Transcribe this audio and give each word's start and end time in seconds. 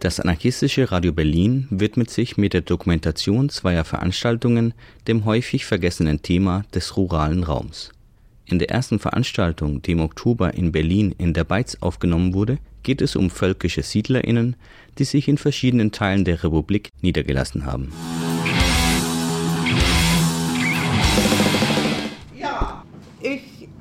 Das 0.00 0.20
anarchistische 0.20 0.92
Radio 0.92 1.12
Berlin 1.12 1.66
widmet 1.70 2.10
sich 2.10 2.36
mit 2.36 2.52
der 2.52 2.60
Dokumentation 2.60 3.48
zweier 3.48 3.84
Veranstaltungen 3.84 4.74
dem 5.08 5.24
häufig 5.24 5.64
vergessenen 5.64 6.22
Thema 6.22 6.64
des 6.74 6.96
ruralen 6.96 7.42
Raums. 7.42 7.90
In 8.46 8.58
der 8.58 8.70
ersten 8.70 8.98
Veranstaltung, 8.98 9.82
die 9.82 9.92
im 9.92 10.00
Oktober 10.00 10.54
in 10.54 10.70
Berlin 10.70 11.14
in 11.18 11.32
der 11.32 11.44
Beiz 11.44 11.78
aufgenommen 11.80 12.34
wurde, 12.34 12.58
geht 12.82 13.00
es 13.00 13.16
um 13.16 13.30
völkische 13.30 13.82
SiedlerInnen, 13.82 14.56
die 14.98 15.04
sich 15.04 15.28
in 15.28 15.38
verschiedenen 15.38 15.90
Teilen 15.90 16.24
der 16.24 16.44
Republik 16.44 16.90
niedergelassen 17.00 17.66
haben. 17.66 17.90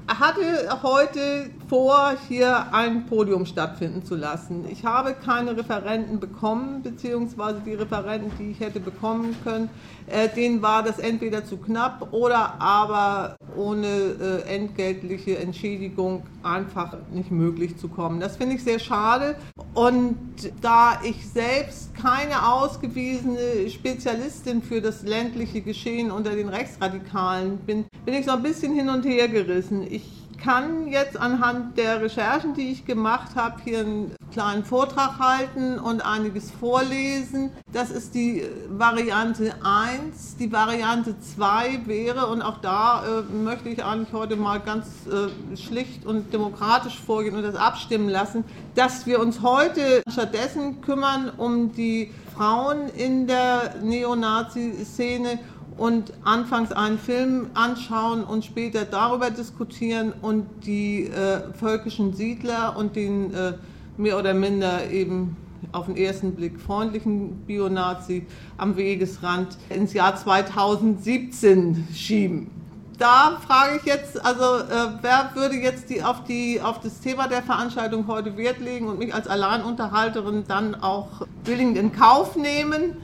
Hatte 0.07 0.41
heute 0.84 1.49
vor, 1.67 2.13
hier 2.27 2.73
ein 2.73 3.05
Podium 3.05 3.45
stattfinden 3.45 4.03
zu 4.03 4.16
lassen. 4.16 4.66
Ich 4.70 4.85
habe 4.85 5.14
keine 5.14 5.55
Referenten 5.55 6.19
bekommen, 6.19 6.83
beziehungsweise 6.83 7.61
die 7.66 7.73
Referenten, 7.73 8.31
die 8.38 8.52
ich 8.52 8.59
hätte 8.59 8.80
bekommen 8.80 9.36
können, 9.44 9.69
äh, 10.08 10.30
denen 10.30 10.62
war 10.62 10.84
das 10.84 11.00
entweder 11.00 11.46
zu 11.46 11.58
knapp 11.58 12.14
oder 12.14 12.62
aber 12.62 13.36
ohne 13.56 13.88
äh, 13.88 14.56
entgeltliche 14.56 15.38
Entschädigung 15.38 16.23
einfach 16.42 16.98
nicht 17.12 17.32
möglich 17.32 17.78
zu 17.78 17.88
kommen. 17.88 18.20
Das 18.20 18.38
finde 18.38 18.56
ich 18.56 18.64
sehr 18.64 18.80
schade. 18.80 19.36
Und 19.74 20.18
da 20.62 21.00
ich 21.04 21.28
selbst 21.30 21.94
keine 21.96 22.48
ausgewiesene 22.52 23.70
Spezialistin 23.70 24.62
für 24.62 24.81
das 24.81 25.04
ländliche 25.04 25.62
Geschehen 25.62 26.12
unter 26.12 26.36
den 26.36 26.50
Rechtsradikalen 26.50 27.58
bin, 27.58 27.86
bin 28.06 28.14
ich 28.14 28.26
so 28.26 28.31
ein 28.31 28.44
bisschen 28.44 28.74
hin 28.74 28.90
und 28.90 29.06
her 29.06 29.28
gerissen. 29.28 29.86
Ich 29.90 30.22
kann 30.44 30.88
jetzt 30.88 31.17
anhand 31.17 31.77
der 31.77 32.02
Recherchen, 32.02 32.53
die 32.53 32.72
ich 32.72 32.86
gemacht 32.86 33.36
habe, 33.36 33.61
hier 33.63 33.80
einen 33.80 34.16
kleinen 34.33 34.66
Vortrag 34.66 35.19
halten 35.19 35.80
und 35.80 36.03
einiges 36.03 36.52
vorlesen. 36.52 37.52
Das 37.72 37.91
ist 37.91 38.16
die 38.16 38.41
äh, 38.41 38.50
Variante 38.67 39.53
1. 39.63 40.38
Die 40.38 40.52
Variante 40.52 41.16
2 41.19 41.81
wäre, 41.85 42.27
und 42.27 42.41
auch 42.41 42.58
da 42.58 43.03
äh, 43.05 43.33
möchte 43.33 43.69
ich 43.69 43.83
eigentlich 43.83 44.11
heute 44.11 44.35
mal 44.35 44.59
ganz 44.59 44.88
äh, 45.08 45.55
schlicht 45.55 46.05
und 46.05 46.33
demokratisch 46.33 47.00
vorgehen 47.00 47.35
und 47.35 47.44
das 47.44 47.55
abstimmen 47.55 48.09
lassen, 48.09 48.44
dass 48.75 49.05
wir 49.05 49.19
uns 49.19 49.41
heute 49.41 50.02
stattdessen 50.11 50.81
kümmern 50.81 51.31
um 51.38 51.72
die 51.73 52.11
Frauen 52.35 52.89
in 52.89 53.28
der 53.28 53.75
Neonazi-Szene 53.83 55.39
und 55.77 56.13
anfangs 56.23 56.71
einen 56.71 56.99
Film 56.99 57.47
anschauen 57.53 58.23
und 58.23 58.45
später 58.45 58.85
darüber 58.85 59.31
diskutieren 59.31 60.13
und 60.21 60.45
die 60.66 61.05
äh, 61.05 61.53
völkischen 61.53 62.13
Siedler 62.13 62.75
und 62.77 62.95
den 62.95 63.33
äh, 63.33 63.53
mehr 63.97 64.17
oder 64.17 64.33
minder 64.33 64.89
eben 64.89 65.38
auf 65.71 65.85
den 65.85 65.97
ersten 65.97 66.35
Blick 66.35 66.59
freundlichen 66.59 67.38
Bionazi 67.45 68.25
am 68.57 68.75
Wegesrand 68.75 69.57
ins 69.69 69.94
Jahr 69.94 70.16
2017 70.16 71.88
schieben. 71.94 72.51
Da 73.00 73.39
frage 73.45 73.78
ich 73.78 73.85
jetzt, 73.85 74.23
also 74.23 74.44
äh, 74.44 74.89
wer 75.01 75.31
würde 75.33 75.56
jetzt 75.56 75.89
die 75.89 76.03
auf, 76.03 76.23
die 76.25 76.62
auf 76.62 76.79
das 76.79 77.00
Thema 77.00 77.28
der 77.28 77.41
Veranstaltung 77.41 78.07
heute 78.07 78.38
Wert 78.38 78.59
legen 78.59 78.88
und 78.88 79.00
mich 79.00 79.13
als 79.13 79.28
Alleinunterhalterin 79.28 80.44
dann 80.47 80.75
auch 80.75 81.25
willingend 81.44 81.78
in 81.78 81.91
Kauf 81.91 82.35
nehmen? 82.35 82.97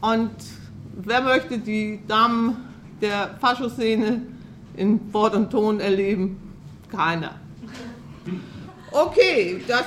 Und 0.00 0.30
wer 0.96 1.20
möchte 1.20 1.58
die 1.58 2.00
Damen 2.06 2.56
der 3.00 3.36
Faschoszene 3.40 4.22
in 4.76 5.12
Wort 5.12 5.34
und 5.34 5.50
Ton 5.50 5.80
erleben? 5.80 6.54
Keiner. 6.90 7.34
Okay, 8.90 9.62
das, 9.68 9.84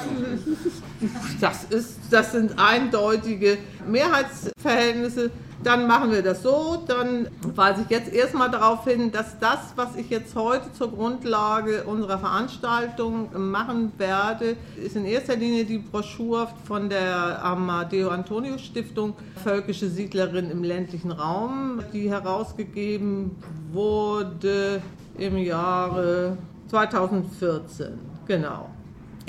das, 1.41 1.63
ist, 1.65 1.99
das 2.11 2.31
sind 2.33 2.59
eindeutige 2.59 3.57
Mehrheitsverhältnisse. 3.87 5.31
Dann 5.63 5.87
machen 5.87 6.11
wir 6.11 6.21
das 6.21 6.41
so. 6.41 6.83
Dann 6.87 7.27
weise 7.53 7.81
ich 7.83 7.89
jetzt 7.89 8.13
erstmal 8.13 8.49
darauf 8.49 8.85
hin, 8.85 9.11
dass 9.11 9.37
das, 9.39 9.73
was 9.75 9.95
ich 9.95 10.09
jetzt 10.09 10.35
heute 10.35 10.71
zur 10.71 10.91
Grundlage 10.91 11.83
unserer 11.83 12.17
Veranstaltung 12.17 13.29
machen 13.51 13.91
werde, 13.97 14.55
ist 14.81 14.95
in 14.95 15.05
erster 15.05 15.35
Linie 15.35 15.65
die 15.65 15.79
Broschüre 15.79 16.47
von 16.65 16.89
der 16.89 17.43
Amadeo 17.43 18.09
Antonio 18.09 18.57
Stiftung 18.57 19.15
Völkische 19.43 19.89
Siedlerin 19.89 20.49
im 20.49 20.63
ländlichen 20.63 21.11
Raum, 21.11 21.81
die 21.91 22.09
herausgegeben 22.09 23.31
wurde 23.71 24.81
im 25.17 25.37
Jahre 25.37 26.37
2014. 26.69 27.99
Genau. 28.25 28.69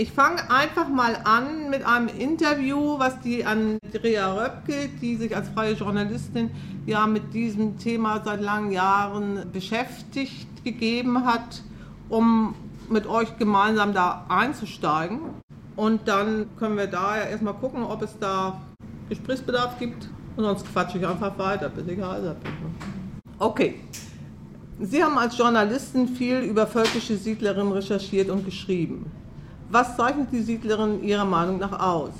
Ich 0.00 0.12
fange 0.12 0.50
einfach 0.50 0.88
mal 0.88 1.14
an 1.24 1.68
mit 1.68 1.84
einem 1.84 2.08
Interview, 2.08 2.98
was 2.98 3.20
die 3.20 3.44
Andrea 3.44 4.32
Röpke, 4.32 4.88
die 5.02 5.16
sich 5.16 5.36
als 5.36 5.50
freie 5.50 5.74
Journalistin 5.74 6.50
ja 6.86 7.06
mit 7.06 7.34
diesem 7.34 7.78
Thema 7.78 8.22
seit 8.24 8.40
langen 8.40 8.72
Jahren 8.72 9.52
beschäftigt, 9.52 10.64
gegeben 10.64 11.26
hat, 11.26 11.62
um 12.08 12.54
mit 12.88 13.06
euch 13.06 13.36
gemeinsam 13.36 13.92
da 13.92 14.24
einzusteigen. 14.30 15.18
Und 15.76 16.08
dann 16.08 16.46
können 16.58 16.78
wir 16.78 16.86
da 16.86 17.18
ja 17.18 17.24
erstmal 17.24 17.52
gucken, 17.52 17.82
ob 17.82 18.00
es 18.00 18.18
da 18.18 18.58
Gesprächsbedarf 19.10 19.78
gibt. 19.78 20.08
Und 20.34 20.44
sonst 20.44 20.64
quatsche 20.72 20.96
ich 20.96 21.06
einfach 21.06 21.36
weiter, 21.36 21.68
bis 21.68 21.86
ich 21.86 22.02
heiser 22.02 22.36
bin. 22.36 22.52
Okay. 23.38 23.74
Sie 24.80 25.04
haben 25.04 25.18
als 25.18 25.36
Journalistin 25.36 26.08
viel 26.08 26.38
über 26.38 26.66
völkische 26.66 27.18
Siedlerinnen 27.18 27.70
recherchiert 27.70 28.30
und 28.30 28.46
geschrieben. 28.46 29.19
Was 29.72 29.97
zeichnet 29.97 30.32
die 30.32 30.42
Siedlerin 30.42 31.00
Ihrer 31.04 31.25
Meinung 31.25 31.60
nach 31.60 31.78
aus? 31.78 32.10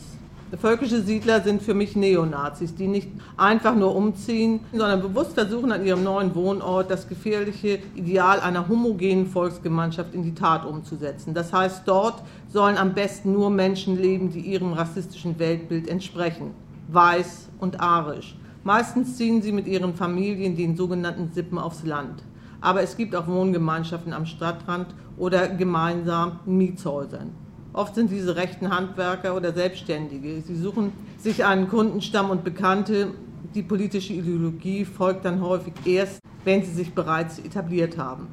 Völkische 0.57 1.03
Siedler 1.03 1.41
sind 1.41 1.63
für 1.63 1.75
mich 1.75 1.97
Neonazis, 1.97 2.77
die 2.77 2.87
nicht 2.87 3.09
einfach 3.37 3.75
nur 3.75 3.97
umziehen, 3.97 4.61
sondern 4.71 5.03
bewusst 5.03 5.33
versuchen, 5.33 5.73
an 5.73 5.85
ihrem 5.85 6.05
neuen 6.05 6.33
Wohnort 6.37 6.93
das 6.93 7.09
gefährliche 7.09 7.81
Ideal 7.97 8.39
einer 8.39 8.69
homogenen 8.69 9.27
Volksgemeinschaft 9.27 10.15
in 10.15 10.23
die 10.23 10.35
Tat 10.35 10.65
umzusetzen. 10.65 11.35
Das 11.35 11.53
heißt, 11.53 11.83
dort 11.87 12.23
sollen 12.49 12.79
am 12.79 12.95
besten 12.95 13.33
nur 13.33 13.51
Menschen 13.51 14.01
leben, 14.01 14.31
die 14.31 14.43
ihrem 14.43 14.73
rassistischen 14.73 15.41
Weltbild 15.41 15.89
entsprechen. 15.89 16.53
Weiß 16.87 17.49
und 17.59 17.81
arisch. 17.81 18.37
Meistens 18.63 19.17
ziehen 19.17 19.43
sie 19.43 19.51
mit 19.51 19.67
ihren 19.67 19.95
Familien 19.95 20.57
den 20.57 20.77
sogenannten 20.77 21.33
Sippen 21.33 21.59
aufs 21.59 21.85
Land. 21.85 22.23
Aber 22.61 22.83
es 22.83 22.97
gibt 22.97 23.17
auch 23.17 23.27
Wohngemeinschaften 23.27 24.13
am 24.13 24.27
Stadtrand 24.27 24.95
oder 25.17 25.49
gemeinsam 25.49 26.41
Mietshäusern. 26.47 27.40
Oft 27.73 27.95
sind 27.95 28.11
diese 28.11 28.35
rechten 28.35 28.75
Handwerker 28.75 29.37
oder 29.37 29.53
Selbstständige. 29.53 30.41
Sie 30.41 30.57
suchen 30.57 30.93
sich 31.19 31.45
einen 31.45 31.69
Kundenstamm 31.69 32.31
und 32.31 32.43
Bekannte. 32.43 33.13
Die 33.55 33.63
politische 33.63 34.13
Ideologie 34.13 34.85
folgt 34.85 35.25
dann 35.25 35.41
häufig 35.41 35.75
erst, 35.85 36.21
wenn 36.45 36.65
sie 36.65 36.73
sich 36.73 36.93
bereits 36.95 37.39
etabliert 37.39 37.97
haben. 37.97 38.27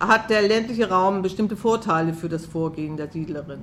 Hat 0.00 0.28
der 0.28 0.42
ländliche 0.42 0.90
Raum 0.90 1.22
bestimmte 1.22 1.56
Vorteile 1.56 2.12
für 2.12 2.28
das 2.28 2.44
Vorgehen 2.44 2.98
der 2.98 3.10
Siedlerin? 3.10 3.60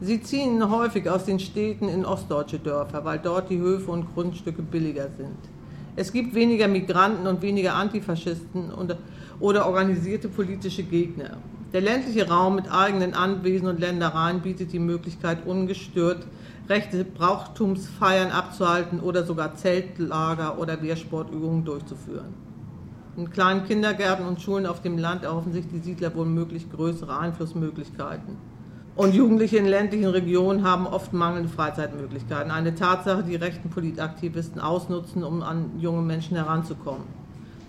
Sie 0.00 0.22
ziehen 0.22 0.70
häufig 0.70 1.08
aus 1.08 1.26
den 1.26 1.38
Städten 1.38 1.88
in 1.88 2.06
ostdeutsche 2.06 2.58
Dörfer, 2.58 3.04
weil 3.04 3.18
dort 3.18 3.50
die 3.50 3.58
Höfe 3.58 3.90
und 3.90 4.12
Grundstücke 4.14 4.62
billiger 4.62 5.08
sind. 5.16 5.36
Es 5.96 6.12
gibt 6.12 6.34
weniger 6.34 6.66
Migranten 6.66 7.26
und 7.26 7.42
weniger 7.42 7.74
Antifaschisten 7.74 8.72
oder 9.38 9.66
organisierte 9.66 10.28
politische 10.28 10.82
Gegner. 10.82 11.36
Der 11.74 11.80
ländliche 11.80 12.28
Raum 12.28 12.54
mit 12.54 12.70
eigenen 12.70 13.14
Anwesen 13.14 13.66
und 13.66 13.80
Ländereien 13.80 14.42
bietet 14.42 14.72
die 14.72 14.78
Möglichkeit, 14.78 15.44
ungestört 15.44 16.24
rechte 16.68 17.04
Brauchtumsfeiern 17.04 18.30
abzuhalten 18.30 19.00
oder 19.00 19.24
sogar 19.24 19.56
Zeltlager 19.56 20.56
oder 20.60 20.80
Wehrsportübungen 20.80 21.64
durchzuführen. 21.64 22.32
In 23.16 23.28
kleinen 23.28 23.64
Kindergärten 23.64 24.24
und 24.24 24.40
Schulen 24.40 24.66
auf 24.66 24.82
dem 24.82 24.98
Land 24.98 25.24
erhoffen 25.24 25.52
sich 25.52 25.66
die 25.66 25.80
Siedler 25.80 26.14
wohl 26.14 26.26
möglich 26.26 26.70
größere 26.70 27.18
Einflussmöglichkeiten. 27.18 28.36
Und 28.94 29.12
Jugendliche 29.12 29.56
in 29.56 29.66
ländlichen 29.66 30.06
Regionen 30.06 30.62
haben 30.62 30.86
oft 30.86 31.12
mangelnde 31.12 31.48
Freizeitmöglichkeiten. 31.48 32.52
Eine 32.52 32.76
Tatsache, 32.76 33.24
die 33.24 33.34
rechten 33.34 33.68
Politaktivisten 33.68 34.60
ausnutzen, 34.60 35.24
um 35.24 35.42
an 35.42 35.72
junge 35.80 36.02
Menschen 36.02 36.36
heranzukommen. 36.36 37.23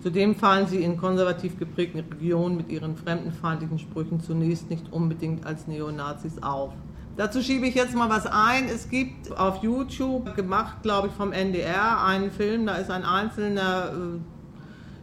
Zudem 0.05 0.35
fallen 0.35 0.67
sie 0.67 0.83
in 0.83 0.97
konservativ 0.97 1.57
geprägten 1.57 2.01
Regionen 2.01 2.57
mit 2.57 2.69
ihren 2.69 2.95
fremdenfeindlichen 2.95 3.79
Sprüchen 3.79 4.19
zunächst 4.19 4.69
nicht 4.69 4.93
unbedingt 4.93 5.47
als 5.47 5.65
Neonazis 5.65 6.43
auf. 6.43 6.73
Dazu 7.17 7.41
schiebe 7.41 7.65
ich 7.65 7.73
jetzt 7.73 7.95
mal 7.95 8.07
was 8.07 8.27
ein. 8.27 8.65
Es 8.65 8.87
gibt 8.87 9.35
auf 9.35 9.63
YouTube, 9.63 10.35
gemacht 10.35 10.83
glaube 10.83 11.07
ich 11.07 11.13
vom 11.15 11.31
NDR, 11.31 12.03
einen 12.05 12.29
Film, 12.29 12.67
da 12.67 12.75
ist 12.75 12.91
ein 12.91 13.03
einzelner 13.03 13.93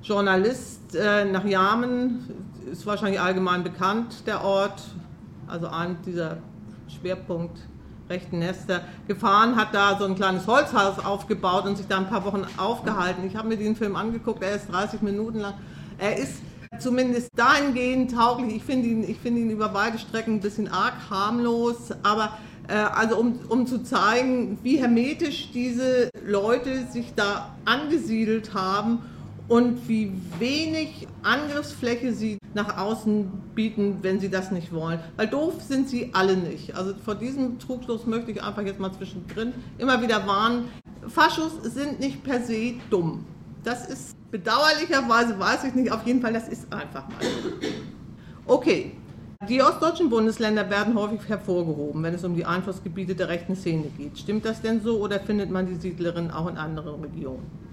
Journalist 0.05 0.95
äh, 0.95 1.25
nach 1.25 1.45
Yamen, 1.45 2.21
ist 2.71 2.87
wahrscheinlich 2.87 3.21
allgemein 3.21 3.65
bekannt, 3.65 4.25
der 4.29 4.45
Ort, 4.45 4.85
also 5.49 5.67
ein 5.67 5.97
dieser 6.07 6.37
Schwerpunkt 6.87 7.59
rechten 8.09 8.39
Nester, 8.39 8.83
gefahren, 9.09 9.57
hat 9.57 9.75
da 9.75 9.99
so 9.99 10.05
ein 10.05 10.15
kleines 10.15 10.47
Holzhaus 10.47 10.99
aufgebaut 10.99 11.65
und 11.67 11.77
sich 11.77 11.87
da 11.87 11.99
ein 11.99 12.09
paar 12.09 12.25
Wochen 12.25 12.45
aufgehalten. 12.57 13.27
Ich 13.27 13.37
habe 13.37 13.49
mir 13.49 13.57
den 13.57 13.77
Film 13.77 13.97
angeguckt, 13.97 14.43
er 14.43 14.57
ist 14.57 14.71
30 14.71 15.03
Minuten 15.03 15.41
lang. 15.41 15.55
Er 15.99 16.17
ist 16.17 16.43
zumindest 16.79 17.29
dahingehend 17.37 18.13
tauglich. 18.13 18.57
Ich 18.57 18.65
finde 18.65 18.89
ihn, 18.89 19.17
find 19.17 19.39
ihn 19.39 19.51
über 19.51 19.73
weite 19.75 19.99
Strecken 19.99 20.35
ein 20.35 20.41
bisschen 20.41 20.69
arg 20.69 20.95
harmlos, 21.11 21.91
aber 22.03 22.39
äh, 22.69 22.75
also 22.75 23.17
um, 23.17 23.39
um 23.49 23.67
zu 23.67 23.83
zeigen, 23.83 24.59
wie 24.63 24.79
hermetisch 24.79 25.51
diese 25.53 26.11
Leute 26.25 26.87
sich 26.87 27.15
da 27.15 27.55
angesiedelt 27.65 28.55
haben 28.55 29.01
und 29.53 29.87
wie 29.87 30.11
wenig 30.39 31.07
Angriffsfläche 31.23 32.15
sie 32.15 32.39
nach 32.55 32.79
außen 32.79 33.31
bieten, 33.55 33.99
wenn 34.01 34.19
sie 34.19 34.31
das 34.31 34.51
nicht 34.51 34.73
wollen. 34.73 34.99
Weil 35.19 35.27
doof 35.27 35.61
sind 35.61 35.91
sie 35.91 36.09
alle 36.15 36.39
nicht. 36.39 36.75
Also 36.75 36.95
vor 37.05 37.17
diesem 37.17 37.59
Trugschluss 37.59 38.07
möchte 38.07 38.31
ich 38.31 38.43
einfach 38.43 38.63
jetzt 38.63 38.81
mal 38.81 38.91
zwischendrin 38.95 39.53
immer 39.77 40.01
wieder 40.01 40.27
warnen. 40.27 40.71
Faschos 41.07 41.53
sind 41.65 42.01
nicht 42.01 42.25
per 42.25 42.41
se 42.41 42.77
dumm. 42.89 43.27
Das 43.63 43.87
ist 43.87 44.17
bedauerlicherweise, 44.31 45.39
weiß 45.39 45.65
ich 45.65 45.75
nicht, 45.75 45.93
auf 45.93 46.07
jeden 46.07 46.23
Fall, 46.23 46.33
das 46.33 46.49
ist 46.49 46.73
einfach 46.73 47.07
mal. 47.11 47.19
Okay, 48.47 48.93
die 49.51 49.61
ostdeutschen 49.61 50.09
Bundesländer 50.09 50.71
werden 50.71 50.95
häufig 50.95 51.29
hervorgehoben, 51.29 52.03
wenn 52.03 52.15
es 52.15 52.25
um 52.25 52.35
die 52.35 52.47
Einflussgebiete 52.47 53.15
der 53.15 53.29
rechten 53.29 53.55
Szene 53.55 53.89
geht. 53.99 54.19
Stimmt 54.19 54.47
das 54.47 54.63
denn 54.63 54.81
so 54.81 54.99
oder 54.99 55.21
findet 55.21 55.51
man 55.51 55.67
die 55.67 55.75
Siedlerinnen 55.75 56.31
auch 56.31 56.49
in 56.49 56.57
anderen 56.57 57.03
Regionen? 57.03 57.72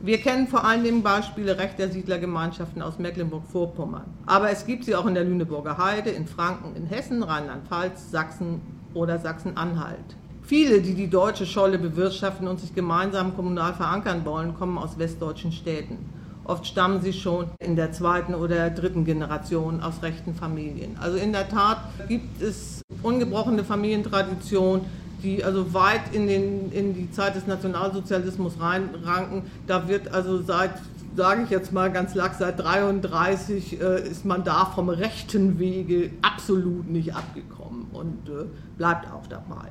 Wir 0.00 0.18
kennen 0.18 0.46
vor 0.46 0.64
allem 0.64 1.02
Beispiele 1.02 1.58
rechter 1.58 1.88
Siedlergemeinschaften 1.88 2.82
aus 2.82 3.00
Mecklenburg-Vorpommern. 3.00 4.04
Aber 4.26 4.48
es 4.48 4.64
gibt 4.64 4.84
sie 4.84 4.94
auch 4.94 5.06
in 5.06 5.14
der 5.14 5.24
Lüneburger 5.24 5.76
Heide, 5.76 6.10
in 6.10 6.28
Franken, 6.28 6.76
in 6.76 6.86
Hessen, 6.86 7.24
Rheinland-Pfalz, 7.24 8.12
Sachsen 8.12 8.60
oder 8.94 9.18
Sachsen-Anhalt. 9.18 10.16
Viele, 10.42 10.80
die 10.80 10.94
die 10.94 11.10
deutsche 11.10 11.46
Scholle 11.46 11.78
bewirtschaften 11.78 12.46
und 12.46 12.60
sich 12.60 12.76
gemeinsam 12.76 13.34
kommunal 13.34 13.74
verankern 13.74 14.24
wollen, 14.24 14.54
kommen 14.54 14.78
aus 14.78 15.00
westdeutschen 15.00 15.50
Städten. 15.50 15.98
Oft 16.44 16.66
stammen 16.66 17.02
sie 17.02 17.12
schon 17.12 17.46
in 17.58 17.74
der 17.74 17.90
zweiten 17.90 18.34
oder 18.34 18.70
dritten 18.70 19.04
Generation 19.04 19.82
aus 19.82 20.02
rechten 20.02 20.34
Familien. 20.34 20.96
Also 21.00 21.18
in 21.18 21.32
der 21.32 21.48
Tat 21.48 21.78
gibt 22.06 22.40
es 22.40 22.82
ungebrochene 23.02 23.64
Familientradition, 23.64 24.82
die 25.22 25.44
also 25.44 25.74
weit 25.74 26.12
in, 26.12 26.26
den, 26.26 26.72
in 26.72 26.94
die 26.94 27.10
Zeit 27.10 27.34
des 27.36 27.46
Nationalsozialismus 27.46 28.60
reinranken. 28.60 29.42
Da 29.66 29.88
wird 29.88 30.12
also 30.12 30.42
seit, 30.42 30.72
sage 31.16 31.42
ich 31.44 31.50
jetzt 31.50 31.72
mal 31.72 31.90
ganz 31.90 32.14
lax, 32.14 32.38
seit 32.38 32.58
33 32.60 33.80
äh, 33.80 34.08
ist 34.08 34.24
man 34.24 34.44
da 34.44 34.66
vom 34.66 34.88
rechten 34.88 35.58
Wege 35.58 36.10
absolut 36.22 36.88
nicht 36.90 37.14
abgekommen 37.14 37.86
und 37.92 38.28
äh, 38.28 38.44
bleibt 38.76 39.10
auch 39.12 39.26
dabei. 39.26 39.68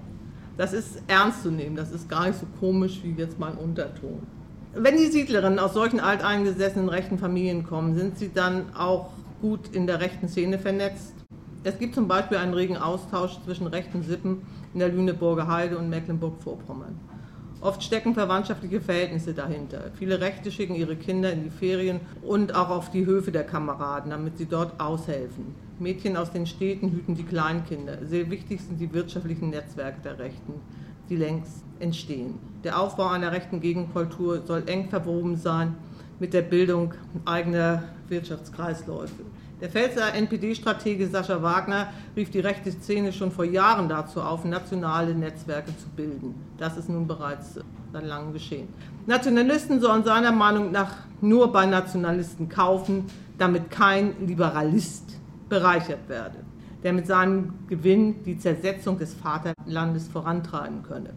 Das 0.57 0.73
ist 0.73 1.03
ernst 1.07 1.43
zu 1.43 1.51
nehmen, 1.51 1.75
das 1.75 1.91
ist 1.91 2.09
gar 2.09 2.27
nicht 2.27 2.39
so 2.39 2.47
komisch 2.59 3.01
wie 3.03 3.11
jetzt 3.11 3.37
mein 3.37 3.53
Unterton. 3.53 4.23
Wenn 4.73 4.97
die 4.97 5.07
Siedlerinnen 5.07 5.59
aus 5.59 5.73
solchen 5.73 5.99
alteingesessenen 5.99 6.89
rechten 6.89 7.17
Familien 7.17 7.65
kommen, 7.65 7.95
sind 7.95 8.17
sie 8.17 8.31
dann 8.33 8.75
auch 8.75 9.11
gut 9.41 9.69
in 9.71 9.87
der 9.87 10.01
rechten 10.01 10.27
Szene 10.27 10.59
vernetzt? 10.59 11.13
Es 11.63 11.77
gibt 11.79 11.95
zum 11.95 12.07
Beispiel 12.07 12.37
einen 12.37 12.53
regen 12.53 12.77
Austausch 12.77 13.37
zwischen 13.43 13.67
rechten 13.67 14.03
Sippen 14.03 14.41
in 14.73 14.79
der 14.79 14.89
Lüneburger 14.89 15.47
Heide 15.47 15.77
und 15.77 15.89
Mecklenburg-Vorpommern. 15.89 16.99
Oft 17.59 17.83
stecken 17.83 18.13
verwandtschaftliche 18.13 18.79
Verhältnisse 18.79 19.33
dahinter. 19.33 19.91
Viele 19.95 20.21
Rechte 20.21 20.51
schicken 20.51 20.75
ihre 20.75 20.95
Kinder 20.95 21.33
in 21.33 21.43
die 21.43 21.49
Ferien 21.49 21.99
und 22.21 22.53
auch 22.53 22.69
auf 22.69 22.91
die 22.91 23.05
Höfe 23.05 23.31
der 23.31 23.43
Kameraden, 23.43 24.11
damit 24.11 24.37
sie 24.37 24.45
dort 24.45 24.79
aushelfen. 24.79 25.55
Mädchen 25.79 26.17
aus 26.17 26.31
den 26.31 26.45
Städten 26.45 26.91
hüten 26.91 27.15
die 27.15 27.23
Kleinkinder. 27.23 28.05
Sehr 28.05 28.29
wichtig 28.29 28.61
sind 28.61 28.79
die 28.79 28.93
wirtschaftlichen 28.93 29.49
Netzwerke 29.49 30.01
der 30.03 30.19
Rechten 30.19 30.61
die 31.09 31.15
längst 31.15 31.63
entstehen. 31.79 32.35
Der 32.63 32.79
Aufbau 32.79 33.07
einer 33.07 33.31
rechten 33.31 33.59
Gegenkultur 33.61 34.41
soll 34.45 34.63
eng 34.67 34.89
verwoben 34.89 35.35
sein 35.37 35.75
mit 36.19 36.33
der 36.33 36.41
Bildung 36.41 36.93
eigener 37.25 37.83
Wirtschaftskreisläufe. 38.09 39.23
Der 39.59 39.69
Pfälzer 39.69 40.13
NPD-Stratege 40.13 41.07
Sascha 41.07 41.41
Wagner 41.41 41.87
rief 42.15 42.29
die 42.29 42.39
rechte 42.39 42.71
Szene 42.71 43.11
schon 43.11 43.31
vor 43.31 43.45
Jahren 43.45 43.89
dazu 43.89 44.21
auf, 44.21 44.45
nationale 44.45 45.15
Netzwerke 45.15 45.75
zu 45.77 45.87
bilden. 45.95 46.35
Das 46.57 46.77
ist 46.77 46.89
nun 46.89 47.07
bereits 47.07 47.59
seit 47.91 48.05
langem 48.05 48.33
geschehen. 48.33 48.67
Nationalisten 49.07 49.81
sollen 49.81 50.03
seiner 50.03 50.31
Meinung 50.31 50.71
nach 50.71 50.93
nur 51.21 51.51
bei 51.51 51.65
Nationalisten 51.65 52.49
kaufen, 52.49 53.05
damit 53.37 53.71
kein 53.71 54.13
Liberalist 54.25 55.17
bereichert 55.49 56.07
werde 56.07 56.37
der 56.83 56.93
mit 56.93 57.07
seinem 57.07 57.53
Gewinn 57.67 58.23
die 58.23 58.37
Zersetzung 58.37 58.97
des 58.97 59.13
Vaterlandes 59.13 60.07
vorantreiben 60.07 60.83
könne. 60.83 61.09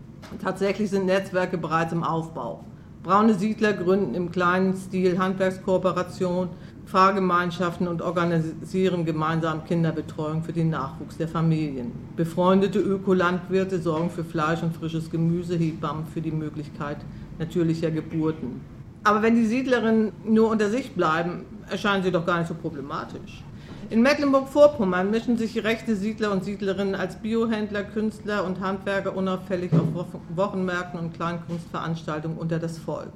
Tatsächlich 0.42 0.90
sind 0.90 1.06
Netzwerke 1.06 1.58
bereits 1.58 1.92
im 1.92 2.02
Aufbau. 2.02 2.64
Braune 3.02 3.34
Siedler 3.34 3.72
gründen 3.72 4.14
im 4.14 4.30
kleinen 4.30 4.74
Stil 4.76 5.18
Handwerkskooperationen, 5.18 6.50
Fahrgemeinschaften 6.90 7.86
und 7.86 8.02
organisieren 8.02 9.04
gemeinsam 9.04 9.64
Kinderbetreuung 9.64 10.42
für 10.42 10.52
den 10.52 10.70
Nachwuchs 10.70 11.16
der 11.16 11.28
Familien. 11.28 11.92
Befreundete 12.16 12.80
Ökolandwirte 12.80 13.80
sorgen 13.80 14.10
für 14.10 14.24
Fleisch 14.24 14.62
und 14.64 14.74
frisches 14.74 15.08
Gemüse, 15.08 15.56
Hebammen 15.56 16.06
für 16.06 16.20
die 16.20 16.32
Möglichkeit 16.32 16.96
natürlicher 17.38 17.92
Geburten. 17.92 18.60
Aber 19.04 19.22
wenn 19.22 19.36
die 19.36 19.46
Siedlerinnen 19.46 20.10
nur 20.24 20.50
unter 20.50 20.68
sich 20.68 20.92
bleiben, 20.92 21.44
erscheinen 21.70 22.02
sie 22.02 22.10
doch 22.10 22.26
gar 22.26 22.38
nicht 22.38 22.48
so 22.48 22.54
problematisch. 22.54 23.44
In 23.88 24.02
Mecklenburg-Vorpommern 24.02 25.10
mischen 25.10 25.36
sich 25.36 25.62
rechte 25.62 25.94
Siedler 25.94 26.32
und 26.32 26.44
Siedlerinnen 26.44 26.96
als 26.96 27.16
Biohändler, 27.16 27.84
Künstler 27.84 28.44
und 28.44 28.60
Handwerker 28.60 29.16
unauffällig 29.16 29.72
auf 29.72 30.06
Wochenmärkten 30.34 30.98
und 30.98 31.14
Kleinkunstveranstaltungen 31.14 32.36
unter 32.36 32.58
das 32.58 32.78
Volk. 32.78 33.12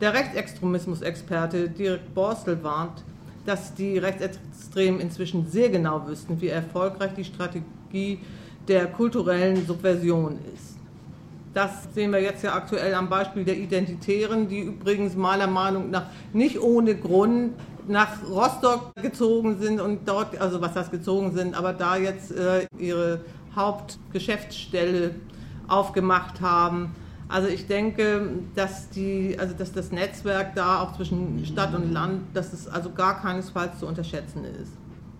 Der 0.00 0.12
Rechtsextremismus-Experte 0.12 1.68
Dirk 1.68 2.14
Borstel 2.14 2.62
warnt, 2.64 3.04
dass 3.46 3.74
die 3.74 3.98
Rechtsextremen 3.98 5.00
inzwischen 5.00 5.48
sehr 5.48 5.68
genau 5.68 6.06
wüssten, 6.06 6.40
wie 6.40 6.48
erfolgreich 6.48 7.12
die 7.16 7.24
Strategie 7.24 8.18
der 8.66 8.86
kulturellen 8.86 9.64
Subversion 9.66 10.38
ist. 10.54 10.78
Das 11.52 11.70
sehen 11.94 12.10
wir 12.10 12.20
jetzt 12.20 12.42
ja 12.42 12.54
aktuell 12.54 12.94
am 12.94 13.08
Beispiel 13.08 13.44
der 13.44 13.56
Identitären, 13.56 14.48
die 14.48 14.60
übrigens 14.60 15.14
meiner 15.14 15.46
Meinung 15.46 15.90
nach 15.90 16.06
nicht 16.32 16.60
ohne 16.60 16.96
Grund 16.96 17.52
nach 17.86 18.28
Rostock 18.28 18.92
gezogen 19.00 19.58
sind 19.60 19.80
und 19.80 20.08
dort, 20.08 20.40
also 20.40 20.60
was 20.60 20.74
das 20.74 20.90
gezogen 20.90 21.32
sind, 21.32 21.54
aber 21.54 21.72
da 21.72 21.96
jetzt 21.96 22.32
äh, 22.32 22.66
ihre 22.78 23.20
Hauptgeschäftsstelle 23.54 25.14
aufgemacht 25.68 26.40
haben. 26.40 26.94
Also 27.28 27.48
ich 27.48 27.66
denke, 27.66 28.28
dass, 28.54 28.90
die, 28.90 29.36
also 29.38 29.54
dass 29.54 29.72
das 29.72 29.90
Netzwerk 29.92 30.54
da 30.54 30.82
auch 30.82 30.96
zwischen 30.96 31.44
Stadt 31.44 31.74
und 31.74 31.92
Land, 31.92 32.22
dass 32.34 32.52
es 32.52 32.68
also 32.68 32.90
gar 32.90 33.20
keinesfalls 33.20 33.78
zu 33.78 33.86
unterschätzen 33.86 34.44
ist. 34.44 34.72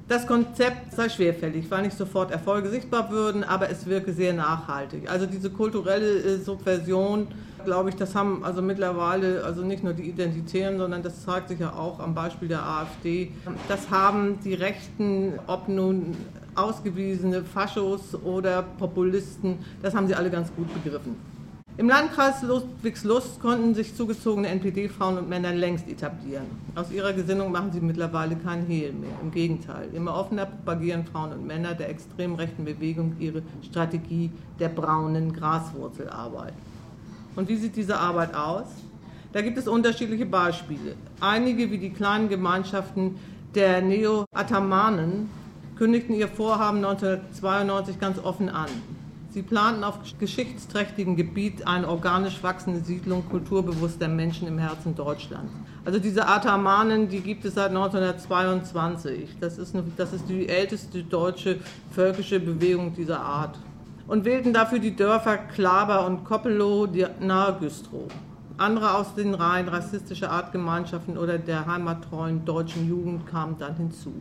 Das 0.07 0.27
Konzept 0.27 0.93
sei 0.95 1.09
schwerfällig, 1.09 1.71
weil 1.71 1.83
nicht 1.83 1.97
sofort 1.97 2.31
Erfolge 2.31 2.69
sichtbar 2.69 3.11
würden, 3.11 3.43
aber 3.43 3.71
es 3.71 3.87
wirke 3.87 4.13
sehr 4.13 4.35
nachhaltig. 4.35 5.11
Also 5.11 5.25
diese 5.25 5.49
kulturelle 5.49 6.19
äh, 6.19 6.39
Subversion 6.39 7.29
glaube 7.65 7.89
ich, 7.89 7.97
das 7.97 8.15
haben 8.15 8.45
also 8.45 8.63
mittlerweile, 8.63 9.43
also 9.45 9.63
nicht 9.63 9.83
nur 9.83 9.95
die 9.95 10.09
Identitären, 10.09 10.79
sondern 10.79 11.03
das 11.03 11.25
zeigt 11.25 11.49
sich 11.49 11.59
ja 11.59 11.73
auch 11.73 11.99
am 11.99 12.15
Beispiel 12.15 12.49
der 12.49 12.63
AfD. 12.63 13.33
Das 13.69 13.91
haben 13.91 14.39
die 14.45 14.55
Rechten, 14.55 15.35
ob 15.47 15.69
nun 15.69 16.15
ausgewiesene 16.55 17.43
Faschos 17.43 18.15
oder 18.23 18.63
Populisten, 18.63 19.59
das 19.83 19.95
haben 19.95 20.07
sie 20.07 20.15
alle 20.15 20.31
ganz 20.31 20.53
gut 20.55 20.73
begriffen. 20.73 21.17
Im 21.77 21.89
Landkreis 21.89 22.43
Ludwigslust 22.43 23.41
konnten 23.41 23.75
sich 23.75 23.97
zugezogene 23.97 24.47
NPD-Frauen 24.47 25.19
und 25.19 25.29
Männer 25.29 25.53
längst 25.53 25.89
etablieren. 25.89 26.47
Aus 26.77 26.93
ihrer 26.93 27.13
Gesinnung 27.13 27.51
machen 27.51 27.73
sie 27.73 27.81
mittlerweile 27.81 28.37
kein 28.37 28.65
Hehl 28.65 28.93
mehr. 28.93 29.11
Im 29.21 29.33
Gegenteil, 29.33 29.89
immer 29.93 30.15
offener 30.15 30.47
propagieren 30.47 31.05
Frauen 31.05 31.33
und 31.33 31.45
Männer 31.45 31.75
der 31.75 31.89
extrem 31.89 32.37
rechten 32.37 32.65
Bewegung 32.65 33.17
ihre 33.19 33.43
Strategie 33.61 34.31
der 34.61 34.69
braunen 34.69 35.33
Graswurzelarbeit. 35.33 36.53
Und 37.35 37.49
wie 37.49 37.57
sieht 37.57 37.75
diese 37.75 37.99
Arbeit 37.99 38.37
aus? 38.37 38.67
Da 39.33 39.43
gibt 39.43 39.59
es 39.59 39.67
unterschiedliche 39.67 40.27
Beispiele. 40.27 40.95
Einige, 41.19 41.73
wie 41.73 41.79
die 41.79 41.91
kleinen 41.91 42.29
Gemeinschaften 42.29 43.17
der 43.57 43.83
Neo-Atamanen, 43.83 45.29
kündigten 45.75 46.15
ihr 46.15 46.29
Vorhaben 46.29 46.85
1992 46.85 47.99
ganz 47.99 48.21
offen 48.21 48.49
an. 48.49 48.69
Sie 49.35 49.43
planten 49.43 49.83
auf 49.83 49.99
geschichtsträchtigem 50.21 51.17
Gebiet 51.17 51.67
eine 51.67 51.89
organisch 51.89 52.41
wachsende 52.45 52.79
Siedlung 52.79 53.29
kulturbewusster 53.29 54.07
Menschen 54.07 54.47
im 54.47 54.61
Herzen 54.61 54.95
Deutschlands. 54.95 55.53
Also 55.85 55.99
diese 55.99 56.29
Atamanen, 56.29 57.09
die 57.09 57.19
gibt 57.19 57.45
es 57.45 57.55
seit 57.55 57.71
1922. 57.71 59.31
Das 59.41 59.59
ist, 59.59 59.75
eine, 59.75 59.83
das 59.97 60.13
ist 60.13 60.29
die 60.29 60.49
älteste 60.49 61.03
deutsche 61.03 61.59
völkische 61.91 62.39
Bewegung 62.39 62.95
dieser 62.95 63.23
Art 63.23 63.59
und 64.07 64.25
wählten 64.25 64.53
dafür 64.53 64.79
die 64.79 64.95
Dörfer 64.95 65.37
Klaber 65.37 66.07
und 66.07 66.25
Koppelow 66.25 66.87
nahe 67.19 67.57
Güstrow. 67.59 68.09
andere 68.57 68.95
aus 68.95 69.17
den 69.17 69.35
Reihen 69.35 69.67
rassistischer 69.67 70.31
Artgemeinschaften 70.31 71.19
oder 71.19 71.39
der 71.39 71.67
heimattreuen 71.67 72.45
deutschen 72.45 72.89
Jugend 72.89 73.27
kamen 73.27 73.57
dann 73.59 73.75
hinzu. 73.75 74.13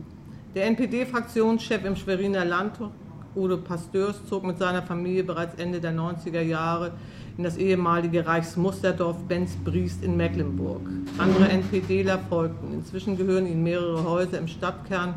Der 0.56 0.66
NPD-Fraktionschef 0.66 1.84
im 1.84 1.94
Schweriner 1.94 2.44
Landtag, 2.44 2.90
Udo 3.36 3.56
Pasteurs, 3.58 4.24
zog 4.26 4.44
mit 4.44 4.58
seiner 4.58 4.82
Familie 4.82 5.24
bereits 5.24 5.54
Ende 5.54 5.80
der 5.80 5.92
90er 5.92 6.40
Jahre 6.40 6.92
in 7.36 7.44
das 7.44 7.56
ehemalige 7.56 8.26
Reichsmusterdorf 8.26 9.16
Benz-Briest 9.24 10.04
in 10.04 10.16
Mecklenburg. 10.16 10.82
Andere 11.18 11.48
NPDler 11.48 12.18
folgten. 12.28 12.72
Inzwischen 12.72 13.16
gehören 13.16 13.46
ihnen 13.46 13.62
mehrere 13.62 14.04
Häuser 14.04 14.38
im 14.38 14.48
Stadtkern 14.48 15.14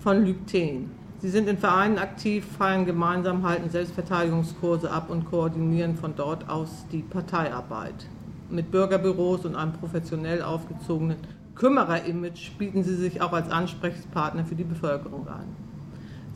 von 0.00 0.24
Lübten. 0.24 0.90
Sie 1.20 1.28
sind 1.28 1.48
in 1.48 1.58
Vereinen 1.58 1.98
aktiv, 1.98 2.46
feiern 2.56 2.86
gemeinsam, 2.86 3.46
halten 3.46 3.68
Selbstverteidigungskurse 3.70 4.90
ab 4.90 5.10
und 5.10 5.24
koordinieren 5.24 5.96
von 5.96 6.14
dort 6.14 6.48
aus 6.48 6.86
die 6.92 7.02
Parteiarbeit. 7.02 8.06
Mit 8.50 8.70
Bürgerbüros 8.70 9.44
und 9.44 9.56
einem 9.56 9.72
professionell 9.72 10.42
aufgezogenen 10.42 11.16
Kümmerer-Image 11.54 12.52
bieten 12.56 12.84
sie 12.84 12.94
sich 12.94 13.20
auch 13.20 13.32
als 13.32 13.50
Ansprechpartner 13.50 14.44
für 14.44 14.54
die 14.54 14.64
Bevölkerung 14.64 15.26
ein. 15.26 15.67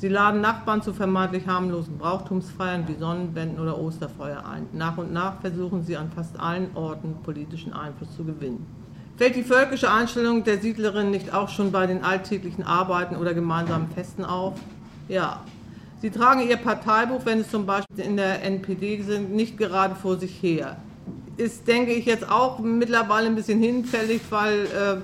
Sie 0.02 0.09
laden 0.09 0.40
Nachbarn 0.40 0.82
zu 0.82 0.92
vermeintlich 0.92 1.47
harmlosen 1.47 1.97
Brauchtumsfeiern 1.97 2.88
wie 2.88 2.99
Sonnenwenden 2.99 3.61
oder 3.61 3.78
Osterfeuer 3.78 4.44
ein. 4.44 4.66
Nach 4.73 4.99
und 4.99 5.12
nach 5.12 5.40
versuchen 5.40 5.85
sie 5.85 5.97
an 5.97 6.11
fast 6.12 6.40
allen 6.40 6.75
Orten 6.75 7.14
politischen 7.23 7.73
Einfluss 7.73 8.09
zu 8.16 8.25
gewinnen. 8.25 8.66
Fällt 9.16 9.37
die 9.37 9.44
völkische 9.44 9.92
Einstellung 9.92 10.42
der 10.42 10.59
Siedlerin 10.59 11.12
nicht 11.12 11.32
auch 11.32 11.49
schon 11.49 11.71
bei 11.71 11.87
den 11.87 12.02
alltäglichen 12.02 12.64
Arbeiten 12.64 13.14
oder 13.14 13.32
gemeinsamen 13.32 13.90
Festen 13.90 14.25
auf? 14.25 14.54
Ja. 15.06 15.44
Sie 16.00 16.11
tragen 16.11 16.49
ihr 16.49 16.56
Parteibuch, 16.56 17.21
wenn 17.23 17.38
es 17.38 17.49
zum 17.52 17.64
Beispiel 17.64 18.04
in 18.04 18.16
der 18.16 18.42
NPD 18.42 19.02
sind, 19.02 19.32
nicht 19.32 19.56
gerade 19.56 19.94
vor 19.94 20.18
sich 20.18 20.42
her. 20.42 20.78
Ist, 21.37 21.68
denke 21.68 21.92
ich, 21.92 22.06
jetzt 22.06 22.28
auch 22.28 22.59
mittlerweile 22.59 23.28
ein 23.28 23.37
bisschen 23.37 23.61
hinfällig, 23.61 24.23
weil 24.30 24.64
äh, 24.64 24.97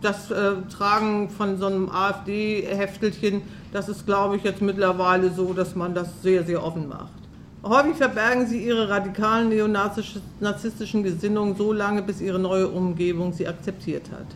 das 0.00 0.30
äh, 0.30 0.52
Tragen 0.74 1.28
von 1.28 1.58
so 1.58 1.66
einem 1.66 1.90
AfD-Heftelchen, 1.90 3.42
das 3.72 3.88
ist, 3.88 4.06
glaube 4.06 4.36
ich, 4.36 4.42
jetzt 4.42 4.62
mittlerweile 4.62 5.30
so, 5.30 5.52
dass 5.52 5.74
man 5.74 5.94
das 5.94 6.22
sehr, 6.22 6.44
sehr 6.44 6.64
offen 6.64 6.88
macht. 6.88 7.12
Häufig 7.62 7.96
verbergen 7.96 8.46
sie 8.46 8.64
ihre 8.64 8.88
radikalen 8.88 9.50
neonazistischen 9.50 11.02
Gesinnungen 11.02 11.56
so 11.56 11.72
lange, 11.72 12.02
bis 12.02 12.20
ihre 12.20 12.38
neue 12.38 12.68
Umgebung 12.68 13.32
sie 13.32 13.46
akzeptiert 13.46 14.10
hat. 14.10 14.26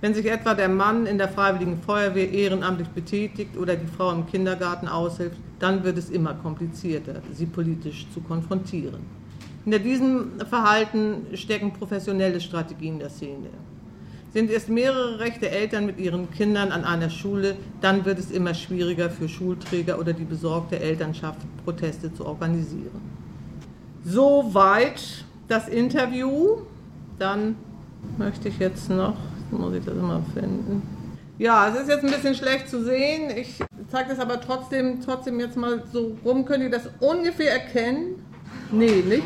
Wenn 0.00 0.14
sich 0.14 0.24
etwa 0.24 0.54
der 0.54 0.70
Mann 0.70 1.04
in 1.04 1.18
der 1.18 1.28
Freiwilligen 1.28 1.82
Feuerwehr 1.82 2.30
ehrenamtlich 2.32 2.88
betätigt 2.88 3.58
oder 3.58 3.76
die 3.76 3.86
Frau 3.86 4.10
im 4.12 4.26
Kindergarten 4.26 4.88
aushilft, 4.88 5.36
dann 5.58 5.84
wird 5.84 5.98
es 5.98 6.08
immer 6.08 6.32
komplizierter, 6.32 7.16
sie 7.34 7.44
politisch 7.44 8.06
zu 8.14 8.22
konfrontieren. 8.22 9.00
Hinter 9.64 9.78
diesem 9.78 10.40
Verhalten 10.48 11.26
stecken 11.34 11.74
professionelle 11.74 12.40
Strategien 12.40 12.98
der 12.98 13.10
Szene. 13.10 13.50
Sind 14.32 14.50
es 14.50 14.68
mehrere 14.68 15.18
rechte 15.18 15.50
Eltern 15.50 15.86
mit 15.86 15.98
ihren 15.98 16.30
Kindern 16.30 16.70
an 16.70 16.84
einer 16.84 17.10
Schule, 17.10 17.56
dann 17.80 18.04
wird 18.04 18.18
es 18.18 18.30
immer 18.30 18.54
schwieriger 18.54 19.10
für 19.10 19.28
Schulträger 19.28 19.98
oder 19.98 20.12
die 20.12 20.24
besorgte 20.24 20.78
Elternschaft, 20.78 21.40
Proteste 21.64 22.14
zu 22.14 22.24
organisieren. 22.24 23.00
Soweit 24.04 25.24
das 25.48 25.68
Interview. 25.68 26.58
Dann 27.18 27.56
möchte 28.16 28.48
ich 28.48 28.58
jetzt 28.58 28.88
noch, 28.88 29.16
muss 29.50 29.74
ich 29.74 29.84
das 29.84 29.94
immer 29.94 30.22
finden. 30.32 30.82
Ja, 31.36 31.68
es 31.68 31.80
ist 31.80 31.88
jetzt 31.88 32.04
ein 32.04 32.10
bisschen 32.10 32.34
schlecht 32.34 32.68
zu 32.68 32.84
sehen. 32.84 33.30
Ich 33.36 33.58
zeige 33.88 34.10
das 34.10 34.18
aber 34.18 34.40
trotzdem, 34.40 35.00
trotzdem 35.04 35.40
jetzt 35.40 35.56
mal 35.56 35.82
so 35.92 36.16
rum. 36.24 36.44
Könnt 36.44 36.62
ihr 36.62 36.70
das 36.70 36.88
ungefähr 37.00 37.52
erkennen? 37.52 38.14
Nee, 38.70 39.02
nicht? 39.06 39.24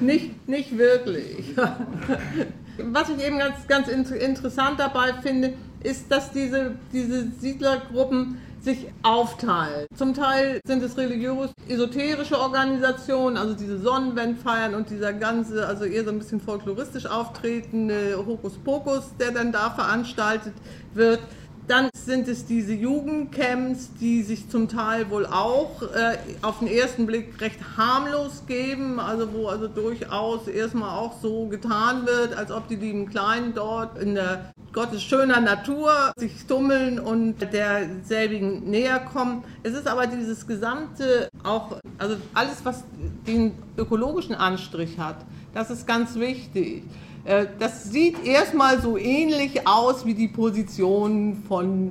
Nicht, 0.00 0.48
nicht 0.48 0.76
wirklich. 0.76 1.54
Was 2.80 3.08
ich 3.08 3.24
eben 3.24 3.38
ganz, 3.38 3.66
ganz 3.66 3.88
interessant 3.88 4.78
dabei 4.78 5.12
finde, 5.20 5.54
ist, 5.82 6.10
dass 6.10 6.30
diese, 6.32 6.76
diese 6.92 7.28
Siedlergruppen 7.40 8.38
sich 8.60 8.86
aufteilen. 9.02 9.86
Zum 9.94 10.14
Teil 10.14 10.60
sind 10.66 10.82
es 10.82 10.96
religiös-esoterische 10.96 12.38
Organisationen, 12.38 13.36
also 13.36 13.54
diese 13.54 13.78
Sonnenwendfeiern 13.78 14.74
und 14.74 14.90
dieser 14.90 15.12
ganze, 15.12 15.66
also 15.66 15.84
eher 15.84 16.04
so 16.04 16.10
ein 16.10 16.18
bisschen 16.18 16.40
folkloristisch 16.40 17.06
auftretende 17.06 18.16
Hokuspokus, 18.26 19.12
der 19.18 19.30
dann 19.30 19.52
da 19.52 19.70
veranstaltet 19.70 20.54
wird. 20.94 21.20
Dann 21.68 21.90
sind 21.92 22.28
es 22.28 22.46
diese 22.46 22.72
Jugendcamps, 22.72 23.90
die 24.00 24.22
sich 24.22 24.48
zum 24.48 24.68
Teil 24.68 25.10
wohl 25.10 25.26
auch 25.26 25.82
äh, 25.82 26.16
auf 26.40 26.60
den 26.60 26.68
ersten 26.68 27.04
Blick 27.04 27.38
recht 27.42 27.58
harmlos 27.76 28.44
geben, 28.46 28.98
also 28.98 29.34
wo 29.34 29.48
also 29.48 29.68
durchaus 29.68 30.48
erstmal 30.48 30.98
auch 30.98 31.20
so 31.20 31.46
getan 31.48 32.06
wird, 32.06 32.34
als 32.34 32.50
ob 32.50 32.68
die 32.68 32.76
lieben 32.76 33.10
Kleinen 33.10 33.52
dort 33.54 33.98
in 33.98 34.14
der 34.14 34.54
Gottes 34.72 35.02
schöner 35.02 35.40
Natur 35.40 36.12
sich 36.16 36.46
tummeln 36.46 36.98
und 36.98 37.36
derselbigen 37.52 38.70
näher 38.70 39.00
kommen. 39.00 39.44
Es 39.62 39.74
ist 39.74 39.86
aber 39.86 40.06
dieses 40.06 40.46
gesamte, 40.46 41.28
auch, 41.44 41.76
also 41.98 42.16
alles, 42.32 42.64
was 42.64 42.84
den 43.26 43.52
ökologischen 43.76 44.34
Anstrich 44.34 44.98
hat, 44.98 45.16
das 45.52 45.70
ist 45.70 45.86
ganz 45.86 46.14
wichtig. 46.14 46.84
Äh, 47.28 47.46
das 47.58 47.84
sieht 47.84 48.24
erstmal 48.24 48.80
so 48.80 48.96
ähnlich 48.96 49.66
aus 49.68 50.06
wie 50.06 50.14
die 50.14 50.28
Position 50.28 51.42
von 51.46 51.90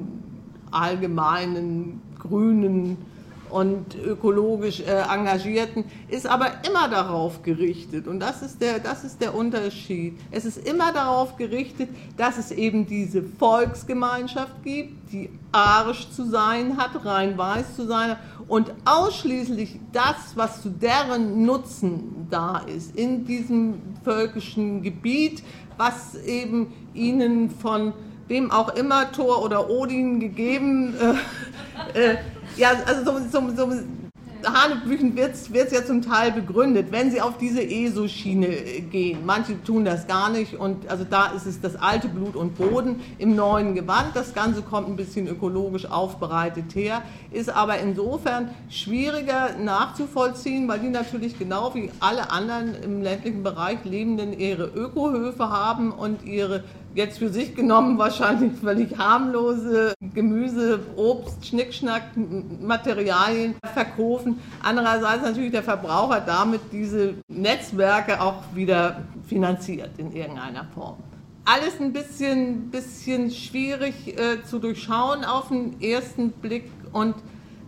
allgemeinen 0.71 2.01
Grünen 2.17 2.97
und 3.49 3.95
ökologisch 3.95 4.81
äh, 4.81 5.03
Engagierten, 5.13 5.85
ist 6.07 6.27
aber 6.27 6.51
immer 6.67 6.87
darauf 6.89 7.43
gerichtet. 7.43 8.07
Und 8.07 8.19
das 8.19 8.41
ist, 8.41 8.61
der, 8.61 8.79
das 8.79 9.03
ist 9.03 9.21
der 9.21 9.35
Unterschied. 9.35 10.17
Es 10.31 10.45
ist 10.45 10.57
immer 10.67 10.91
darauf 10.93 11.37
gerichtet, 11.37 11.89
dass 12.17 12.37
es 12.37 12.51
eben 12.51 12.87
diese 12.87 13.23
Volksgemeinschaft 13.23 14.63
gibt, 14.63 15.11
die 15.11 15.29
arisch 15.51 16.09
zu 16.11 16.29
sein 16.29 16.77
hat, 16.77 17.05
rein 17.05 17.37
weiß 17.37 17.75
zu 17.75 17.85
sein 17.85 18.11
hat 18.11 18.17
und 18.47 18.71
ausschließlich 18.85 19.79
das, 19.91 20.35
was 20.35 20.61
zu 20.61 20.69
deren 20.69 21.45
Nutzen 21.45 22.27
da 22.29 22.59
ist, 22.59 22.95
in 22.95 23.25
diesem 23.25 23.75
völkischen 24.03 24.81
Gebiet, 24.81 25.43
was 25.77 26.15
eben 26.15 26.73
ihnen 26.93 27.49
von 27.49 27.93
wem 28.27 28.51
auch 28.51 28.75
immer 28.75 29.11
Thor 29.11 29.43
oder 29.43 29.69
Odin 29.69 30.19
gegeben 30.19 30.93
äh, 31.93 32.11
äh, 32.11 32.17
ja, 32.57 32.71
also 32.85 33.19
so, 33.29 33.39
so, 33.39 33.55
so 33.55 33.71
Hanebüchen 34.45 35.15
wird 35.15 35.35
es 35.35 35.71
ja 35.71 35.83
zum 35.83 36.01
Teil 36.01 36.31
begründet, 36.31 36.91
wenn 36.91 37.11
sie 37.11 37.21
auf 37.21 37.37
diese 37.37 37.61
ESO-Schiene 37.61 38.47
gehen. 38.91 39.25
Manche 39.25 39.61
tun 39.63 39.85
das 39.85 40.07
gar 40.07 40.29
nicht 40.29 40.55
und 40.55 40.89
also 40.89 41.03
da 41.03 41.27
ist 41.27 41.45
es 41.45 41.59
das 41.59 41.75
alte 41.75 42.07
Blut 42.07 42.35
und 42.35 42.55
Boden 42.57 43.01
im 43.17 43.35
neuen 43.35 43.73
Gewand. 43.73 44.15
Das 44.15 44.33
Ganze 44.33 44.61
kommt 44.61 44.87
ein 44.87 44.95
bisschen 44.95 45.27
ökologisch 45.27 45.85
aufbereitet 45.85 46.75
her, 46.75 47.01
ist 47.31 47.49
aber 47.49 47.79
insofern 47.79 48.49
schwieriger 48.69 49.55
nachzuvollziehen, 49.57 50.67
weil 50.67 50.79
die 50.79 50.89
natürlich 50.89 51.37
genau 51.39 51.73
wie 51.73 51.89
alle 51.99 52.29
anderen 52.29 52.75
im 52.83 53.01
ländlichen 53.01 53.43
Bereich 53.43 53.83
lebenden 53.83 54.37
ihre 54.37 54.65
Ökohöfe 54.65 55.49
haben 55.49 55.91
und 55.91 56.23
ihre 56.23 56.63
jetzt 56.97 57.19
für 57.19 57.29
sich 57.29 57.55
genommen 57.55 57.99
wahrscheinlich 57.99 58.53
völlig 58.59 58.97
harmlose 58.97 59.93
Gemüse, 60.15 60.79
Obst, 60.95 61.45
Schnickschnack, 61.45 62.03
Materialien 62.59 63.55
verkaufen. 63.71 64.39
Andererseits 64.63 65.21
natürlich 65.21 65.51
der 65.51 65.61
Verbraucher 65.61 66.21
damit 66.21 66.61
diese 66.71 67.13
Netzwerke 67.27 68.19
auch 68.19 68.43
wieder 68.55 69.03
finanziert 69.27 69.91
in 69.99 70.11
irgendeiner 70.11 70.65
Form. 70.73 70.97
Alles 71.45 71.79
ein 71.79 71.93
bisschen, 71.93 72.71
bisschen 72.71 73.29
schwierig 73.29 74.19
äh, 74.19 74.43
zu 74.43 74.57
durchschauen 74.57 75.23
auf 75.23 75.49
den 75.49 75.79
ersten 75.79 76.31
Blick 76.31 76.69
und 76.91 77.15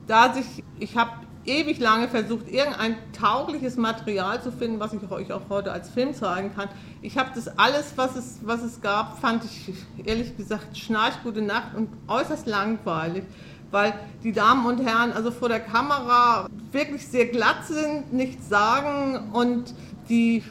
da 0.07 0.33
sich, 0.33 0.63
ich 0.79 0.97
habe 0.97 1.11
ewig 1.49 1.79
lange 1.79 2.07
versucht, 2.07 2.47
irgendein 2.47 2.95
taugliches 3.11 3.75
Material 3.75 4.41
zu 4.41 4.51
finden, 4.51 4.79
was 4.79 4.93
ich 4.93 5.11
euch 5.11 5.33
auch 5.33 5.41
heute 5.49 5.71
als 5.71 5.89
Film 5.89 6.13
zeigen 6.13 6.53
kann. 6.55 6.69
Ich 7.01 7.17
habe 7.17 7.31
das 7.33 7.57
alles, 7.57 7.93
was 7.95 8.15
es, 8.15 8.39
was 8.43 8.61
es 8.61 8.81
gab, 8.81 9.19
fand 9.19 9.43
ich 9.45 9.73
ehrlich 10.05 10.37
gesagt 10.37 10.77
schnarch 10.77 11.23
gute 11.23 11.41
Nacht 11.41 11.75
und 11.75 11.89
äußerst 12.07 12.45
langweilig, 12.45 13.23
weil 13.71 13.93
die 14.23 14.31
Damen 14.31 14.65
und 14.65 14.85
Herren 14.85 15.11
also 15.11 15.31
vor 15.31 15.49
der 15.49 15.59
Kamera 15.59 16.47
wirklich 16.71 17.07
sehr 17.07 17.25
glatt 17.25 17.65
sind, 17.65 18.13
nichts 18.13 18.47
sagen 18.47 19.31
und 19.33 19.73
die 20.07 20.43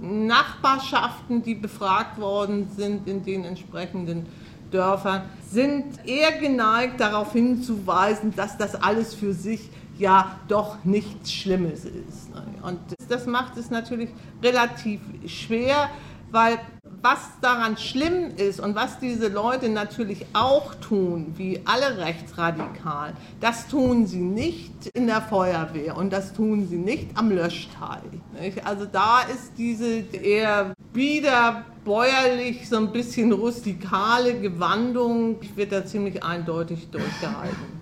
Nachbarschaften, 0.00 1.42
die 1.42 1.54
befragt 1.54 2.18
worden 2.20 2.70
sind 2.76 3.06
in 3.08 3.24
den 3.24 3.44
entsprechenden 3.44 4.26
Dörfern, 4.70 5.22
sind 5.50 6.06
eher 6.06 6.32
geneigt 6.38 7.00
darauf 7.00 7.32
hinzuweisen, 7.32 8.34
dass 8.36 8.56
das 8.56 8.80
alles 8.80 9.14
für 9.14 9.32
sich 9.32 9.68
ja 10.00 10.40
doch 10.48 10.84
nichts 10.84 11.32
Schlimmes 11.32 11.84
ist. 11.84 12.30
Und 12.62 12.78
das 13.08 13.26
macht 13.26 13.56
es 13.56 13.70
natürlich 13.70 14.10
relativ 14.42 15.00
schwer, 15.26 15.90
weil 16.32 16.58
was 17.02 17.18
daran 17.40 17.76
schlimm 17.76 18.36
ist 18.36 18.60
und 18.60 18.74
was 18.74 18.98
diese 18.98 19.28
Leute 19.28 19.68
natürlich 19.68 20.26
auch 20.32 20.74
tun, 20.76 21.34
wie 21.36 21.60
alle 21.64 21.98
Rechtsradikalen, 21.98 23.16
das 23.40 23.68
tun 23.68 24.06
sie 24.06 24.20
nicht 24.20 24.88
in 24.94 25.06
der 25.06 25.22
Feuerwehr 25.22 25.96
und 25.96 26.12
das 26.12 26.32
tun 26.32 26.68
sie 26.68 26.76
nicht 26.76 27.16
am 27.16 27.30
Löschteil. 27.30 28.02
Nicht? 28.38 28.66
Also 28.66 28.84
da 28.84 29.22
ist 29.22 29.52
diese 29.56 30.00
eher 30.00 30.74
wieder 30.92 31.64
bäuerlich, 31.84 32.68
so 32.68 32.76
ein 32.76 32.92
bisschen 32.92 33.32
rustikale 33.32 34.38
Gewandung, 34.38 35.36
wird 35.56 35.72
da 35.72 35.84
ziemlich 35.84 36.22
eindeutig 36.22 36.90
durchgehalten. 36.90 37.79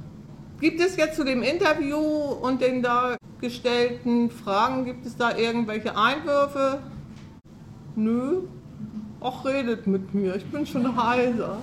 Gibt 0.60 0.80
es 0.80 0.96
jetzt 0.96 1.14
zu 1.14 1.24
dem 1.24 1.42
Interview 1.44 1.98
und 1.98 2.60
den 2.60 2.82
da 2.82 3.16
gestellten 3.40 4.28
Fragen, 4.28 4.84
gibt 4.84 5.06
es 5.06 5.16
da 5.16 5.36
irgendwelche 5.36 5.96
Einwürfe? 5.96 6.80
Nö. 7.94 8.40
Ach, 9.20 9.44
redet 9.44 9.86
mit 9.86 10.12
mir, 10.14 10.34
ich 10.34 10.44
bin 10.46 10.66
schon 10.66 10.96
heiser. 11.00 11.58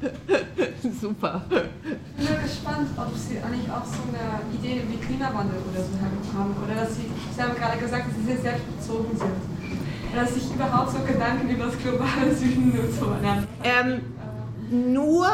Super. 1.00 1.42
Ich 2.18 2.28
bin 2.28 2.42
gespannt, 2.42 2.88
ob 2.96 3.16
Sie 3.16 3.38
eigentlich 3.38 3.70
auch 3.70 3.84
so 3.84 4.02
eine 4.08 4.40
Idee 4.56 4.82
wie 4.88 4.96
Klimawandel 4.96 5.58
oder 5.72 5.82
so 5.82 6.38
haben. 6.38 6.54
Oder 6.64 6.82
dass 6.82 6.96
Sie, 6.96 7.10
Sie 7.34 7.42
haben 7.42 7.54
gerade 7.56 7.78
gesagt, 7.78 8.08
dass 8.08 8.16
Sie 8.16 8.24
sehr 8.24 8.38
selbstbezogen 8.38 9.16
sind. 9.16 10.14
Dass 10.14 10.34
sich 10.34 10.54
überhaupt 10.54 10.92
so 10.92 10.98
Gedanken 11.00 11.48
über 11.48 11.64
das 11.66 11.78
globale 11.78 12.34
Süden 12.34 12.78
und 12.78 12.92
so 12.92 13.06
machen. 13.06 13.48
Ähm, 13.64 14.02
nur 14.94 15.26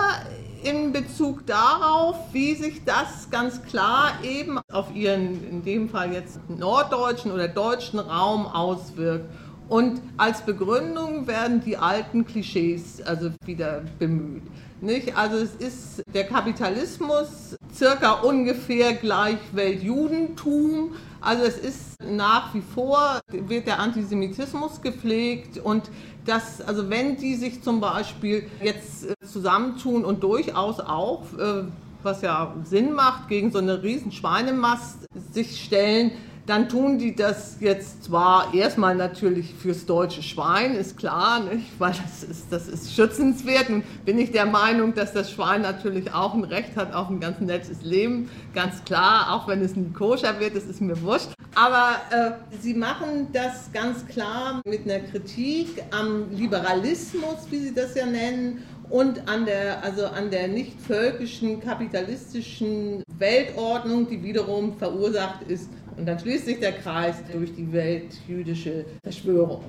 in 0.62 0.92
Bezug 0.92 1.46
darauf, 1.46 2.16
wie 2.32 2.54
sich 2.54 2.84
das 2.84 3.30
ganz 3.30 3.62
klar 3.62 4.12
eben 4.22 4.58
auf 4.70 4.94
ihren, 4.94 5.48
in 5.48 5.64
dem 5.64 5.88
Fall 5.88 6.12
jetzt 6.12 6.38
norddeutschen 6.48 7.32
oder 7.32 7.48
deutschen 7.48 7.98
Raum 7.98 8.46
auswirkt. 8.46 9.26
Und 9.68 10.02
als 10.16 10.42
Begründung 10.42 11.28
werden 11.28 11.60
die 11.60 11.76
alten 11.76 12.26
Klischees 12.26 13.00
also 13.02 13.30
wieder 13.44 13.82
bemüht. 14.00 14.42
Nicht? 14.80 15.16
Also 15.16 15.36
es 15.36 15.54
ist 15.54 16.02
der 16.12 16.24
Kapitalismus 16.24 17.56
circa 17.72 18.14
ungefähr 18.14 18.94
gleich 18.94 19.38
Weltjudentum. 19.52 20.94
Also 21.20 21.44
es 21.44 21.58
ist 21.58 22.02
nach 22.02 22.54
wie 22.54 22.62
vor, 22.74 23.20
wird 23.28 23.66
der 23.66 23.78
Antisemitismus 23.78 24.80
gepflegt 24.80 25.58
und 25.58 25.90
das, 26.30 26.60
also 26.60 26.88
wenn 26.88 27.16
die 27.16 27.34
sich 27.34 27.62
zum 27.62 27.80
Beispiel 27.80 28.46
jetzt 28.62 29.06
äh, 29.06 29.14
zusammentun 29.26 30.04
und 30.04 30.22
durchaus 30.22 30.80
auch, 30.80 31.24
äh, 31.38 31.64
was 32.02 32.22
ja 32.22 32.54
Sinn 32.64 32.92
macht, 32.92 33.28
gegen 33.28 33.50
so 33.50 33.58
eine 33.58 33.82
riesen 33.82 34.12
Schweinemast 34.12 35.06
sich 35.32 35.62
stellen, 35.62 36.12
dann 36.50 36.68
tun 36.68 36.98
die 36.98 37.14
das 37.14 37.58
jetzt 37.60 38.02
zwar 38.02 38.52
erstmal 38.52 38.96
natürlich 38.96 39.54
fürs 39.54 39.86
deutsche 39.86 40.20
Schwein, 40.20 40.74
ist 40.74 40.98
klar, 40.98 41.44
nicht? 41.44 41.78
weil 41.78 41.92
das 41.92 42.24
ist, 42.24 42.46
das 42.50 42.66
ist 42.66 42.92
schützenswert. 42.92 43.70
Nun 43.70 43.84
bin 44.04 44.18
ich 44.18 44.32
der 44.32 44.46
Meinung, 44.46 44.92
dass 44.92 45.12
das 45.12 45.30
Schwein 45.30 45.62
natürlich 45.62 46.12
auch 46.12 46.34
ein 46.34 46.42
Recht 46.42 46.74
hat 46.74 46.92
auf 46.92 47.08
ein 47.08 47.20
ganz 47.20 47.38
nettes 47.38 47.82
Leben, 47.82 48.28
ganz 48.52 48.82
klar, 48.84 49.32
auch 49.32 49.46
wenn 49.46 49.62
es 49.62 49.76
nie 49.76 49.92
koscher 49.92 50.40
wird, 50.40 50.56
das 50.56 50.64
ist 50.64 50.80
mir 50.80 51.00
wurscht. 51.02 51.28
Aber 51.54 51.92
äh, 52.10 52.32
sie 52.60 52.74
machen 52.74 53.28
das 53.32 53.70
ganz 53.72 54.04
klar 54.08 54.60
mit 54.66 54.90
einer 54.90 55.00
Kritik 55.06 55.84
am 55.92 56.32
Liberalismus, 56.32 57.46
wie 57.50 57.58
sie 57.58 57.74
das 57.74 57.94
ja 57.94 58.06
nennen, 58.06 58.64
und 58.90 59.28
an 59.28 59.46
der, 59.46 59.84
also 59.84 60.06
an 60.06 60.30
der 60.30 60.48
nicht 60.48 60.80
völkischen 60.80 61.60
kapitalistischen 61.60 63.04
Weltordnung, 63.18 64.08
die 64.08 64.22
wiederum 64.22 64.76
verursacht 64.76 65.42
ist 65.46 65.70
und 66.00 66.06
dann 66.06 66.18
schließt 66.18 66.46
sich 66.46 66.58
der 66.58 66.72
Kreis 66.72 67.16
durch 67.30 67.54
die 67.54 67.70
weltjüdische 67.70 68.86
Verschwörung. 69.02 69.64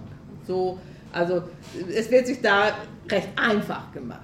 So, 0.47 0.79
also 1.11 1.43
es 1.93 2.09
wird 2.09 2.25
sich 2.25 2.39
da 2.41 2.69
recht 3.09 3.27
einfach 3.35 3.91
gemacht. 3.91 4.21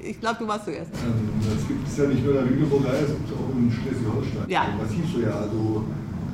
Ich 0.00 0.18
glaube, 0.20 0.36
du 0.40 0.48
warst 0.48 0.64
zuerst. 0.64 0.90
Ähm, 0.94 1.28
das 1.38 1.68
gibt 1.68 1.86
es 1.86 1.96
ja 1.98 2.06
nicht 2.06 2.24
nur 2.24 2.40
in 2.40 2.48
der 2.48 2.56
Lüneburger, 2.56 2.92
es 2.94 3.08
gibt 3.08 3.28
es 3.28 3.32
auch 3.36 3.56
in 3.56 3.70
Schleswig-Holstein. 3.70 4.48
Ja. 4.48 4.68
Massiv 4.80 5.04
so, 5.12 5.20
ja. 5.20 5.36
Also, 5.36 5.84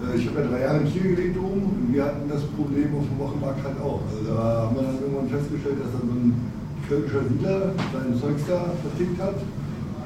äh, 0.06 0.16
ich 0.16 0.28
habe 0.28 0.42
ja 0.42 0.46
drei 0.46 0.60
Jahre 0.60 0.78
in 0.78 0.92
Kiel 0.92 1.16
gelebt 1.16 1.38
oben 1.38 1.62
und 1.62 1.92
wir 1.92 2.04
hatten 2.04 2.28
das 2.28 2.42
Problem 2.44 2.94
auf 2.94 3.04
dem 3.06 3.18
Wochenmarkt 3.18 3.64
halt 3.64 3.80
auch. 3.80 4.00
Also 4.10 4.32
da 4.32 4.70
haben 4.70 4.76
wir 4.76 4.82
dann 4.82 4.98
irgendwann 5.02 5.28
festgestellt, 5.28 5.78
dass 5.82 5.90
dann 5.90 6.06
so 6.06 6.14
ein 6.14 6.52
völkischer 6.88 7.22
Siedler 7.28 7.74
sein 7.92 8.14
Zeugs 8.14 8.42
da 8.46 8.70
vertickt 8.82 9.20
hat. 9.20 9.38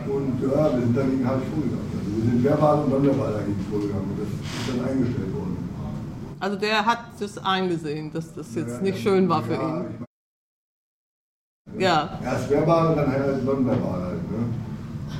Und 0.07 0.41
ja, 0.43 0.73
wir 0.73 0.81
sind 0.81 0.97
dagegen 0.97 1.27
halt 1.27 1.43
vorgegangen. 1.45 1.91
Also 1.99 2.17
wir 2.17 2.25
sind 2.31 2.45
verbal 2.45 2.79
und 2.85 2.91
nonverbal 2.91 3.33
dagegen 3.33 3.65
vorgegangen. 3.71 4.11
Und 4.11 4.19
das 4.21 4.29
ist 4.29 4.69
dann 4.69 4.85
eingestellt 4.89 5.35
worden. 5.35 5.57
Also 6.41 6.57
der 6.57 6.85
hat 6.85 6.99
das 7.19 7.39
eingesehen, 7.39 8.13
dass 8.13 8.35
das 8.35 8.55
jetzt 8.55 8.77
Ja, 8.77 8.83
nicht 8.83 8.99
schön 8.99 9.29
war 9.29 9.43
für 9.43 9.55
ja, 9.55 9.61
ihn. 9.79 9.85
ich 9.91 10.01
mein, 11.73 11.81
Ja. 11.81 12.19
Erst 12.23 12.51
verbal 12.51 12.89
und 12.91 12.97
dann 12.97 13.11
halt 13.11 13.45
nonverbal 13.45 14.03
halt. 14.03 14.31
Ne? 14.31 14.45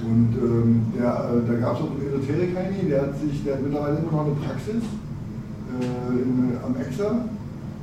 Und 0.07 0.37
ähm, 0.37 0.93
der, 0.99 1.09
äh, 1.09 1.49
da 1.49 1.55
gab 1.61 1.77
es 1.77 1.83
auch 1.83 1.91
einen 1.91 2.03
Esoterik 2.07 2.55
Heini, 2.57 2.89
der 2.91 3.03
hat 3.03 3.19
sich, 3.19 3.43
der 3.45 3.55
hat 3.55 3.63
mittlerweile 3.63 3.99
immer 3.99 4.13
noch 4.13 4.27
eine 4.27 4.35
Praxis 4.35 4.83
äh, 5.81 6.13
in, 6.13 6.59
am 6.63 6.77
Exer 6.77 7.25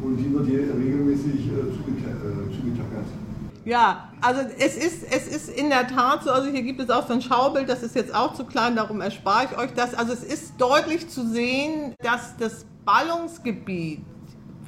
und 0.03 0.17
die 0.17 0.31
wird 0.33 0.45
hier 0.45 0.59
regelmäßig 0.77 1.47
äh, 1.47 1.71
zugeta 1.73 2.09
äh, 2.11 2.51
zugetackert. 2.53 3.07
Ja, 3.63 4.09
also 4.21 4.41
es 4.57 4.75
ist, 4.75 5.03
es 5.11 5.27
ist 5.27 5.49
in 5.49 5.69
der 5.69 5.87
Tat 5.87 6.23
so, 6.23 6.31
also 6.31 6.49
hier 6.49 6.63
gibt 6.63 6.81
es 6.81 6.89
auch 6.89 7.07
so 7.07 7.13
ein 7.13 7.21
Schaubild, 7.21 7.69
das 7.69 7.83
ist 7.83 7.95
jetzt 7.95 8.13
auch 8.13 8.33
zu 8.33 8.43
klein, 8.43 8.75
darum 8.75 9.01
erspare 9.01 9.49
ich 9.51 9.57
euch 9.57 9.71
das. 9.75 9.93
Also 9.93 10.13
es 10.13 10.23
ist 10.23 10.53
deutlich 10.59 11.09
zu 11.09 11.27
sehen, 11.27 11.93
dass 12.01 12.35
das 12.37 12.65
Ballungsgebiet 12.85 14.01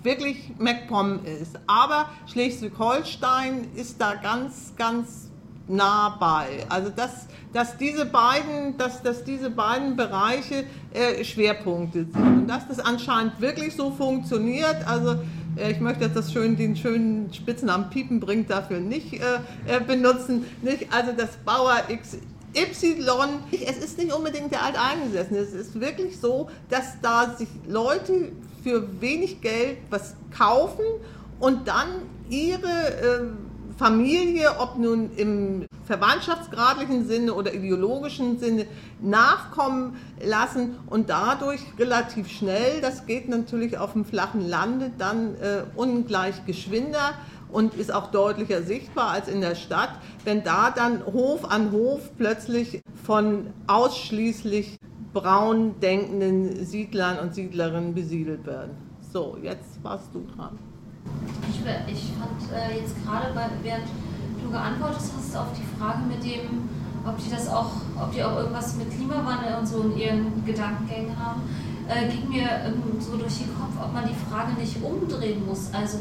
wirklich 0.04 0.52
MacPom 0.60 1.26
ist. 1.26 1.60
Aber 1.66 2.10
Schleswig-Holstein 2.28 3.70
ist 3.76 4.00
da 4.00 4.16
ganz, 4.16 4.74
ganz 4.78 5.32
nah 5.68 6.18
bei. 6.20 6.66
Also 6.70 6.90
dass, 6.90 7.28
dass, 7.54 7.78
diese, 7.78 8.06
beiden, 8.06 8.78
dass, 8.78 9.02
dass 9.02 9.24
diese 9.24 9.50
beiden 9.50 9.96
Bereiche 9.96 10.66
äh, 10.94 11.24
Schwerpunkte 11.24 12.06
sind. 12.06 12.16
Und 12.16 12.48
dass 12.48 12.68
das 12.68 12.80
anscheinend 12.80 13.40
wirklich 13.42 13.76
so 13.76 13.92
funktioniert, 13.92 14.86
also 14.86 15.16
ich 15.56 15.80
möchte 15.80 16.06
jetzt 16.06 16.16
das 16.16 16.32
schön, 16.32 16.56
den 16.56 16.76
schönen 16.76 17.34
Spitznamen 17.34 17.90
Piepen 17.90 18.20
bringt 18.20 18.50
dafür 18.50 18.80
nicht 18.80 19.14
äh, 19.14 19.20
äh, 19.68 19.80
benutzen. 19.80 20.46
Nicht? 20.62 20.88
Also 20.92 21.12
das 21.16 21.30
Bauer 21.46 21.84
X 21.88 22.18
Y, 22.56 23.40
es 23.52 23.78
ist 23.78 23.98
nicht 23.98 24.14
unbedingt 24.14 24.52
der 24.52 24.64
Alteingesessene. 24.64 25.40
Es 25.40 25.54
ist 25.54 25.80
wirklich 25.80 26.20
so, 26.20 26.50
dass 26.70 27.00
da 27.02 27.36
sich 27.36 27.48
Leute 27.68 28.32
für 28.64 29.02
wenig 29.02 29.42
Geld 29.42 29.78
was 29.90 30.16
kaufen 30.38 30.86
und 31.40 31.68
dann 31.68 31.88
ihre 32.30 32.68
äh, 32.68 33.43
Familie, 33.78 34.60
ob 34.60 34.78
nun 34.78 35.12
im 35.16 35.66
verwandtschaftsgradlichen 35.86 37.08
Sinne 37.08 37.34
oder 37.34 37.54
ideologischen 37.54 38.40
Sinne, 38.40 38.66
nachkommen 39.02 39.98
lassen 40.24 40.76
und 40.88 41.10
dadurch 41.10 41.62
relativ 41.78 42.30
schnell, 42.30 42.82
das 42.82 43.06
geht 43.06 43.28
natürlich 43.28 43.78
auf 43.78 43.94
dem 43.94 44.06
flachen 44.06 44.48
Lande, 44.48 44.92
dann 44.98 45.36
äh, 45.36 45.64
ungleich 45.76 46.46
geschwinder 46.46 47.14
und 47.52 47.76
ist 47.76 47.94
auch 47.94 48.12
deutlicher 48.12 48.64
sichtbar 48.64 49.12
als 49.12 49.28
in 49.28 49.42
der 49.42 49.56
Stadt, 49.56 49.92
wenn 50.24 50.44
da 50.44 50.72
dann 50.72 51.06
Hof 51.06 51.50
an 51.50 51.72
Hof 51.72 52.12
plötzlich 52.18 52.82
von 53.04 53.48
ausschließlich 53.68 54.78
braun 55.14 55.80
denkenden 55.80 56.66
Siedlern 56.66 57.20
und 57.20 57.36
Siedlerinnen 57.36 57.94
besiedelt 57.94 58.46
werden. 58.46 58.72
So, 59.12 59.38
jetzt 59.42 59.84
warst 59.84 60.14
du 60.14 60.26
dran. 60.36 60.58
Ich, 61.50 61.60
ich 61.94 62.12
fand 62.18 62.52
äh, 62.52 62.80
jetzt 62.80 62.96
gerade, 63.04 63.34
während 63.62 63.88
du 64.42 64.50
geantwortet 64.50 65.02
hast 65.18 65.36
auf 65.36 65.48
die 65.58 65.80
Frage 65.80 66.00
mit 66.08 66.24
dem, 66.24 66.70
ob 67.06 67.18
die 67.18 67.30
das 67.30 67.48
auch, 67.50 67.72
ob 68.00 68.12
die 68.14 68.24
auch 68.24 68.38
irgendwas 68.38 68.76
mit 68.76 68.92
Klimawandel 68.92 69.56
und 69.60 69.68
so 69.68 69.82
in 69.82 69.98
ihren 69.98 70.46
Gedankengängen 70.46 71.18
haben, 71.18 71.42
äh, 71.88 72.08
ging 72.10 72.30
mir 72.30 72.48
ähm, 72.66 72.82
so 73.00 73.18
durch 73.18 73.40
den 73.40 73.54
Kopf, 73.56 73.74
ob 73.82 73.94
man 73.94 74.08
die 74.08 74.16
Frage 74.30 74.54
nicht 74.54 74.82
umdrehen 74.82 75.46
muss. 75.46 75.70
Also 75.74 76.00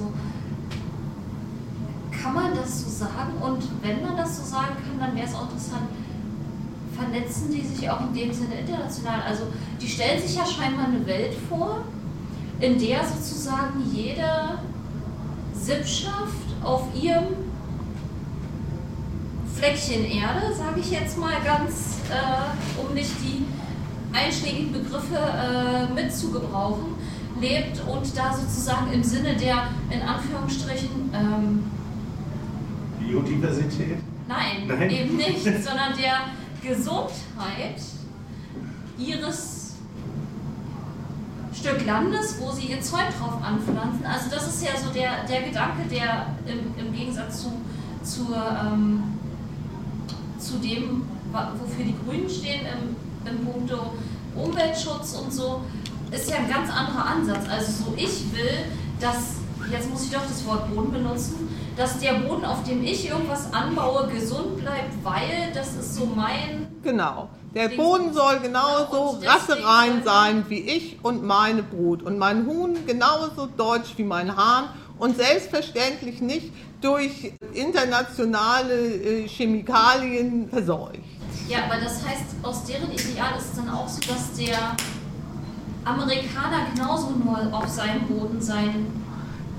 kann 2.22 2.34
man 2.34 2.54
das 2.54 2.84
so 2.84 2.90
sagen? 2.90 3.34
Und 3.40 3.62
wenn 3.82 4.02
man 4.02 4.16
das 4.16 4.38
so 4.38 4.44
sagen 4.44 4.76
kann, 4.76 5.00
dann 5.00 5.16
wäre 5.16 5.26
es 5.26 5.34
auch 5.34 5.42
interessant, 5.42 5.88
vernetzen 6.94 7.50
die 7.50 7.62
sich 7.62 7.90
auch 7.90 8.00
in 8.00 8.14
dem 8.14 8.32
Sinne 8.32 8.60
international? 8.60 9.22
Also 9.26 9.44
die 9.80 9.88
stellen 9.88 10.20
sich 10.22 10.36
ja 10.36 10.46
scheinbar 10.46 10.86
eine 10.86 11.04
Welt 11.06 11.34
vor, 11.48 11.84
in 12.60 12.78
der 12.78 13.04
sozusagen 13.04 13.82
jede 13.92 14.58
Sippschaft 15.62 16.48
auf 16.62 16.88
ihrem 17.00 17.26
Fleckchen 19.54 20.04
Erde, 20.04 20.52
sage 20.56 20.80
ich 20.80 20.90
jetzt 20.90 21.16
mal 21.16 21.34
ganz, 21.44 21.98
äh, 22.10 22.80
um 22.80 22.92
nicht 22.94 23.12
die 23.22 23.44
einschlägigen 24.12 24.72
Begriffe 24.72 25.16
äh, 25.16 25.92
mitzugebrauchen, 25.94 26.94
lebt 27.40 27.80
und 27.86 28.16
da 28.16 28.34
sozusagen 28.34 28.92
im 28.92 29.04
Sinne 29.04 29.36
der, 29.36 29.68
in 29.90 30.02
Anführungsstrichen, 30.02 31.10
ähm, 31.14 31.64
Biodiversität? 32.98 33.98
Nein, 34.28 34.66
Nein. 34.66 34.90
eben 34.90 35.16
nicht, 35.16 35.44
sondern 35.44 35.96
der 35.96 36.22
Gesundheit 36.62 37.80
ihres 38.98 39.61
Stück 41.62 41.86
Landes, 41.86 42.40
wo 42.40 42.50
sie 42.50 42.66
ihr 42.66 42.80
Zeug 42.80 43.06
drauf 43.20 43.34
anpflanzen. 43.40 44.04
Also 44.04 44.28
das 44.30 44.48
ist 44.48 44.64
ja 44.64 44.70
so 44.76 44.92
der, 44.92 45.24
der 45.28 45.42
Gedanke, 45.42 45.88
der 45.88 46.26
im, 46.44 46.74
im 46.76 46.92
Gegensatz 46.92 47.42
zu, 47.42 47.52
zur, 48.02 48.36
ähm, 48.36 49.04
zu 50.38 50.58
dem, 50.58 51.02
wofür 51.30 51.84
die 51.84 51.94
Grünen 52.04 52.28
stehen 52.28 52.66
im, 52.66 53.30
im 53.30 53.46
Punkto 53.46 53.92
Umweltschutz 54.34 55.12
und 55.12 55.32
so, 55.32 55.60
ist 56.10 56.28
ja 56.28 56.38
ein 56.38 56.50
ganz 56.50 56.68
anderer 56.68 57.06
Ansatz. 57.06 57.48
Also 57.48 57.84
so 57.84 57.94
ich 57.96 58.32
will, 58.32 58.64
dass, 58.98 59.36
jetzt 59.70 59.88
muss 59.88 60.04
ich 60.04 60.10
doch 60.10 60.26
das 60.26 60.44
Wort 60.46 60.74
Boden 60.74 60.90
benutzen, 60.90 61.48
dass 61.76 62.00
der 62.00 62.14
Boden, 62.14 62.44
auf 62.44 62.64
dem 62.64 62.82
ich 62.82 63.08
irgendwas 63.08 63.52
anbaue, 63.52 64.08
gesund 64.08 64.56
bleibt, 64.56 64.92
weil 65.04 65.52
das 65.54 65.74
ist 65.74 65.94
so 65.94 66.06
mein... 66.06 66.66
Genau. 66.82 67.28
Der 67.54 67.68
Boden 67.68 68.14
soll 68.14 68.40
genauso 68.40 69.20
rasserein 69.22 70.02
sein 70.04 70.44
wie 70.48 70.60
ich 70.60 70.98
und 71.02 71.22
meine 71.22 71.62
Brut. 71.62 72.02
Und 72.02 72.18
mein 72.18 72.46
Huhn 72.46 72.86
genauso 72.86 73.46
deutsch 73.46 73.92
wie 73.96 74.04
mein 74.04 74.36
Hahn. 74.36 74.68
Und 74.98 75.16
selbstverständlich 75.16 76.20
nicht 76.20 76.52
durch 76.80 77.32
internationale 77.52 78.74
äh, 78.74 79.28
Chemikalien 79.28 80.48
verseucht. 80.48 81.00
Ja, 81.48 81.64
aber 81.64 81.80
das 81.80 82.06
heißt, 82.06 82.36
aus 82.42 82.64
deren 82.64 82.90
Ideal 82.90 83.36
ist 83.36 83.50
es 83.50 83.56
dann 83.56 83.68
auch 83.68 83.88
so, 83.88 84.00
dass 84.00 84.32
der 84.38 84.76
Amerikaner 85.84 86.66
genauso 86.74 87.10
nur 87.10 87.52
auf 87.52 87.68
seinem 87.68 88.06
Boden 88.06 88.40
seinen 88.40 89.02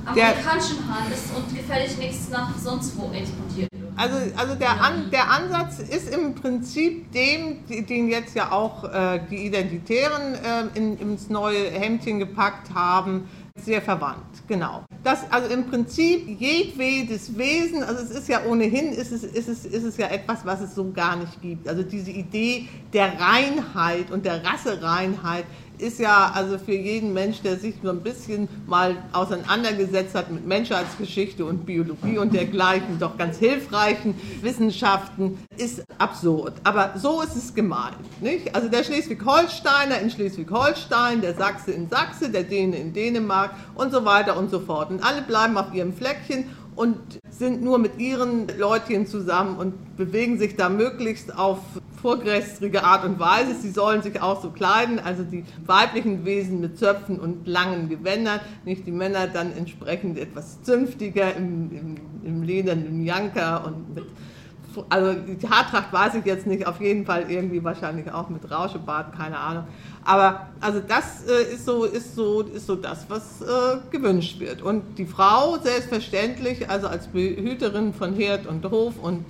amerikanischen 0.06 0.88
Hahn 0.88 1.12
ist 1.12 1.36
und 1.36 1.56
gefällig 1.56 1.97
nichts 1.97 2.29
nach 2.29 2.49
sonst 2.58 2.97
wo 2.97 3.12
exportiert. 3.12 3.73
Also, 3.95 4.15
also 4.36 4.56
der, 4.56 4.82
An, 4.82 5.12
der 5.12 5.29
Ansatz 5.29 5.79
ist 5.79 6.13
im 6.13 6.36
Prinzip 6.36 7.12
dem, 7.12 7.65
den 7.67 8.10
jetzt 8.10 8.36
ja 8.36 8.51
auch 8.51 8.84
äh, 8.84 9.19
die 9.29 9.45
Identitären 9.45 10.34
äh, 10.34 10.77
in, 10.77 10.97
ins 10.97 11.29
neue 11.29 11.69
Hemdchen 11.69 12.19
gepackt 12.19 12.73
haben, 12.73 13.27
sehr 13.56 13.82
verwandt. 13.82 14.25
Genau. 14.47 14.84
Das, 15.03 15.32
also 15.32 15.53
im 15.53 15.67
Prinzip 15.67 16.27
jedwedes 16.39 17.38
Wesen, 17.38 17.84
also 17.84 18.01
es 18.03 18.10
ist 18.10 18.27
ja 18.27 18.45
ohnehin, 18.45 18.91
ist 18.93 19.12
es, 19.12 19.23
ist, 19.23 19.47
es, 19.47 19.65
ist 19.65 19.84
es 19.84 19.97
ja 19.97 20.08
etwas, 20.08 20.45
was 20.45 20.62
es 20.62 20.73
so 20.73 20.91
gar 20.91 21.15
nicht 21.17 21.41
gibt. 21.41 21.67
Also 21.67 21.84
diese 21.84 22.10
Idee 22.10 22.67
der 22.93 23.19
Reinheit 23.19 24.12
und 24.12 24.25
der 24.25 24.43
Rassereinheit 24.43 25.45
ist 25.78 26.00
ja 26.00 26.32
also 26.34 26.58
für 26.58 26.74
jeden 26.74 27.14
Mensch, 27.14 27.42
der 27.42 27.58
sich 27.58 27.82
nur 27.84 27.94
ein 27.94 28.02
bisschen 28.02 28.48
mal 28.68 28.96
auseinandergesetzt 29.12 30.16
hat 30.16 30.32
mit 30.32 30.46
Menschheitsgeschichte 30.46 31.46
und 31.46 31.66
Biologie 31.66 32.18
und 32.18 32.34
dergleichen, 32.34 33.00
doch 33.00 33.18
ganz 33.18 33.38
hilfreichen 33.38 34.16
Wissenschaften, 34.42 35.40
ist 35.58 35.84
absurd. 35.98 36.54
Aber 36.64 36.94
so 36.98 37.22
ist 37.22 37.36
es 37.36 37.54
gemeint. 37.54 37.98
Nicht? 38.22 38.56
Also 38.56 38.70
der 38.70 38.84
Schleswig-Holsteiner 38.84 40.00
in 40.00 40.10
Schleswig-Holstein, 40.10 41.22
der 41.22 41.36
Sachse 41.36 41.72
in 41.72 41.90
Sachse, 41.90 42.30
der 42.30 42.44
Däne 42.44 42.78
in 42.78 42.94
Dänemark 42.94 43.52
und 43.76 43.92
so 43.92 44.06
weiter 44.06 44.38
und 44.38 44.50
so 44.50 44.60
fort. 44.60 44.90
Und 44.90 45.04
alle 45.04 45.22
bleiben 45.22 45.58
auf 45.58 45.74
ihrem 45.74 45.94
Fleckchen 45.94 46.46
und 46.76 46.98
sind 47.30 47.64
nur 47.64 47.78
mit 47.78 48.00
ihren 48.00 48.48
Leutchen 48.58 49.08
zusammen 49.08 49.58
und 49.58 49.98
bewegen 49.98 50.40
sich 50.40 50.56
da 50.56 50.70
möglichst 50.70 51.38
auf 51.38 51.60
vorgrästrige 52.04 52.84
Art 52.84 53.06
und 53.06 53.18
Weise. 53.18 53.56
Sie 53.56 53.72
sollen 53.72 54.02
sich 54.02 54.22
auch 54.22 54.42
so 54.42 54.50
kleiden, 54.50 55.00
also 55.00 55.24
die 55.24 55.46
weiblichen 55.66 56.26
Wesen 56.26 56.60
mit 56.60 56.78
Zöpfen 56.78 57.18
und 57.18 57.48
langen 57.48 57.88
Gewändern, 57.88 58.42
nicht 58.66 58.86
die 58.86 58.92
Männer 58.92 59.28
dann 59.28 59.56
entsprechend 59.56 60.20
etwas 60.20 60.62
zünftiger 60.63 61.34
im, 61.34 61.72
im, 61.72 61.96
im 62.26 62.44
ledernen 62.44 63.06
Janker 63.06 63.66
und 63.66 63.96
mit 63.96 64.06
also 64.89 65.13
die 65.13 65.48
Haartracht 65.48 65.94
weiß 65.94 66.16
ich 66.16 66.26
jetzt 66.26 66.48
nicht, 66.48 66.66
auf 66.66 66.82
jeden 66.82 67.06
Fall 67.06 67.30
irgendwie 67.30 67.63
wahrscheinlich 67.63 68.12
auch 68.12 68.30
mit 68.30 68.50
Rauschebart, 68.50 69.16
keine 69.16 69.38
Ahnung. 69.38 69.66
Aber 70.04 70.48
also 70.60 70.80
das 70.80 71.28
äh, 71.28 71.54
ist, 71.54 71.66
so, 71.66 71.84
ist, 71.84 72.16
so, 72.16 72.42
ist 72.42 72.66
so 72.66 72.76
das, 72.76 73.06
was 73.08 73.42
äh, 73.42 73.78
gewünscht 73.92 74.39
wird. 74.39 74.63
Und 74.63 74.98
die 74.98 75.06
Frau 75.06 75.60
selbstverständlich, 75.60 76.72
also 76.72 76.88
als 76.88 77.06
Behüterin 77.06 77.94
von 77.94 78.16
Herd 78.16 78.48
und 78.48 78.66
Hof 78.66 78.96
und 79.00 79.26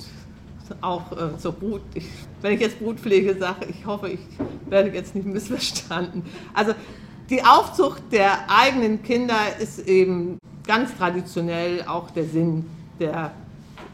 auch 0.81 1.11
äh, 1.11 1.37
zur 1.37 1.53
Brut, 1.53 1.81
ich, 1.93 2.05
wenn 2.41 2.53
ich 2.53 2.61
jetzt 2.61 2.79
Brutpflege 2.79 3.35
sage, 3.37 3.67
ich 3.69 3.85
hoffe, 3.85 4.09
ich 4.09 4.19
werde 4.69 4.89
jetzt 4.89 5.15
nicht 5.15 5.27
missverstanden. 5.27 6.23
Also 6.53 6.73
die 7.29 7.43
Aufzucht 7.43 8.03
der 8.11 8.49
eigenen 8.49 9.01
Kinder 9.03 9.37
ist 9.59 9.87
eben 9.87 10.37
ganz 10.65 10.95
traditionell 10.95 11.83
auch 11.83 12.09
der 12.11 12.25
Sinn 12.25 12.65
der 12.99 13.31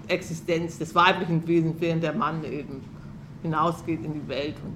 Existenz 0.08 0.78
des 0.78 0.94
weiblichen 0.96 1.48
Wesens, 1.48 1.76
während 1.80 2.04
der 2.04 2.13
Mann 2.13 2.44
eben 2.44 2.82
hinausgeht 3.42 4.04
in 4.04 4.13
die 4.13 4.28
Welt 4.28 4.56
und 4.65 4.76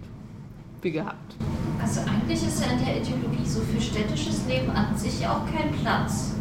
wie 0.84 0.92
gehabt. 0.92 1.36
Also 1.82 2.02
eigentlich 2.02 2.46
ist 2.46 2.64
ja 2.64 2.72
in 2.72 2.86
der 2.86 2.98
Ideologie 2.98 3.46
so 3.46 3.62
für 3.62 3.82
städtisches 3.82 4.46
Leben 4.48 4.70
an 4.72 4.96
sich 4.98 5.26
auch 5.28 5.42
kein 5.46 5.72
Platz. 5.82 6.36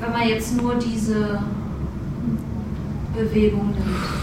Wenn 0.00 0.12
man 0.12 0.28
jetzt 0.28 0.56
nur 0.56 0.74
diese 0.76 1.42
Bewegung 3.14 3.70
nimmt. 3.70 4.19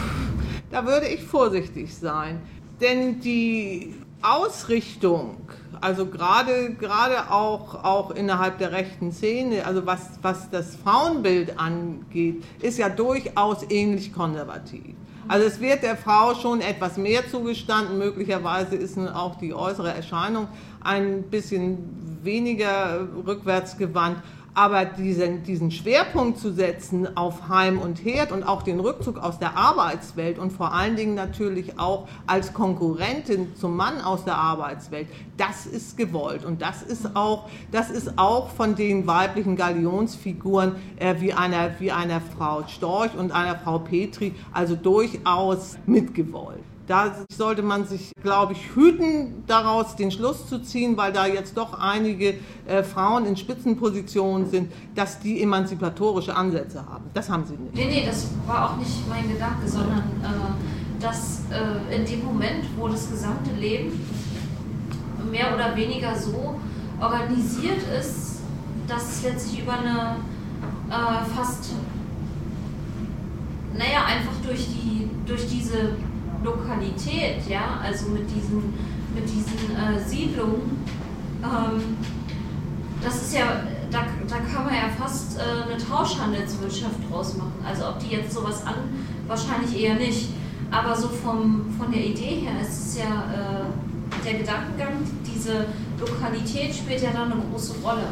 Da 0.78 0.86
würde 0.86 1.08
ich 1.08 1.24
vorsichtig 1.24 1.98
sein. 1.98 2.40
Denn 2.80 3.20
die 3.20 3.96
Ausrichtung, 4.22 5.38
also 5.82 6.06
gerade, 6.06 6.76
gerade 6.80 7.32
auch, 7.32 7.84
auch 7.84 8.12
innerhalb 8.12 8.60
der 8.60 8.74
rechten 8.74 9.12
Szene, 9.12 9.66
also 9.66 9.88
was, 9.88 10.20
was 10.22 10.52
das 10.52 10.76
Frauenbild 10.76 11.58
angeht, 11.58 12.44
ist 12.62 12.78
ja 12.78 12.90
durchaus 12.90 13.66
ähnlich 13.72 14.14
konservativ. 14.14 14.94
Also 15.28 15.48
es 15.48 15.60
wird 15.60 15.82
der 15.82 15.98
Frau 15.98 16.36
schon 16.36 16.62
etwas 16.62 16.98
mehr 16.98 17.28
zugestanden. 17.28 17.98
Möglicherweise 17.98 18.76
ist 18.76 18.98
nun 18.98 19.08
auch 19.08 19.40
die 19.40 19.56
äußere 19.56 19.96
Erscheinung 19.96 20.48
ein 20.82 21.24
bisschen 21.24 22.20
weniger 22.22 23.08
rückwärts 23.26 23.80
gewandt. 23.80 24.20
Aber 24.58 24.86
diesen, 24.86 25.44
diesen 25.44 25.70
Schwerpunkt 25.70 26.40
zu 26.40 26.52
setzen 26.52 27.16
auf 27.16 27.48
Heim 27.48 27.78
und 27.78 28.04
Herd 28.04 28.32
und 28.32 28.42
auch 28.42 28.64
den 28.64 28.80
Rückzug 28.80 29.20
aus 29.20 29.38
der 29.38 29.56
Arbeitswelt 29.56 30.40
und 30.40 30.52
vor 30.52 30.74
allen 30.74 30.96
Dingen 30.96 31.14
natürlich 31.14 31.78
auch 31.78 32.08
als 32.26 32.56
Konkurrentin 32.56 33.56
zum 33.56 33.76
Mann 33.76 34.02
aus 34.02 34.26
der 34.26 34.34
Arbeitswelt, 34.34 35.10
das 35.38 35.68
ist 35.68 35.96
gewollt. 35.96 36.44
Und 36.44 36.64
das 36.64 36.82
ist 36.82 37.16
auch, 37.16 37.48
das 37.72 37.92
ist 37.92 38.18
auch 38.18 38.50
von 38.50 38.74
den 38.74 39.06
weiblichen 39.06 39.56
Galionsfiguren 39.58 40.76
äh, 40.96 41.14
wie, 41.20 41.34
einer, 41.34 41.80
wie 41.80 41.92
einer 41.92 42.20
Frau 42.20 42.68
Storch 42.68 43.16
und 43.16 43.32
einer 43.32 43.60
Frau 43.60 43.78
Petri 43.78 44.34
also 44.54 44.76
durchaus 44.76 45.78
mitgewollt. 45.86 46.64
Da 46.88 47.14
sollte 47.30 47.64
man 47.64 47.86
sich, 47.86 48.14
glaube 48.24 48.54
ich, 48.54 48.74
hüten, 48.74 49.44
daraus 49.46 49.98
den 49.98 50.10
Schluss 50.10 50.48
zu 50.48 50.60
ziehen, 50.60 50.96
weil 50.96 51.12
da 51.12 51.28
jetzt 51.28 51.58
doch 51.58 51.78
einige 51.78 52.36
äh, 52.66 52.82
Frauen 52.82 53.26
in 53.26 53.36
Spitzenpositionen 53.36 54.50
sind, 54.50 54.72
dass 54.96 55.20
die 55.20 55.42
emanzipatorische 55.42 56.34
Ansätze 56.34 56.86
haben. 56.86 57.04
Das 57.14 57.30
haben 57.30 57.46
sie 57.46 57.58
nicht. 57.58 57.76
Nee, 57.76 57.88
nee, 57.88 58.06
das 58.06 58.30
war 58.46 58.70
auch 58.70 58.78
nicht 58.78 59.08
mein 59.10 59.28
Gedanke, 59.28 59.68
sondern 59.68 60.00
äh, 60.24 61.02
dass 61.02 61.42
äh, 61.52 61.94
in 61.94 62.06
dem 62.06 62.24
Moment, 62.24 62.64
wo 62.78 62.88
das 62.88 63.12
gesamte 63.12 63.52
Leben 63.60 63.92
mehr 65.30 65.54
oder 65.54 65.76
weniger 65.76 66.16
so 66.16 66.58
organisiert 67.02 67.82
ist, 68.00 68.40
dass 68.88 69.12
es 69.12 69.24
letztlich 69.24 69.62
über 69.64 69.74
eine 69.74 70.16
äh, 70.90 71.36
fast, 71.36 71.74
naja, 73.74 74.06
einfach 74.06 74.32
durch, 74.42 74.68
die, 74.68 75.10
durch 75.26 75.48
diese 75.50 75.98
Lokalität, 76.44 77.48
ja, 77.48 77.80
also 77.84 78.10
mit 78.10 78.30
diesen, 78.30 78.74
mit 79.14 79.26
diesen 79.26 79.76
äh, 79.76 80.00
Siedlungen, 80.00 80.86
ähm, 81.44 81.98
das 83.04 83.16
ist 83.16 83.36
ja, 83.36 83.46
da, 83.92 84.00
da 84.28 84.36
kann 84.38 84.66
man 84.66 84.74
ja 84.74 84.90
fast 84.98 85.38
äh, 85.38 85.42
eine 85.42 85.78
Tauschhandelswirtschaft 85.78 86.96
draus 87.10 87.38
machen. 87.38 87.54
Also 87.66 87.88
ob 87.88 88.00
die 88.00 88.16
jetzt 88.16 88.34
sowas 88.34 88.66
an, 88.66 88.76
wahrscheinlich 89.28 89.82
eher 89.82 89.96
nicht. 89.96 90.30
Aber 90.72 90.96
so 90.96 91.08
vom, 91.08 91.74
von 91.78 91.92
der 91.92 92.04
Idee 92.04 92.42
her 92.42 92.60
ist 92.62 92.88
es 92.88 92.98
ja 92.98 93.06
äh, 93.06 94.26
der 94.26 94.40
Gedankengang, 94.40 94.98
diese 95.26 95.66
Lokalität 96.00 96.76
spielt 96.76 97.02
ja 97.02 97.12
dann 97.12 97.32
eine 97.32 97.42
große 97.52 97.76
Rolle. 97.84 98.08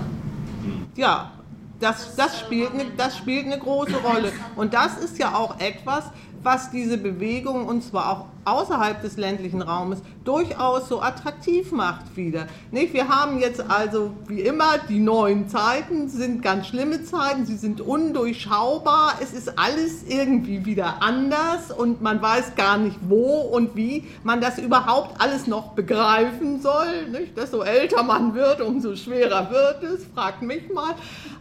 Ja, 0.96 1.32
das, 1.80 2.16
das, 2.16 2.40
spielt 2.40 2.72
eine, 2.74 2.86
das 2.96 3.18
spielt 3.18 3.46
eine 3.46 3.60
große 3.60 3.98
Rolle. 3.98 4.32
Und 4.56 4.74
das 4.74 4.98
ist 4.98 5.18
ja 5.18 5.36
auch 5.36 5.60
etwas, 5.60 6.06
was 6.46 6.70
diese 6.70 6.98
Bewegung, 6.98 7.66
und 7.66 7.84
zwar 7.84 8.12
auch 8.12 8.26
außerhalb 8.46 9.02
des 9.02 9.18
ländlichen 9.18 9.62
Raumes, 9.62 10.00
durchaus 10.24 10.88
so 10.88 11.02
attraktiv 11.02 11.72
macht 11.72 12.16
wieder. 12.16 12.48
Nicht? 12.72 12.94
Wir 12.94 13.10
haben 13.10 13.40
jetzt 13.40 13.60
also, 13.70 14.12
wie 14.28 14.42
immer, 14.42 14.78
die 14.90 15.00
neuen 15.00 15.50
Zeiten 15.50 16.10
sind 16.10 16.42
ganz 16.42 16.68
schlimme 16.68 17.04
Zeiten, 17.04 17.46
sie 17.46 17.58
sind 17.58 17.82
undurchschaubar, 17.82 19.16
es 19.22 19.34
ist 19.34 19.58
alles 19.58 20.04
irgendwie 20.08 20.66
wieder 20.66 21.02
anders 21.02 21.72
und 21.72 22.02
man 22.02 22.22
weiß 22.22 22.56
gar 22.56 22.78
nicht, 22.78 22.98
wo 23.08 23.42
und 23.42 23.76
wie 23.76 24.06
man 24.24 24.42
das 24.42 24.58
überhaupt 24.58 25.20
alles 25.20 25.48
noch 25.48 25.74
begreifen 25.74 26.62
soll. 26.62 27.08
Nicht? 27.12 27.36
Desto 27.38 27.62
älter 27.62 28.04
man 28.04 28.34
wird, 28.34 28.62
umso 28.62 28.96
schwerer 28.96 29.50
wird 29.50 29.84
es, 29.84 30.06
fragt 30.14 30.42
mich 30.42 30.72
mal. 30.74 30.96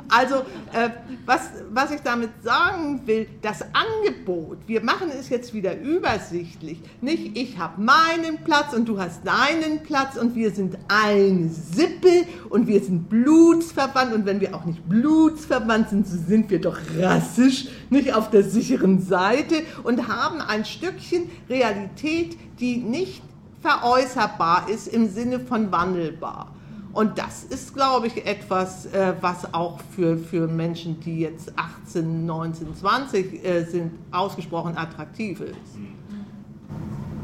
Also, 0.09 0.37
äh, 0.73 0.91
was, 1.25 1.51
was 1.71 1.91
ich 1.91 2.01
damit 2.03 2.31
sagen 2.43 3.01
will, 3.07 3.27
das 3.41 3.63
Angebot, 3.63 4.59
wir 4.67 4.83
machen 4.83 5.11
es 5.11 5.29
jetzt 5.29 5.55
wieder 5.55 5.79
übersichtlich. 5.81 6.81
Nicht, 7.01 7.37
ich 7.37 7.59
habe 7.59 7.83
meinen 7.83 8.39
Platz 8.45 8.73
und 8.73 8.89
du 8.89 8.99
hast 8.99 9.21
deinen 9.27 9.83
Platz 9.83 10.17
und 10.17 10.35
wir 10.35 10.51
sind 10.51 10.77
eine 10.89 11.49
Sippe 11.49 12.27
und 12.49 12.67
wir 12.67 12.81
sind 12.81 13.11
blutsverwandt 13.11 14.15
und 14.15 14.25
wenn 14.27 14.41
wir 14.41 14.55
auch 14.55 14.65
nicht 14.65 14.89
blutsverwandt 14.89 15.91
sind, 15.91 16.07
so 16.07 16.17
sind 16.17 16.51
wir 16.51 16.61
doch 16.61 16.79
rassisch, 16.99 17.67
nicht 17.91 18.15
auf 18.15 18.31
der 18.31 18.45
sicheren 18.45 19.01
Seite 19.03 19.57
und 19.83 20.09
haben 20.09 20.41
ein 20.41 20.65
Stückchen 20.65 21.31
Realität, 21.49 22.39
die 22.59 22.77
nicht 22.77 23.23
veräußerbar 23.61 24.69
ist 24.69 24.89
im 24.89 25.09
Sinne 25.09 25.41
von 25.41 25.73
wandelbar. 25.73 26.55
Und 26.95 27.19
das 27.19 27.43
ist, 27.43 27.75
glaube 27.75 28.07
ich, 28.07 28.25
etwas, 28.25 28.87
äh, 28.87 29.15
was 29.21 29.53
auch 29.53 29.81
für, 29.97 30.17
für 30.17 30.47
Menschen, 30.47 31.01
die 31.01 31.21
jetzt 31.21 31.53
18, 31.57 32.25
19, 32.25 32.77
20 32.77 33.45
äh, 33.45 33.65
sind, 33.65 33.93
ausgesprochen 34.13 34.77
attraktiv 34.77 35.41
ist. 35.41 35.57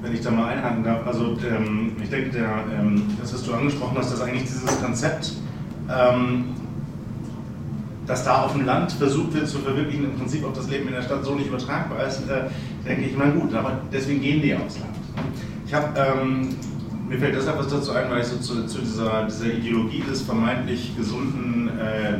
Wenn 0.03 0.15
ich 0.15 0.23
da 0.23 0.31
mal 0.31 0.49
einhaken 0.49 0.83
darf, 0.83 1.07
also 1.07 1.37
ähm, 1.47 1.93
ich 2.03 2.09
denke, 2.09 2.31
der, 2.31 2.65
ähm, 2.79 3.03
das, 3.21 3.35
was 3.35 3.43
du 3.43 3.53
angesprochen 3.53 3.97
hast, 3.99 4.13
dass 4.13 4.23
eigentlich 4.23 4.45
dieses 4.45 4.81
Konzept, 4.81 5.33
ähm, 5.89 6.45
dass 8.07 8.25
da 8.25 8.43
auf 8.43 8.53
dem 8.53 8.65
Land 8.65 8.93
versucht 8.93 9.35
wird 9.35 9.47
zu 9.47 9.59
verwirklichen, 9.59 10.05
im 10.05 10.17
Prinzip 10.17 10.45
auf 10.45 10.55
das 10.55 10.69
Leben 10.69 10.89
in 10.89 10.95
der 10.95 11.03
Stadt 11.03 11.25
so 11.25 11.35
nicht 11.35 11.49
übertragbar 11.49 12.07
ist, 12.07 12.29
äh, 12.29 12.45
denke 12.87 13.03
ich, 13.03 13.15
na 13.17 13.29
gut, 13.31 13.55
aber 13.55 13.79
deswegen 13.93 14.23
gehen 14.23 14.41
die 14.41 14.55
aufs 14.55 14.79
Land. 14.79 14.97
Ich 15.67 15.75
habe 15.75 15.89
ähm, 15.99 16.49
mir 17.11 17.19
fällt 17.19 17.35
deshalb 17.35 17.59
was 17.59 17.69
dazu 17.69 17.91
ein, 17.91 18.09
weil 18.09 18.21
ich 18.21 18.27
so 18.27 18.37
zu, 18.37 18.67
zu 18.67 18.79
dieser, 18.79 19.27
dieser, 19.27 19.47
Ideologie 19.47 20.03
des 20.09 20.23
vermeintlich 20.23 20.97
gesunden, 20.97 21.69
äh, 21.79 22.13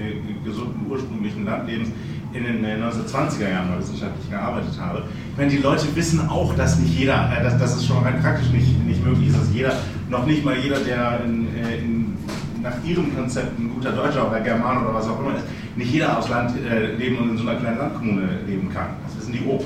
äh 0.00 0.14
gesunden 0.42 0.86
ursprünglichen 0.88 1.44
Landlebens 1.44 1.90
in 2.32 2.44
den 2.44 2.64
1920er 2.64 3.50
Jahren 3.50 3.70
mal 3.70 3.78
wissenschaftlich 3.78 4.30
gearbeitet 4.30 4.78
habe. 4.80 5.04
Ich 5.32 5.38
meine, 5.38 5.50
die 5.50 5.58
Leute 5.58 5.84
wissen 5.94 6.28
auch, 6.28 6.54
dass 6.54 6.78
nicht 6.78 6.98
jeder, 6.98 7.30
äh, 7.36 7.42
dass, 7.42 7.58
dass 7.58 7.76
es 7.76 7.86
schon 7.86 8.02
rein 8.02 8.20
praktisch 8.22 8.50
nicht, 8.50 8.84
nicht 8.84 9.04
möglich 9.04 9.28
ist, 9.28 9.38
dass 9.38 9.52
jeder, 9.52 9.72
noch 10.08 10.26
nicht 10.26 10.44
mal 10.44 10.56
jeder, 10.56 10.78
der 10.80 11.20
in, 11.24 11.46
äh, 11.56 11.78
in, 11.78 12.16
nach 12.62 12.74
ihrem 12.84 13.14
Konzept 13.14 13.58
ein 13.58 13.70
guter 13.74 13.92
Deutscher 13.92 14.28
oder 14.28 14.40
German 14.40 14.84
oder 14.84 14.94
was 14.94 15.08
auch 15.08 15.18
immer 15.20 15.36
ist, 15.36 15.44
nicht 15.76 15.92
jeder 15.92 16.18
aus 16.18 16.28
Land 16.28 16.52
äh, 16.64 16.94
leben 16.96 17.18
und 17.18 17.30
in 17.30 17.38
so 17.38 17.48
einer 17.48 17.58
kleinen 17.58 17.78
Landkommune 17.78 18.28
leben 18.46 18.70
kann. 18.72 18.88
Das 19.06 19.18
wissen 19.18 19.32
die 19.32 19.50
auch. 19.50 19.64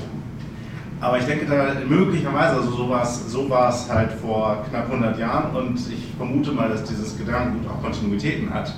Aber 0.99 1.19
ich 1.19 1.25
denke 1.25 1.45
da 1.45 1.73
möglicherweise, 1.87 2.55
also 2.55 2.71
so 2.71 2.89
war 2.89 3.03
es 3.03 3.31
so 3.31 3.47
halt 3.93 4.11
vor 4.13 4.65
knapp 4.69 4.89
100 4.89 5.19
Jahren 5.19 5.55
und 5.55 5.77
ich 5.77 6.07
vermute 6.17 6.51
mal, 6.51 6.69
dass 6.69 6.83
dieses 6.85 7.15
Gedankengut 7.17 7.69
auch 7.69 7.81
Kontinuitäten 7.83 8.51
hat 8.51 8.73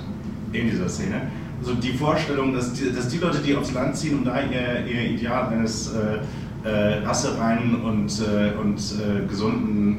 in 0.52 0.68
dieser 0.68 0.88
Szene. 0.88 1.22
Also 1.60 1.74
die 1.74 1.92
Vorstellung, 1.92 2.54
dass 2.54 2.72
die, 2.72 2.92
dass 2.92 3.08
die 3.08 3.18
Leute, 3.18 3.38
die 3.38 3.54
aufs 3.54 3.72
Land 3.72 3.96
ziehen 3.96 4.18
und 4.18 4.24
da 4.24 4.40
ihr, 4.40 4.86
ihr 4.86 5.10
Ideal 5.10 5.48
eines 5.52 5.92
äh, 5.92 6.68
äh, 6.68 7.04
rassereinen 7.04 7.82
und, 7.82 8.10
äh, 8.20 8.58
und 8.58 8.78
äh, 8.78 9.26
gesunden 9.28 9.98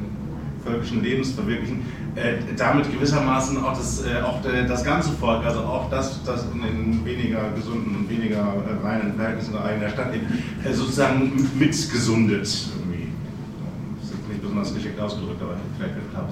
völkischen 0.64 1.02
Lebens 1.02 1.32
verwirklichen, 1.32 1.82
äh, 2.14 2.34
damit 2.56 2.90
gewissermaßen 2.92 3.62
auch 3.64 3.76
das, 3.76 4.04
äh, 4.04 4.20
auch 4.22 4.40
de, 4.42 4.66
das 4.66 4.84
ganze 4.84 5.10
Volk, 5.12 5.44
also 5.44 5.60
auch 5.60 5.90
das, 5.90 6.22
das 6.24 6.44
in, 6.52 6.62
in 6.62 7.04
weniger 7.04 7.50
gesunden 7.54 7.96
und 7.96 8.10
weniger 8.10 8.54
reinen 8.82 9.14
Verhältnissen 9.14 9.54
in 9.74 9.80
der 9.80 9.88
Stadt 9.88 10.12
lebt, 10.12 10.76
sozusagen 10.76 11.32
mitgesundet. 11.58 12.68
Irgendwie. 12.78 13.08
Das 14.00 14.10
ist 14.10 14.28
nicht 14.28 14.41
besonders 14.52 14.74
geschickt 14.74 15.00
ausgedrückt, 15.00 15.42
aber 15.42 15.56
vielleicht 15.76 15.94
wird 15.94 16.10
klar. 16.10 16.28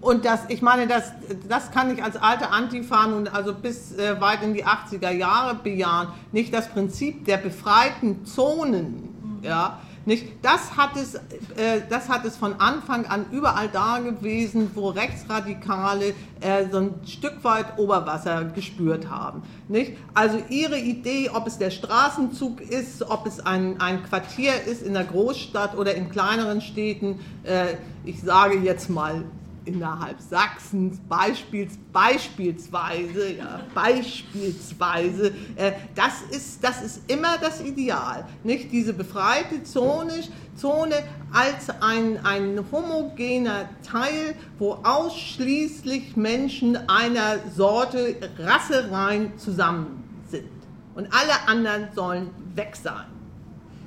Und 0.00 0.24
das, 0.24 0.40
ich 0.48 0.62
meine, 0.62 0.86
das, 0.86 1.12
das 1.48 1.70
kann 1.70 1.92
ich 1.92 2.02
als 2.02 2.16
alte 2.16 2.50
Antifa 2.50 3.06
nun 3.06 3.28
also 3.28 3.54
bis 3.54 3.96
äh, 3.96 4.20
weit 4.20 4.42
in 4.42 4.54
die 4.54 4.64
80er 4.64 5.10
Jahre 5.10 5.56
bejahen. 5.56 6.08
Nicht 6.32 6.52
das 6.54 6.68
Prinzip 6.68 7.24
der 7.24 7.38
befreiten 7.38 8.24
Zonen, 8.24 9.40
ja, 9.42 9.80
nicht? 10.06 10.26
Das, 10.42 10.76
hat 10.76 10.96
es, 10.96 11.14
äh, 11.14 11.82
das 11.88 12.08
hat 12.08 12.24
es 12.24 12.36
von 12.36 12.54
Anfang 12.60 13.06
an 13.06 13.26
überall 13.32 13.68
da 13.68 13.98
gewesen, 13.98 14.70
wo 14.74 14.88
Rechtsradikale 14.88 16.14
äh, 16.40 16.68
so 16.70 16.78
ein 16.78 16.94
Stück 17.06 17.42
weit 17.42 17.78
Oberwasser 17.78 18.44
gespürt 18.44 19.10
haben. 19.10 19.42
Nicht? 19.68 19.92
Also 20.14 20.38
ihre 20.48 20.78
Idee, 20.78 21.30
ob 21.32 21.46
es 21.46 21.58
der 21.58 21.70
Straßenzug 21.70 22.60
ist, 22.60 23.02
ob 23.02 23.26
es 23.26 23.40
ein, 23.40 23.80
ein 23.80 24.02
Quartier 24.04 24.52
ist 24.64 24.82
in 24.82 24.94
der 24.94 25.04
Großstadt 25.04 25.76
oder 25.76 25.94
in 25.94 26.10
kleineren 26.10 26.60
Städten, 26.60 27.20
äh, 27.42 27.74
ich 28.04 28.22
sage 28.22 28.58
jetzt 28.58 28.88
mal 28.88 29.24
innerhalb 29.66 30.20
Sachsens 30.20 30.98
beispiels, 31.08 31.74
beispielsweise, 31.92 33.32
ja, 33.34 33.60
beispielsweise, 33.74 35.32
äh, 35.56 35.72
das, 35.94 36.22
ist, 36.30 36.64
das 36.64 36.82
ist 36.82 37.10
immer 37.10 37.36
das 37.38 37.60
Ideal. 37.60 38.26
Nicht? 38.44 38.72
Diese 38.72 38.94
befreite 38.94 39.62
Zone, 39.64 40.12
Zone 40.56 40.94
als 41.32 41.68
ein, 41.80 42.24
ein 42.24 42.64
homogener 42.72 43.68
Teil, 43.82 44.34
wo 44.58 44.78
ausschließlich 44.82 46.16
Menschen 46.16 46.76
einer 46.88 47.38
Sorte 47.54 48.16
rasserein 48.38 49.36
zusammen 49.36 50.04
sind. 50.28 50.48
Und 50.94 51.08
alle 51.12 51.48
anderen 51.48 51.88
sollen 51.94 52.30
weg 52.54 52.74
sein. 52.74 53.06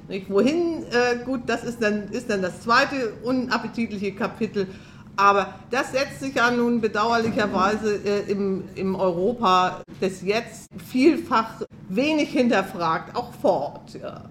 Nicht? 0.10 0.30
Wohin, 0.30 0.84
äh, 0.92 1.24
gut, 1.24 1.42
das 1.46 1.63
ist 1.63 1.82
dann, 1.82 2.10
ist 2.10 2.30
dann 2.30 2.42
das 2.42 2.62
zweite 2.62 3.13
unappetitliche 3.24 4.13
Kapitel. 4.13 4.68
Aber 5.15 5.54
das 5.69 5.91
setzt 5.91 6.22
sich 6.22 6.36
ja 6.36 6.50
nun 6.50 6.80
bedauerlicherweise 6.80 7.95
äh, 7.95 8.32
im, 8.32 8.63
im 8.76 8.95
Europa 8.95 9.82
des 10.02 10.22
Jetzt 10.22 10.67
vielfach 10.89 11.62
wenig 11.89 12.30
hinterfragt, 12.30 13.15
auch 13.15 13.34
fort. 13.34 13.98
Ja, 14.02 14.24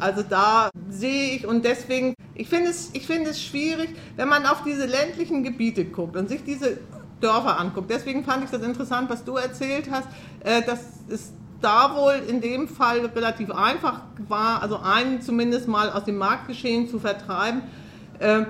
also 0.00 0.22
da 0.22 0.70
sehe 0.90 1.36
ich 1.36 1.46
und 1.46 1.64
deswegen, 1.64 2.14
ich 2.34 2.48
finde 2.48 2.70
es, 2.70 2.90
ich 2.94 3.08
es 3.08 3.42
schwierig, 3.42 3.90
wenn 4.16 4.28
man 4.28 4.46
auf 4.46 4.62
diese 4.64 4.86
ländlichen 4.86 5.42
Gebiete 5.42 5.84
guckt 5.84 6.16
und 6.16 6.28
sich 6.28 6.44
diese 6.44 6.78
Dörfer 7.20 7.58
anguckt. 7.58 7.90
Deswegen 7.90 8.24
fand 8.24 8.44
ich 8.44 8.50
das 8.50 8.62
interessant, 8.62 9.08
was 9.08 9.24
du 9.24 9.36
erzählt 9.36 9.90
hast, 9.90 10.08
äh, 10.44 10.62
dass 10.62 10.80
es 11.08 11.32
da 11.60 11.94
wohl 11.96 12.20
in 12.28 12.40
dem 12.40 12.68
Fall 12.68 13.06
relativ 13.06 13.50
einfach 13.50 14.02
war, 14.28 14.62
also 14.62 14.78
einen 14.78 15.22
zumindest 15.22 15.68
mal 15.68 15.90
aus 15.90 16.04
dem 16.04 16.18
Marktgeschehen 16.18 16.88
zu 16.88 16.98
vertreiben. 16.98 17.62
Äh, 18.18 18.42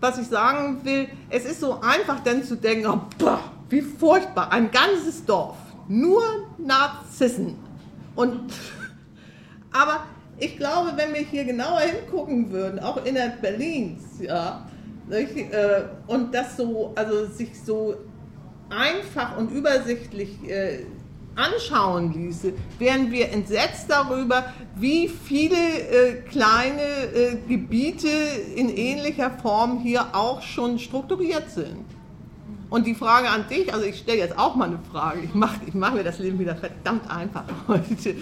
was 0.00 0.18
ich 0.18 0.28
sagen 0.28 0.80
will, 0.84 1.08
es 1.30 1.44
ist 1.44 1.60
so 1.60 1.80
einfach 1.80 2.20
dann 2.20 2.42
zu 2.44 2.56
denken, 2.56 2.86
oh, 2.86 3.00
boah, 3.18 3.40
wie 3.68 3.82
furchtbar, 3.82 4.52
ein 4.52 4.70
ganzes 4.70 5.24
Dorf, 5.24 5.56
nur 5.88 6.22
Narzissen. 6.58 7.56
Und, 8.14 8.52
aber 9.72 10.04
ich 10.38 10.56
glaube, 10.56 10.92
wenn 10.96 11.12
wir 11.14 11.22
hier 11.22 11.44
genauer 11.44 11.80
hingucken 11.80 12.50
würden, 12.50 12.78
auch 12.78 13.04
innerhalb 13.04 13.42
Berlins, 13.42 14.20
ja, 14.20 14.66
äh, 15.10 15.82
und 16.06 16.34
das 16.34 16.56
so, 16.56 16.92
also 16.94 17.26
sich 17.26 17.60
so 17.64 17.96
einfach 18.70 19.36
und 19.36 19.50
übersichtlich 19.50 20.48
äh, 20.48 20.84
anschauen 21.38 22.12
ließe, 22.12 22.52
wären 22.78 23.12
wir 23.12 23.30
entsetzt 23.30 23.86
darüber, 23.88 24.52
wie 24.74 25.08
viele 25.08 25.56
äh, 25.56 26.22
kleine 26.22 26.82
äh, 26.82 27.36
Gebiete 27.48 28.08
in 28.56 28.68
ähnlicher 28.68 29.30
Form 29.30 29.80
hier 29.80 30.14
auch 30.14 30.42
schon 30.42 30.78
strukturiert 30.78 31.50
sind. 31.50 31.84
Und 32.70 32.86
die 32.86 32.94
Frage 32.94 33.28
an 33.30 33.46
dich, 33.48 33.72
also 33.72 33.86
ich 33.86 33.98
stelle 33.98 34.18
jetzt 34.18 34.38
auch 34.38 34.54
mal 34.54 34.66
eine 34.66 34.80
Frage, 34.90 35.20
ich 35.20 35.34
mache 35.34 35.60
ich 35.66 35.74
mach 35.74 35.94
mir 35.94 36.04
das 36.04 36.18
Leben 36.18 36.38
wieder 36.38 36.56
verdammt 36.56 37.10
einfach 37.10 37.44
heute. 37.68 38.14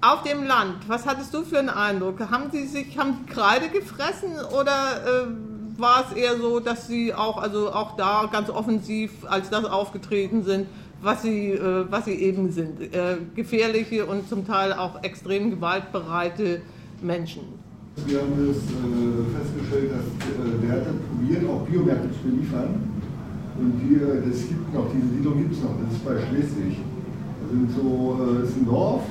Auf 0.00 0.22
dem 0.22 0.44
Land, 0.44 0.86
was 0.86 1.06
hattest 1.06 1.32
du 1.32 1.44
für 1.44 1.58
einen 1.58 1.70
Eindruck? 1.70 2.20
Haben 2.30 2.50
sie 2.52 2.66
sich, 2.66 2.98
haben 2.98 3.20
die 3.22 3.32
Kreide 3.32 3.68
gefressen 3.68 4.32
oder 4.60 4.72
äh, 5.06 5.53
war 5.78 6.04
es 6.08 6.16
eher 6.16 6.36
so, 6.36 6.60
dass 6.60 6.86
sie 6.86 7.14
auch, 7.14 7.38
also 7.38 7.72
auch 7.72 7.96
da 7.96 8.28
ganz 8.30 8.50
offensiv 8.50 9.10
als 9.28 9.50
das 9.50 9.64
aufgetreten 9.64 10.42
sind, 10.42 10.66
was 11.02 11.22
sie, 11.22 11.50
äh, 11.52 11.84
was 11.90 12.06
sie 12.06 12.14
eben 12.14 12.50
sind. 12.50 12.80
Äh, 12.80 13.18
gefährliche 13.34 14.06
und 14.06 14.28
zum 14.28 14.46
Teil 14.46 14.72
auch 14.72 15.02
extrem 15.02 15.50
gewaltbereite 15.50 16.62
Menschen. 17.02 17.42
Wir 18.06 18.20
haben 18.20 18.32
das 18.36 18.56
äh, 18.56 19.38
festgestellt, 19.38 19.92
dass 19.92 20.28
äh, 20.28 20.68
Werte 20.68 20.90
probieren, 21.08 21.48
auch 21.48 21.66
Biomärkte 21.68 22.10
zu 22.10 22.28
beliefern. 22.28 22.90
Und 23.56 23.80
die, 23.80 23.94
äh, 23.94 24.28
das 24.28 24.48
gibt 24.48 24.74
noch, 24.74 24.86
diese 24.92 25.14
Siedlung 25.14 25.38
gibt 25.38 25.52
es 25.54 25.62
noch, 25.62 25.76
das 25.84 25.94
ist 25.94 26.04
bei 26.04 26.16
Schleswig. 26.28 26.78
Das, 27.40 27.50
sind 27.50 27.70
so, 27.70 28.18
äh, 28.20 28.40
das 28.40 28.50
ist 28.50 28.56
ein 28.56 28.66
Dorf 28.66 29.02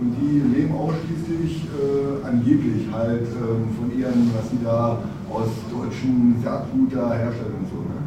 und 0.00 0.16
die 0.20 0.40
leben 0.40 0.74
ausschließlich 0.74 1.64
äh, 1.64 2.26
angeblich 2.26 2.86
halt 2.92 3.26
ähm, 3.26 3.68
von 3.78 3.98
ihren, 3.98 4.30
was 4.34 4.50
sie 4.50 4.58
da 4.62 4.98
aus 5.34 5.50
deutschen 5.66 6.36
Saatgutherstellern 6.42 7.58
und 7.60 7.68
so. 7.68 7.78
Ne? 7.82 7.98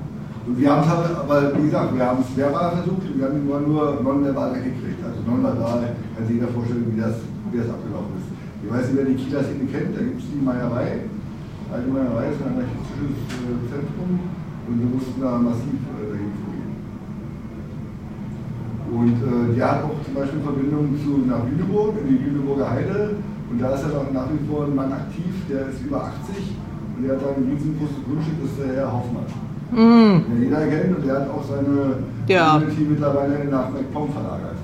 Und 0.47 0.55
wir 0.55 0.71
haben 0.71 0.79
es 0.79 0.87
halt, 0.87 1.11
aber 1.11 1.51
wie 1.59 1.67
gesagt, 1.67 1.91
wir 1.91 2.05
haben 2.07 2.23
es 2.23 2.31
verbal 2.31 2.71
versucht, 2.79 3.03
wir 3.03 3.25
haben 3.27 3.35
ihn 3.35 3.47
nur, 3.47 3.99
nonverbal 3.99 4.55
weggekriegt. 4.55 5.03
Also 5.03 5.19
nonverbal 5.27 5.91
kann 6.15 6.23
sich 6.23 6.39
jeder 6.39 6.47
vorstellen, 6.55 6.87
wie 6.87 7.01
das, 7.01 7.19
wie 7.51 7.57
das 7.59 7.67
abgelaufen 7.67 8.15
ist. 8.15 8.31
Ich 8.63 8.71
weiß 8.71 8.87
nicht, 8.87 8.95
wer 8.95 9.05
die 9.11 9.19
Kieler 9.19 9.43
Szene 9.43 9.67
kennt, 9.67 9.91
da 9.91 10.01
gibt 10.07 10.23
es 10.23 10.31
die 10.31 10.39
Meierei. 10.39 11.11
Alte 11.67 11.87
Meierei 11.91 12.31
ist 12.31 12.39
ein 12.39 12.55
anarchistisches 12.55 13.19
äh, 13.43 13.59
Zentrum 13.67 14.11
und 14.71 14.75
wir 14.79 14.87
mussten 14.87 15.19
da 15.19 15.35
massiv 15.35 15.83
äh, 15.83 16.15
dagegen 16.15 16.31
vorgehen. 16.39 16.71
Und 18.87 19.19
äh, 19.19 19.51
der 19.51 19.67
hat 19.67 19.83
auch 19.83 19.99
zum 19.99 20.15
Beispiel 20.15 20.39
Verbindungen 20.39 20.95
zu, 21.03 21.27
nach 21.27 21.43
Lüneburg, 21.43 21.99
in 21.99 22.07
die 22.07 22.23
Lüneburger 22.23 22.71
Heide. 22.71 23.19
Und 23.51 23.59
da 23.59 23.75
ist 23.75 23.83
ja 23.83 23.91
noch 23.91 24.11
nach 24.15 24.31
wie 24.31 24.39
vor 24.47 24.63
ein 24.63 24.75
Mann 24.75 24.95
aktiv, 24.95 25.31
der 25.51 25.67
ist 25.67 25.83
über 25.83 26.07
80 26.07 26.55
und 26.97 27.05
der 27.05 27.13
hat 27.13 27.21
ein 27.37 27.45
riesengroßes 27.45 28.01
Grundstück, 28.09 28.37
das 28.41 28.49
ist 28.49 28.59
der 28.65 28.73
Herr 28.81 28.89
Hoffmann. 28.89 29.29
Mm. 29.69 30.25
Den 30.25 30.41
jeder 30.49 30.65
kennt 30.65 30.97
und 30.97 31.05
der 31.05 31.15
hat 31.21 31.29
auch 31.29 31.45
seine 31.45 32.01
Ja. 32.25 32.57
Community 32.57 32.81
mittlerweile 32.89 33.45
nach 33.45 33.69
MacPom 33.69 34.09
verlagert. 34.09 34.57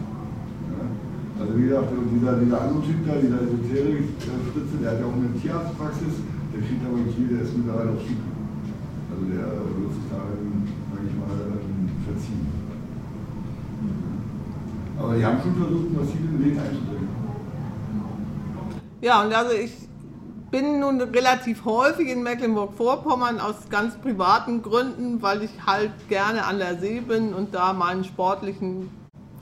Also 1.40 1.58
wie 1.58 1.68
gesagt, 1.68 1.92
dieser, 1.92 2.34
dieser 2.40 2.62
andere 2.62 2.82
Typ 2.82 3.00
da, 3.06 3.14
dieser 3.22 3.42
Esoterik-Fritze, 3.44 4.76
der 4.82 4.92
hat 4.92 5.00
ja 5.02 5.06
auch 5.06 5.18
eine 5.18 5.30
Tierarztpraxis, 5.38 6.16
der 6.50 6.62
kriegt 6.64 6.82
aber 6.88 6.98
nicht 7.04 7.20
der 7.20 7.42
ist 7.42 7.58
mittlerweile 7.58 7.90
auf 7.94 8.02
Schieb. 8.02 8.22
Also 9.12 9.24
der 9.30 9.46
wird 9.78 9.92
sich 9.94 10.08
da, 10.10 10.20
sag 10.24 11.02
ich 11.06 11.16
mal, 11.20 11.38
ähm, 11.38 11.90
verziehen. 12.08 12.48
Aber 14.98 15.16
die 15.16 15.26
haben 15.26 15.38
schon 15.44 15.56
versucht, 15.60 15.90
massiv 15.94 16.22
in 16.22 16.32
den 16.32 16.46
Weg 16.46 16.56
einzudringen. 16.58 17.12
Ja, 19.02 19.22
und 19.22 19.34
also 19.34 19.52
ich 19.52 19.83
bin 20.54 20.80
nun 20.80 21.02
relativ 21.02 21.66
häufig 21.66 22.10
in 22.10 22.22
Mecklenburg-Vorpommern 22.22 23.40
aus 23.40 23.56
ganz 23.72 23.96
privaten 23.98 24.62
Gründen, 24.62 25.20
weil 25.24 25.42
ich 25.42 25.50
halt 25.66 25.92
gerne 26.10 26.46
an 26.46 26.60
der 26.60 26.78
See 26.78 27.00
bin 27.00 27.34
und 27.34 27.56
da 27.56 27.74
meinen 27.74 28.04
sportlichen 28.04 28.92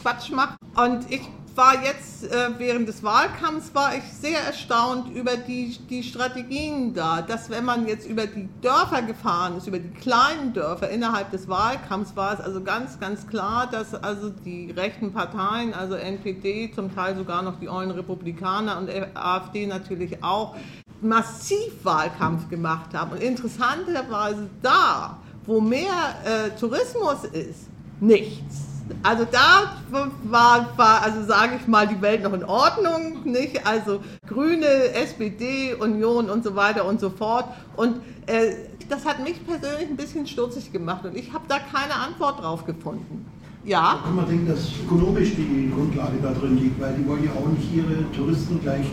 Quatsch 0.02 0.32
mache. 0.32 0.56
Und 0.78 1.12
ich 1.12 1.28
war 1.56 1.84
jetzt 1.84 2.32
äh, 2.32 2.50
während 2.58 2.88
des 2.88 3.04
Wahlkampfs 3.04 3.76
war 3.76 3.96
ich 3.96 4.04
sehr 4.04 4.40
erstaunt 4.40 5.14
über 5.14 5.36
die, 5.36 5.78
die 5.90 6.04
Strategien 6.04 6.94
da, 6.94 7.22
dass 7.22 7.50
wenn 7.50 7.66
man 7.66 7.88
jetzt 7.88 8.08
über 8.08 8.26
die 8.26 8.48
Dörfer 8.62 9.02
gefahren 9.02 9.58
ist, 9.58 9.68
über 9.68 9.80
die 9.80 9.90
kleinen 9.90 10.54
Dörfer 10.54 10.90
innerhalb 10.90 11.32
des 11.32 11.50
Wahlkampfs, 11.50 12.16
war 12.16 12.34
es 12.34 12.40
also 12.40 12.64
ganz, 12.64 13.00
ganz 13.02 13.28
klar, 13.28 13.68
dass 13.70 13.94
also 13.94 14.30
die 14.30 14.72
rechten 14.72 15.12
Parteien, 15.12 15.74
also 15.74 15.96
NPD, 15.96 16.72
zum 16.74 16.96
Teil 16.96 17.18
sogar 17.18 17.42
noch 17.42 17.60
die 17.60 17.68
ollen 17.68 17.92
Republikaner 17.92 18.78
und 18.78 18.90
AfD 19.16 19.68
natürlich 19.68 20.24
auch, 20.24 20.56
massiv 21.02 21.84
Wahlkampf 21.84 22.50
gemacht 22.50 22.94
haben. 22.94 23.12
Und 23.12 23.22
interessanterweise 23.22 24.50
da, 24.62 25.18
wo 25.46 25.60
mehr 25.60 26.16
äh, 26.24 26.58
Tourismus 26.60 27.24
ist, 27.32 27.68
nichts. 28.00 28.72
Also 29.04 29.26
da 29.30 29.78
war, 29.90 30.68
war 30.76 31.02
also 31.02 31.24
sage 31.24 31.58
ich 31.60 31.68
mal, 31.68 31.88
die 31.88 32.02
Welt 32.02 32.24
noch 32.24 32.34
in 32.34 32.44
Ordnung, 32.44 33.24
nicht? 33.24 33.66
Also 33.66 34.02
Grüne, 34.28 34.66
SPD, 34.66 35.74
Union 35.76 36.30
und 36.30 36.44
so 36.44 36.56
weiter 36.56 36.86
und 36.86 37.00
so 37.00 37.10
fort. 37.10 37.46
Und 37.78 38.02
äh, 38.28 38.54
das 38.90 39.06
hat 39.06 39.24
mich 39.24 39.46
persönlich 39.46 39.90
ein 39.90 39.96
bisschen 39.96 40.28
stutzig 40.28 40.72
gemacht 40.72 41.06
und 41.06 41.16
ich 41.16 41.32
habe 41.32 41.46
da 41.48 41.60
keine 41.60 41.96
Antwort 41.96 42.42
drauf 42.42 42.66
gefunden. 42.66 43.26
Ja? 43.64 44.00
Kann 44.04 44.16
man 44.16 44.28
denken, 44.28 44.48
dass 44.48 44.72
ökonomisch 44.84 45.36
die 45.36 45.72
Grundlage 45.74 46.18
da 46.22 46.32
drin 46.34 46.58
liegt, 46.58 46.82
weil 46.82 46.96
die 46.96 47.08
wollen 47.08 47.24
ja 47.24 47.32
auch 47.32 47.48
nicht 47.48 47.74
ihre 47.74 48.12
Touristen 48.12 48.60
gleich 48.62 48.86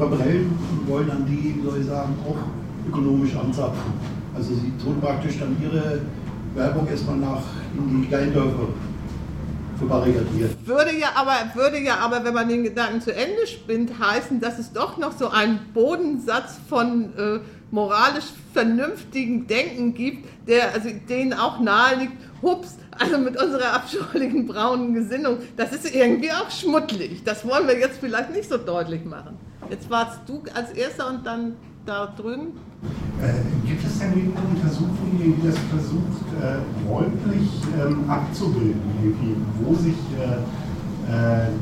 verbrellen 0.00 0.58
und 0.72 0.88
wollen 0.88 1.10
an 1.10 1.26
die, 1.26 1.60
soll 1.62 1.80
ich 1.80 1.86
sagen, 1.86 2.14
auch 2.26 2.88
ökonomisch 2.88 3.36
anzapfen. 3.36 3.92
Also 4.34 4.54
sie 4.54 4.72
tun 4.82 4.96
praktisch 5.00 5.38
dann 5.38 5.56
ihre 5.62 6.00
Werbung 6.54 6.88
erstmal 6.88 7.16
nach 7.16 7.42
in 7.76 8.02
die 8.02 8.08
Kleindörfer 8.08 8.68
verbarrikadiert. 9.76 10.56
Würde 10.64 10.98
ja 10.98 11.08
aber, 11.14 11.34
würde 11.54 11.80
ja 11.80 11.98
aber, 11.98 12.24
wenn 12.24 12.34
man 12.34 12.48
den 12.48 12.64
Gedanken 12.64 13.00
zu 13.00 13.14
Ende 13.14 13.46
spinnt, 13.46 13.92
heißen, 13.98 14.40
dass 14.40 14.58
es 14.58 14.72
doch 14.72 14.96
noch 14.96 15.12
so 15.12 15.28
einen 15.28 15.58
Bodensatz 15.74 16.58
von 16.68 17.12
äh, 17.16 17.40
moralisch 17.70 18.26
vernünftigen 18.52 19.46
Denken 19.46 19.94
gibt, 19.94 20.26
der 20.48 20.72
also 20.74 20.88
denen 21.08 21.34
auch 21.34 21.60
nahe 21.60 21.96
liegt, 21.96 22.14
hups, 22.42 22.76
also 22.98 23.18
mit 23.18 23.40
unserer 23.40 23.74
abscheulichen 23.74 24.46
braunen 24.46 24.94
Gesinnung, 24.94 25.38
das 25.56 25.72
ist 25.72 25.94
irgendwie 25.94 26.32
auch 26.32 26.50
schmuddelig. 26.50 27.22
Das 27.24 27.46
wollen 27.46 27.66
wir 27.66 27.78
jetzt 27.78 27.98
vielleicht 28.00 28.32
nicht 28.34 28.48
so 28.48 28.56
deutlich 28.56 29.04
machen. 29.04 29.38
Jetzt 29.70 29.88
warst 29.88 30.18
du 30.26 30.42
als 30.52 30.72
erster 30.72 31.08
und 31.08 31.24
dann 31.24 31.52
da 31.86 32.12
drüben. 32.16 32.58
Äh, 33.22 33.68
gibt 33.68 33.86
es 33.86 34.00
denn 34.00 34.12
irgendeine 34.16 34.48
Untersuchung, 34.48 35.12
die 35.12 35.46
das 35.46 35.56
versucht, 35.70 36.26
äh, 36.42 36.88
räumlich 36.90 37.48
ähm, 37.78 38.10
abzubilden, 38.10 39.46
wo 39.62 39.74
sich 39.74 39.94
äh, 40.18 40.38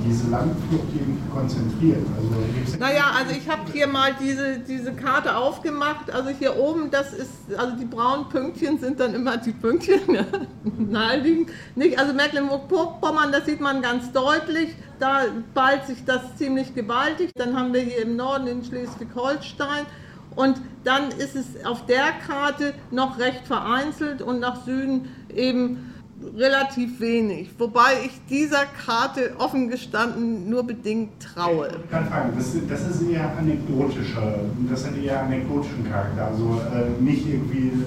diese 0.07 0.31
Landflucht 0.31 0.89
irgendwie 0.95 1.31
konzentriert? 1.33 2.05
Also, 2.17 2.79
Naja, 2.79 3.13
also 3.17 3.35
ich 3.35 3.49
habe 3.49 3.63
hier 3.73 3.87
mal 3.87 4.15
diese, 4.21 4.59
diese 4.59 4.93
Karte 4.93 5.37
aufgemacht. 5.37 6.11
Also 6.11 6.31
hier 6.31 6.57
oben, 6.57 6.91
das 6.91 7.13
ist, 7.13 7.33
also 7.57 7.77
die 7.77 7.85
braunen 7.85 8.29
Pünktchen 8.29 8.79
sind 8.79 9.01
dann 9.01 9.15
immer 9.15 9.37
die 9.37 9.53
Pünktchen, 9.53 10.01
ja, 10.13 10.25
naheliegend. 10.79 11.51
Nicht, 11.75 11.99
also 11.99 12.13
Mecklenburg-Vorpommern, 12.13 13.33
das 13.33 13.47
sieht 13.47 13.61
man 13.61 13.83
ganz 13.83 14.13
deutlich. 14.13 14.75
Da 14.99 15.23
ballt 15.55 15.87
sich 15.87 16.05
das 16.05 16.37
ziemlich 16.37 16.75
gewaltig. 16.75 17.31
Dann 17.35 17.57
haben 17.57 17.73
wir 17.73 17.81
hier 17.81 18.03
im 18.03 18.17
Norden 18.17 18.47
in 18.47 18.65
Schleswig-Holstein. 18.65 19.87
Und 20.35 20.61
dann 20.85 21.09
ist 21.09 21.35
es 21.35 21.65
auf 21.65 21.87
der 21.87 22.13
Karte 22.27 22.75
noch 22.91 23.19
recht 23.19 23.47
vereinzelt 23.47 24.23
und 24.23 24.41
nach 24.41 24.65
Süden 24.65 25.09
eben 25.35 25.95
relativ 26.37 27.01
wenig. 27.01 27.51
Wobei 27.59 28.05
ich 28.05 28.13
dieser 28.29 28.65
Karte 28.67 29.33
offen 29.39 29.69
gestanden 29.69 30.49
nur 30.49 30.65
bedingt 30.65 31.11
traue. 31.21 31.69
Ich 31.69 31.91
kann 31.91 32.07
fragen, 32.07 32.33
das, 32.37 32.55
das 32.69 32.91
ist 32.91 33.09
eher 33.09 33.37
anekdotischer, 33.37 34.41
das 34.71 34.87
hat 34.87 34.97
eher 34.97 35.23
anekdotischen 35.23 35.89
Charakter, 35.89 36.27
also 36.27 36.61
äh, 36.73 37.03
nicht 37.03 37.27
irgendwie, 37.27 37.69
äh, 37.69 37.85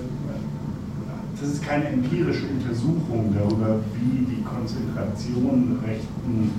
das 1.39 1.49
ist 1.49 1.63
keine 1.63 1.85
empirische 1.85 2.47
Untersuchung 2.47 3.35
darüber, 3.37 3.79
wie 3.95 4.25
die 4.25 4.43
Konzentration 4.43 5.79
rechten 5.85 6.51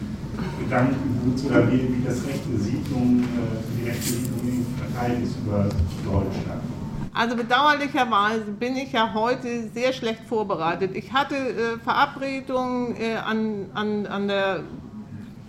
Gedankenguts 0.59 1.45
oder 1.45 1.71
wie, 1.71 1.95
wie 1.95 2.05
das 2.05 2.25
rechte 2.27 2.59
Siedlung, 2.59 3.23
äh, 3.23 3.81
die 3.81 3.89
rechte 3.89 4.13
Siedlung 4.13 4.67
verteilt 4.79 5.23
ist 5.23 5.37
über 5.45 5.69
Deutschland. 6.05 6.63
Also 7.15 7.37
bedauerlicherweise 7.37 8.45
bin 8.53 8.75
ich 8.77 8.93
ja 8.93 9.13
heute 9.13 9.69
sehr 9.69 9.93
schlecht 9.93 10.23
vorbereitet. 10.29 10.93
Ich 10.95 11.13
hatte 11.13 11.37
äh, 11.37 11.79
Verabredungen 11.79 12.97
äh, 12.99 13.17
an, 13.17 13.67
an, 13.75 14.07
an 14.07 14.29
der 14.29 14.65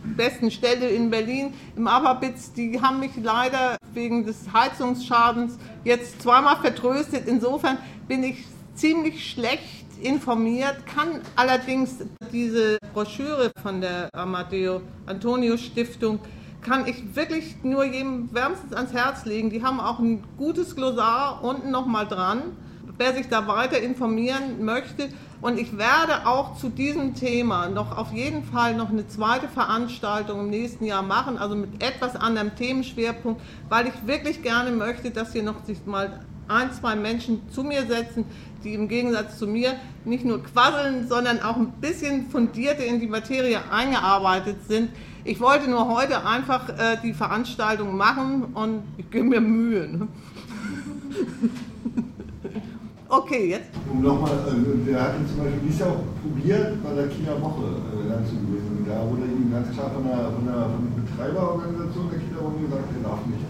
besten 0.04 0.52
Stelle 0.52 0.90
in 0.90 1.10
Berlin 1.10 1.54
im 1.78 1.88
Aberbitz. 1.88 2.52
Die 2.52 2.82
haben 2.82 3.00
mich 3.00 3.12
leider 3.16 3.78
wegen 3.94 4.26
des 4.26 4.52
Heizungsschadens 4.52 5.58
jetzt 5.86 6.22
zweimal 6.22 6.58
vertröstet. 6.58 7.28
Insofern 7.28 7.78
bin 8.10 8.24
ich 8.24 8.44
ziemlich 8.76 9.32
schlecht 9.32 9.86
informiert, 10.02 10.86
kann 10.86 11.22
allerdings 11.38 12.00
diese 12.34 12.78
Broschüre 12.94 13.52
von 13.62 13.80
der 13.80 14.10
Amadeo 14.14 14.82
Antonio 15.06 15.56
Stiftung 15.56 16.20
kann 16.64 16.88
ich 16.88 17.16
wirklich 17.16 17.58
nur 17.64 17.84
jedem 17.84 18.34
wärmstens 18.34 18.74
ans 18.74 18.94
Herz 18.94 19.26
legen. 19.26 19.50
Die 19.50 19.64
haben 19.64 19.80
auch 19.80 20.00
ein 20.00 20.24
gutes 20.38 20.76
Glossar 20.76 21.44
unten 21.44 21.72
nochmal 21.72 22.08
dran, 22.08 22.42
wer 22.98 23.14
sich 23.14 23.28
da 23.30 23.48
weiter 23.48 23.80
informieren 23.80 24.64
möchte. 24.64 25.10
Und 25.42 25.60
ich 25.60 25.78
werde 25.78 26.26
auch 26.26 26.56
zu 26.56 26.70
diesem 26.70 27.16
Thema 27.16 27.68
noch 27.68 27.98
auf 27.98 28.14
jeden 28.14 28.44
Fall 28.44 28.76
noch 28.76 28.90
eine 28.90 29.08
zweite 29.08 29.50
Veranstaltung 29.50 30.40
im 30.40 30.50
nächsten 30.50 30.86
Jahr 30.86 31.02
machen, 31.02 31.38
also 31.38 31.56
mit 31.56 31.84
etwas 31.84 32.16
anderem 32.16 32.56
Themenschwerpunkt, 32.56 33.42
weil 33.68 33.88
ich 33.88 34.08
wirklich 34.08 34.42
gerne 34.42 34.72
möchte, 34.72 35.12
dass 35.12 35.34
hier 35.34 35.44
noch 35.44 35.66
sich 35.66 35.86
mal 35.86 36.22
ein, 36.48 36.72
zwei 36.72 36.96
Menschen 36.96 37.42
zu 37.50 37.64
mir 37.64 37.86
setzen, 37.86 38.26
die 38.64 38.74
im 38.74 38.88
Gegensatz 38.88 39.38
zu 39.38 39.48
mir 39.48 39.74
nicht 40.06 40.26
nur 40.26 40.44
quasseln, 40.44 41.08
sondern 41.08 41.42
auch 41.42 41.58
ein 41.58 41.72
bisschen 41.82 42.30
fundierter 42.30 42.86
in 42.86 43.00
die 43.00 43.08
Materie 43.08 43.60
eingearbeitet 43.72 44.58
sind. 44.68 44.90
Ich 45.26 45.40
wollte 45.40 45.70
nur 45.70 45.88
heute 45.88 46.26
einfach 46.26 46.70
äh, 46.70 46.98
die 47.02 47.14
Veranstaltung 47.14 47.96
machen 47.96 48.44
und 48.54 48.84
ich 48.98 49.10
gebe 49.10 49.26
mir 49.26 49.40
Mühe. 49.42 49.88
Ne? 49.88 50.08
okay, 53.10 53.52
jetzt. 53.52 53.70
Um 53.90 54.02
nochmal, 54.02 54.32
also 54.32 54.58
der 54.86 55.02
hat 55.02 55.16
ihn 55.20 55.28
zum 55.28 55.38
Beispiel 55.38 55.62
dieses 55.66 55.80
Jahr 55.80 55.92
auch 55.92 56.04
probiert, 56.22 56.84
bei 56.84 56.94
der 56.94 57.08
Kieler 57.08 57.42
Woche 57.42 57.64
äh, 57.64 58.04
gewesen. 58.04 58.86
Da 58.86 59.08
wurde 59.08 59.24
ihm 59.32 59.50
ganz 59.50 59.72
klar 59.72 59.92
von 59.92 60.04
der, 60.04 60.32
von 60.32 60.46
der, 60.46 60.68
von 60.68 60.92
der 60.92 61.02
Betreiberorganisation 61.02 62.10
der 62.12 62.20
Kieler 62.20 62.44
Woche 62.44 62.60
gesagt, 62.68 62.84
er 62.92 63.10
darf 63.10 63.26
nicht. 63.28 63.48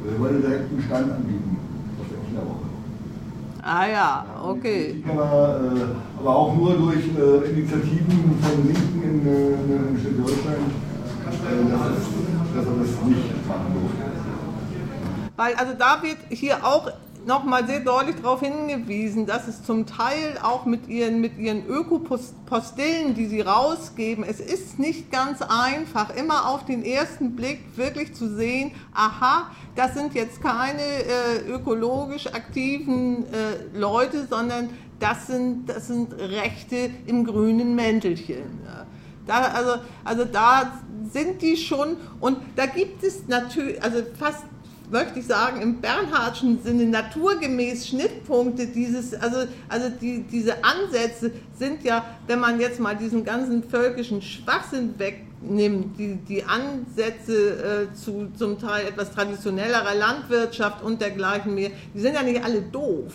Also 0.00 0.14
er 0.14 0.20
wollte 0.20 0.40
direkt 0.40 0.72
einen 0.72 0.82
Stand 0.82 1.12
anbieten 1.12 1.57
auf 2.40 2.46
der 2.46 2.46
Kieler 2.46 2.46
Woche. 2.46 2.68
Ah 3.62 3.86
ja, 3.86 4.24
okay. 4.44 5.04
Aber, 5.08 5.60
äh, 5.60 6.20
aber 6.20 6.36
auch 6.36 6.54
nur 6.56 6.74
durch 6.74 7.04
äh, 7.16 7.50
Initiativen 7.50 8.38
von 8.40 8.66
Linken 8.66 9.02
in, 9.02 9.26
äh, 9.26 9.50
in 9.50 9.98
Schleswig-Holstein, 10.00 10.62
äh, 10.64 11.70
dass, 11.70 11.80
dass 12.54 12.66
er 12.66 12.80
das 12.80 13.08
nicht 13.08 13.48
machen 13.48 13.74
durfte. 13.74 14.08
Weil 15.36 15.54
also 15.54 15.72
da 15.78 16.02
wird 16.02 16.18
hier 16.30 16.64
auch 16.64 16.90
nochmal 17.28 17.66
sehr 17.66 17.80
deutlich 17.80 18.16
darauf 18.16 18.40
hingewiesen, 18.40 19.26
dass 19.26 19.46
es 19.46 19.62
zum 19.62 19.86
Teil 19.86 20.38
auch 20.42 20.64
mit 20.64 20.88
ihren, 20.88 21.20
mit 21.20 21.38
ihren 21.38 21.66
Ökopostillen, 21.66 23.14
die 23.14 23.26
sie 23.26 23.42
rausgeben, 23.42 24.24
es 24.24 24.40
ist 24.40 24.78
nicht 24.78 25.12
ganz 25.12 25.42
einfach, 25.42 26.08
immer 26.16 26.48
auf 26.48 26.64
den 26.64 26.82
ersten 26.82 27.36
Blick 27.36 27.60
wirklich 27.76 28.14
zu 28.14 28.34
sehen, 28.34 28.72
aha, 28.94 29.50
das 29.76 29.94
sind 29.94 30.14
jetzt 30.14 30.42
keine 30.42 30.82
äh, 30.82 31.46
ökologisch 31.48 32.26
aktiven 32.28 33.26
äh, 33.26 33.78
Leute, 33.78 34.26
sondern 34.28 34.70
das 34.98 35.26
sind, 35.26 35.66
das 35.68 35.86
sind 35.86 36.14
Rechte 36.14 36.90
im 37.06 37.24
grünen 37.24 37.74
Mäntelchen. 37.74 38.60
Ja. 38.64 38.86
Da, 39.26 39.40
also, 39.52 39.72
also 40.02 40.24
da 40.24 40.72
sind 41.12 41.42
die 41.42 41.58
schon, 41.58 41.98
und 42.20 42.38
da 42.56 42.64
gibt 42.64 43.02
es 43.02 43.28
natürlich, 43.28 43.82
also 43.82 43.98
fast 44.18 44.44
möchte 44.90 45.18
ich 45.18 45.26
sagen, 45.26 45.60
im 45.60 45.80
Bernhardschen 45.80 46.62
Sinne 46.62 46.86
naturgemäß 46.86 47.88
Schnittpunkte 47.88 48.66
dieses, 48.66 49.14
also, 49.14 49.46
also 49.68 49.88
die, 50.00 50.22
diese 50.22 50.64
Ansätze 50.64 51.32
sind 51.58 51.84
ja, 51.84 52.04
wenn 52.26 52.40
man 52.40 52.60
jetzt 52.60 52.80
mal 52.80 52.96
diesen 52.96 53.24
ganzen 53.24 53.62
völkischen 53.62 54.22
Schwachsinn 54.22 54.94
wegnimmt, 54.98 55.98
die, 55.98 56.16
die 56.16 56.44
Ansätze 56.44 57.88
äh, 57.90 57.94
zu 57.94 58.30
zum 58.36 58.58
Teil 58.58 58.86
etwas 58.86 59.12
traditionellerer 59.12 59.94
Landwirtschaft 59.94 60.82
und 60.82 61.00
dergleichen 61.00 61.54
mehr, 61.54 61.70
die 61.94 62.00
sind 62.00 62.14
ja 62.14 62.22
nicht 62.22 62.42
alle 62.42 62.62
doof. 62.62 63.12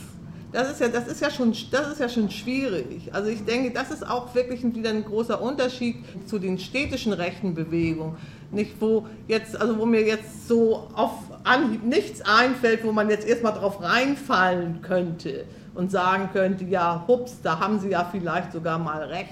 Das 0.51 0.69
ist 0.69 0.81
ja, 0.81 0.87
das 0.87 1.07
ist 1.07 1.19
ja 1.19 1.31
schon, 1.31 1.55
das 1.71 1.93
ist 1.93 1.99
ja 1.99 2.07
schon 2.07 2.29
schwierig. 2.29 3.11
Also 3.11 3.29
ich 3.29 3.43
denke, 3.43 3.71
das 3.71 3.89
ist 3.89 4.07
auch 4.07 4.35
wirklich 4.35 4.63
wieder 4.63 4.91
ein 4.91 5.03
großer 5.03 5.41
Unterschied 5.41 5.95
zu 6.27 6.37
den 6.37 6.59
städtischen 6.59 7.11
rechten 7.11 7.55
Bewegungen. 7.55 8.17
Nicht, 8.51 8.73
wo 8.79 9.07
jetzt, 9.27 9.59
also 9.59 9.79
wo 9.79 9.87
mir 9.87 10.03
jetzt 10.05 10.47
so 10.47 10.87
auf 10.93 11.13
Anhieb 11.43 11.83
nichts 11.83 12.21
einfällt, 12.21 12.83
wo 12.83 12.91
man 12.91 13.09
jetzt 13.09 13.27
erstmal 13.27 13.53
drauf 13.53 13.81
reinfallen 13.81 14.81
könnte 14.81 15.45
und 15.75 15.91
sagen 15.91 16.29
könnte, 16.31 16.65
ja, 16.65 17.03
hups, 17.07 17.41
da 17.41 17.59
haben 17.59 17.79
Sie 17.79 17.89
ja 17.89 18.07
vielleicht 18.09 18.51
sogar 18.51 18.79
mal 18.79 19.03
recht. 19.03 19.29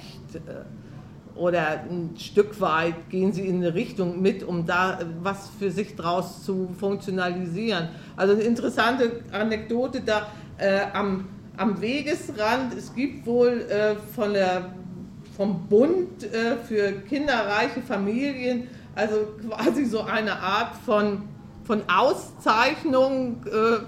Oder 1.36 1.84
ein 1.90 2.16
Stück 2.18 2.60
weit 2.60 3.10
gehen 3.10 3.32
Sie 3.32 3.48
in 3.48 3.58
eine 3.58 3.74
Richtung 3.74 4.22
mit, 4.22 4.44
um 4.44 4.66
da 4.66 5.00
was 5.22 5.50
für 5.58 5.72
sich 5.72 5.96
draus 5.96 6.44
zu 6.44 6.70
funktionalisieren. 6.78 7.90
Also 8.18 8.34
eine 8.34 8.44
interessante 8.44 9.22
Anekdote 9.32 10.02
da 10.02 10.28
äh, 10.58 10.82
am, 10.94 11.30
am 11.58 11.80
Wegesrand. 11.80 12.74
Es 12.78 12.94
gibt 12.94 13.26
wohl 13.26 13.66
äh, 13.70 13.96
von 14.14 14.34
der, 14.34 14.74
vom 15.38 15.68
Bund 15.68 16.24
äh, 16.24 16.58
für 16.58 16.92
kinderreiche 17.08 17.82
Familien 17.82 18.68
also 18.96 19.28
quasi 19.48 19.86
so 19.86 20.02
eine 20.02 20.40
Art 20.40 20.76
von, 20.86 21.24
von 21.64 21.84
Auszeichnung. 21.88 23.46
Äh, 23.46 23.80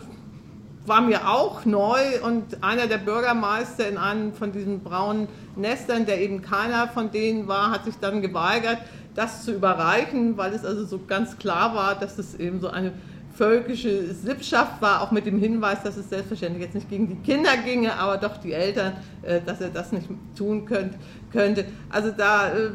war 0.85 1.01
mir 1.01 1.29
auch 1.29 1.65
neu 1.65 2.21
und 2.23 2.63
einer 2.63 2.87
der 2.87 2.97
Bürgermeister 2.97 3.87
in 3.87 3.97
einem 3.97 4.33
von 4.33 4.51
diesen 4.51 4.81
braunen 4.81 5.27
Nestern, 5.55 6.05
der 6.05 6.19
eben 6.19 6.41
keiner 6.41 6.87
von 6.87 7.11
denen 7.11 7.47
war, 7.47 7.71
hat 7.71 7.85
sich 7.85 7.95
dann 8.01 8.21
geweigert, 8.21 8.79
das 9.15 9.45
zu 9.45 9.53
überreichen, 9.53 10.37
weil 10.37 10.53
es 10.53 10.65
also 10.65 10.85
so 10.85 10.99
ganz 11.07 11.37
klar 11.37 11.75
war, 11.75 11.95
dass 11.95 12.17
es 12.17 12.35
eben 12.35 12.59
so 12.59 12.69
eine 12.69 12.91
völkische 13.33 14.13
Sippschaft 14.13 14.81
war, 14.81 15.01
auch 15.01 15.11
mit 15.11 15.25
dem 15.25 15.39
Hinweis, 15.39 15.81
dass 15.83 15.97
es 15.97 16.09
selbstverständlich 16.09 16.63
jetzt 16.63 16.75
nicht 16.75 16.89
gegen 16.89 17.07
die 17.07 17.15
Kinder 17.15 17.55
ginge, 17.57 17.95
aber 17.95 18.17
doch 18.17 18.37
die 18.37 18.53
Eltern, 18.53 18.93
äh, 19.21 19.41
dass 19.43 19.61
er 19.61 19.69
das 19.69 19.91
nicht 19.91 20.07
tun 20.35 20.65
könnte. 20.65 21.65
Also 21.89 22.11
da 22.11 22.49
äh, 22.49 22.71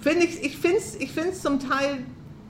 finde 0.00 0.24
ich, 0.24 0.42
ich 0.42 0.56
finde 0.58 0.78
es 0.78 0.94
ich 0.96 1.12
zum 1.40 1.58
Teil 1.58 2.04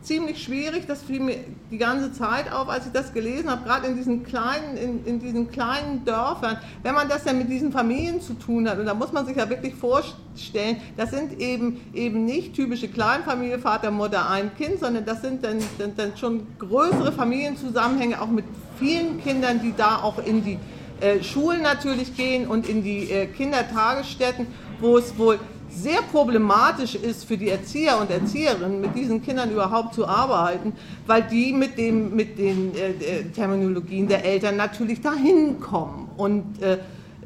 ziemlich 0.08 0.42
schwierig, 0.42 0.86
das 0.86 1.02
fiel 1.02 1.20
mir 1.20 1.36
die 1.70 1.76
ganze 1.76 2.12
Zeit 2.12 2.50
auf, 2.50 2.68
als 2.68 2.86
ich 2.86 2.92
das 2.92 3.12
gelesen 3.12 3.50
habe, 3.50 3.62
gerade 3.64 3.86
in 3.86 3.96
diesen 3.96 4.24
kleinen, 4.24 4.76
in, 4.76 5.04
in 5.04 5.20
diesen 5.20 5.50
kleinen 5.50 6.04
Dörfern, 6.06 6.56
wenn 6.82 6.94
man 6.94 7.08
das 7.08 7.26
ja 7.26 7.34
mit 7.34 7.50
diesen 7.50 7.70
Familien 7.70 8.20
zu 8.22 8.32
tun 8.32 8.68
hat, 8.68 8.78
und 8.78 8.86
da 8.86 8.94
muss 8.94 9.12
man 9.12 9.26
sich 9.26 9.36
ja 9.36 9.48
wirklich 9.50 9.74
vorstellen, 9.74 10.78
das 10.96 11.10
sind 11.10 11.38
eben, 11.38 11.80
eben 11.92 12.24
nicht 12.24 12.54
typische 12.54 12.88
Kleinfamilie, 12.88 13.58
Vater, 13.58 13.90
Mutter, 13.90 14.28
ein 14.30 14.50
Kind, 14.56 14.80
sondern 14.80 15.04
das 15.04 15.20
sind 15.20 15.44
dann, 15.44 15.58
dann, 15.78 15.94
dann 15.94 16.16
schon 16.16 16.46
größere 16.58 17.12
Familienzusammenhänge, 17.12 18.20
auch 18.20 18.28
mit 18.28 18.46
vielen 18.78 19.22
Kindern, 19.22 19.60
die 19.60 19.74
da 19.76 19.96
auch 20.02 20.24
in 20.24 20.42
die 20.42 20.58
äh, 21.00 21.22
Schulen 21.22 21.62
natürlich 21.62 22.16
gehen 22.16 22.48
und 22.48 22.66
in 22.66 22.82
die 22.82 23.10
äh, 23.10 23.26
Kindertagesstätten, 23.26 24.46
wo 24.80 24.96
es 24.96 25.18
wohl 25.18 25.38
sehr 25.82 26.02
problematisch 26.02 26.94
ist 26.94 27.24
für 27.24 27.36
die 27.36 27.48
Erzieher 27.48 28.00
und 28.00 28.10
Erzieherinnen, 28.10 28.80
mit 28.80 28.94
diesen 28.94 29.22
Kindern 29.22 29.50
überhaupt 29.50 29.94
zu 29.94 30.06
arbeiten, 30.06 30.72
weil 31.06 31.22
die 31.22 31.52
mit, 31.52 31.78
dem, 31.78 32.14
mit 32.14 32.38
den 32.38 32.74
äh, 32.74 32.90
äh 32.90 33.24
Terminologien 33.34 34.08
der 34.08 34.24
Eltern 34.24 34.56
natürlich 34.56 35.00
dahin 35.00 35.60
kommen. 35.60 36.10
Und 36.16 36.62
äh, 36.62 36.78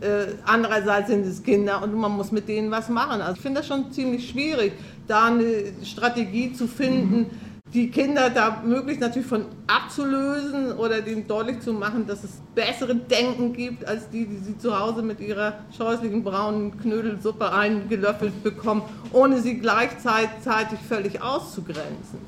äh, 0.02 0.34
andererseits 0.44 1.08
sind 1.08 1.26
es 1.26 1.42
Kinder 1.42 1.82
und 1.82 1.94
man 1.94 2.12
muss 2.12 2.32
mit 2.32 2.48
denen 2.48 2.70
was 2.70 2.88
machen. 2.88 3.20
Also 3.20 3.34
ich 3.36 3.40
finde 3.40 3.60
das 3.60 3.68
schon 3.68 3.92
ziemlich 3.92 4.28
schwierig, 4.28 4.72
da 5.06 5.26
eine 5.26 5.44
Strategie 5.84 6.52
zu 6.52 6.66
finden, 6.66 7.26
die 7.74 7.90
Kinder 7.90 8.28
da 8.28 8.62
möglichst 8.64 9.00
natürlich 9.00 9.26
von 9.26 9.46
abzulösen 9.66 10.72
oder 10.72 11.00
denen 11.00 11.26
deutlich 11.26 11.60
zu 11.60 11.72
machen, 11.72 12.06
dass 12.06 12.22
es 12.22 12.32
bessere 12.54 12.94
Denken 12.94 13.54
gibt, 13.54 13.86
als 13.86 14.10
die, 14.10 14.26
die 14.26 14.36
sie 14.36 14.58
zu 14.58 14.78
Hause 14.78 15.02
mit 15.02 15.20
ihrer 15.20 15.54
scheußlichen 15.76 16.22
braunen 16.22 16.78
Knödelsuppe 16.78 17.50
eingelöffelt 17.50 18.42
bekommen, 18.42 18.82
ohne 19.12 19.40
sie 19.40 19.58
gleichzeitig 19.58 20.78
völlig 20.86 21.22
auszugrenzen. 21.22 22.18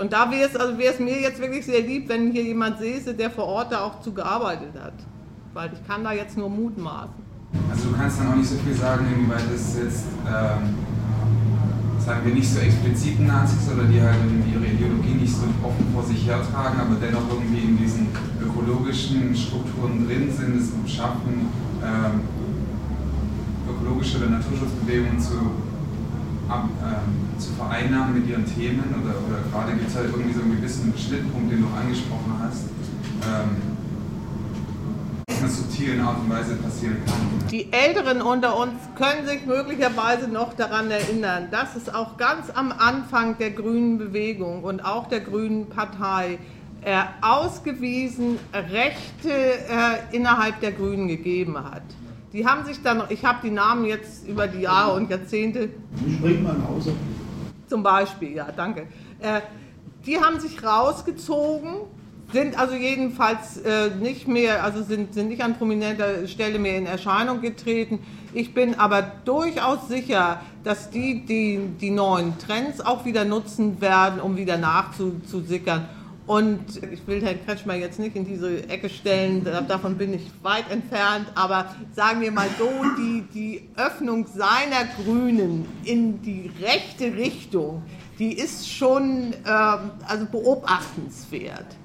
Und 0.00 0.12
da 0.14 0.30
wäre 0.30 0.48
es 0.48 0.56
also 0.56 0.74
mir 0.74 1.20
jetzt 1.20 1.38
wirklich 1.38 1.66
sehr 1.66 1.82
lieb, 1.82 2.08
wenn 2.08 2.30
hier 2.30 2.42
jemand 2.42 2.78
säße, 2.78 3.12
der 3.12 3.30
vor 3.30 3.44
Ort 3.44 3.72
da 3.72 3.82
auch 3.82 4.00
zu 4.00 4.12
gearbeitet 4.12 4.72
hat. 4.82 4.94
Weil 5.52 5.70
ich 5.74 5.86
kann 5.86 6.02
da 6.02 6.12
jetzt 6.12 6.38
nur 6.38 6.48
mutmaßen. 6.48 7.28
Also 7.70 7.90
du 7.90 7.96
kannst 7.96 8.20
dann 8.20 8.32
auch 8.32 8.36
nicht 8.36 8.48
so 8.48 8.56
viel 8.56 8.74
sagen, 8.74 9.06
inwieweit 9.14 9.42
das 9.52 9.76
jetzt 9.78 10.04
ähm 10.26 10.74
sagen 12.08 12.24
wir 12.24 12.32
nicht 12.32 12.48
so 12.48 12.58
expliziten 12.58 13.26
Nazis 13.26 13.68
oder 13.68 13.84
die 13.84 14.00
halt 14.00 14.16
ihre 14.48 14.64
Ideologie 14.64 15.20
nicht 15.20 15.34
so 15.34 15.44
offen 15.60 15.84
vor 15.92 16.02
sich 16.02 16.24
hertragen, 16.24 16.80
aber 16.80 16.96
dennoch 16.96 17.28
irgendwie 17.28 17.68
in 17.68 17.76
diesen 17.76 18.08
ökologischen 18.40 19.36
Strukturen 19.36 20.08
drin 20.08 20.32
sind, 20.32 20.56
es 20.56 20.72
schaffen, 20.88 21.52
ähm, 21.84 22.24
ökologische 23.68 24.16
oder 24.16 24.40
Naturschutzbewegungen 24.40 25.20
zu, 25.20 25.36
ab, 26.48 26.64
ähm, 26.80 27.36
zu 27.38 27.52
vereinnahmen 27.52 28.14
mit 28.14 28.26
ihren 28.26 28.46
Themen 28.46 28.88
oder, 29.04 29.12
oder 29.28 29.44
gerade 29.52 29.76
gibt 29.76 29.90
es 29.90 29.96
halt 29.96 30.08
irgendwie 30.08 30.32
so 30.32 30.40
einen 30.40 30.56
gewissen 30.56 30.94
Schnittpunkt, 30.96 31.52
den 31.52 31.60
du 31.60 31.68
angesprochen 31.76 32.32
hast. 32.40 32.72
Subtilen 35.78 36.00
Art 36.00 36.18
und 36.18 36.28
Weise 36.28 36.56
passieren 36.56 36.96
kann. 37.06 37.48
Die 37.52 37.72
Älteren 37.72 38.20
unter 38.20 38.58
uns 38.58 38.74
können 38.96 39.28
sich 39.28 39.46
möglicherweise 39.46 40.26
noch 40.26 40.54
daran 40.54 40.90
erinnern, 40.90 41.48
dass 41.52 41.76
es 41.76 41.88
auch 41.94 42.16
ganz 42.16 42.50
am 42.52 42.72
Anfang 42.72 43.38
der 43.38 43.52
Grünen 43.52 43.96
Bewegung 43.96 44.64
und 44.64 44.84
auch 44.84 45.06
der 45.06 45.20
Grünen 45.20 45.68
Partei 45.68 46.38
äh, 46.82 46.98
ausgewiesen 47.20 48.40
Rechte 48.52 49.30
äh, 49.30 50.16
innerhalb 50.16 50.58
der 50.60 50.72
Grünen 50.72 51.06
gegeben 51.06 51.56
hat. 51.56 51.82
Die 52.32 52.44
haben 52.44 52.64
sich 52.64 52.82
dann, 52.82 53.04
ich 53.08 53.24
habe 53.24 53.38
die 53.44 53.52
Namen 53.52 53.84
jetzt 53.84 54.26
über 54.26 54.48
die 54.48 54.62
Jahre 54.62 54.96
und 54.96 55.08
Jahrzehnte. 55.08 55.70
Springt 56.18 56.42
man 56.42 56.66
Hause. 56.66 56.92
Zum 57.68 57.84
Beispiel, 57.84 58.34
ja, 58.34 58.48
danke. 58.50 58.88
Äh, 59.20 59.42
die 60.04 60.18
haben 60.18 60.40
sich 60.40 60.60
rausgezogen 60.64 61.74
sind 62.32 62.58
also 62.58 62.74
jedenfalls 62.74 63.56
äh, 63.58 63.90
nicht 64.00 64.28
mehr, 64.28 64.62
also 64.62 64.82
sind, 64.82 65.14
sind 65.14 65.28
nicht 65.28 65.42
an 65.42 65.56
prominenter 65.56 66.26
Stelle 66.28 66.58
mehr 66.58 66.76
in 66.76 66.86
Erscheinung 66.86 67.40
getreten. 67.40 68.00
Ich 68.34 68.52
bin 68.52 68.74
aber 68.74 69.02
durchaus 69.24 69.88
sicher, 69.88 70.42
dass 70.62 70.90
die, 70.90 71.24
die 71.24 71.60
die 71.80 71.90
neuen 71.90 72.38
Trends 72.38 72.80
auch 72.80 73.06
wieder 73.06 73.24
nutzen 73.24 73.80
werden, 73.80 74.20
um 74.20 74.36
wieder 74.36 74.58
nachzusickern. 74.58 75.88
Und 76.26 76.82
ich 76.92 77.06
will 77.06 77.24
Herrn 77.24 77.38
Kretschmer 77.46 77.74
jetzt 77.74 77.98
nicht 77.98 78.14
in 78.14 78.26
diese 78.26 78.68
Ecke 78.68 78.90
stellen, 78.90 79.42
davon 79.66 79.96
bin 79.96 80.12
ich 80.12 80.30
weit 80.42 80.70
entfernt, 80.70 81.26
aber 81.34 81.74
sagen 81.94 82.20
wir 82.20 82.30
mal 82.30 82.48
so, 82.58 82.68
die, 82.98 83.22
die 83.32 83.70
Öffnung 83.78 84.26
seiner 84.26 84.84
Grünen 85.02 85.64
in 85.84 86.20
die 86.20 86.50
rechte 86.60 87.16
Richtung, 87.16 87.82
die 88.18 88.34
ist 88.34 88.68
schon 88.68 89.32
äh, 89.32 89.48
also 89.48 90.26
beobachtenswert. 90.30 91.77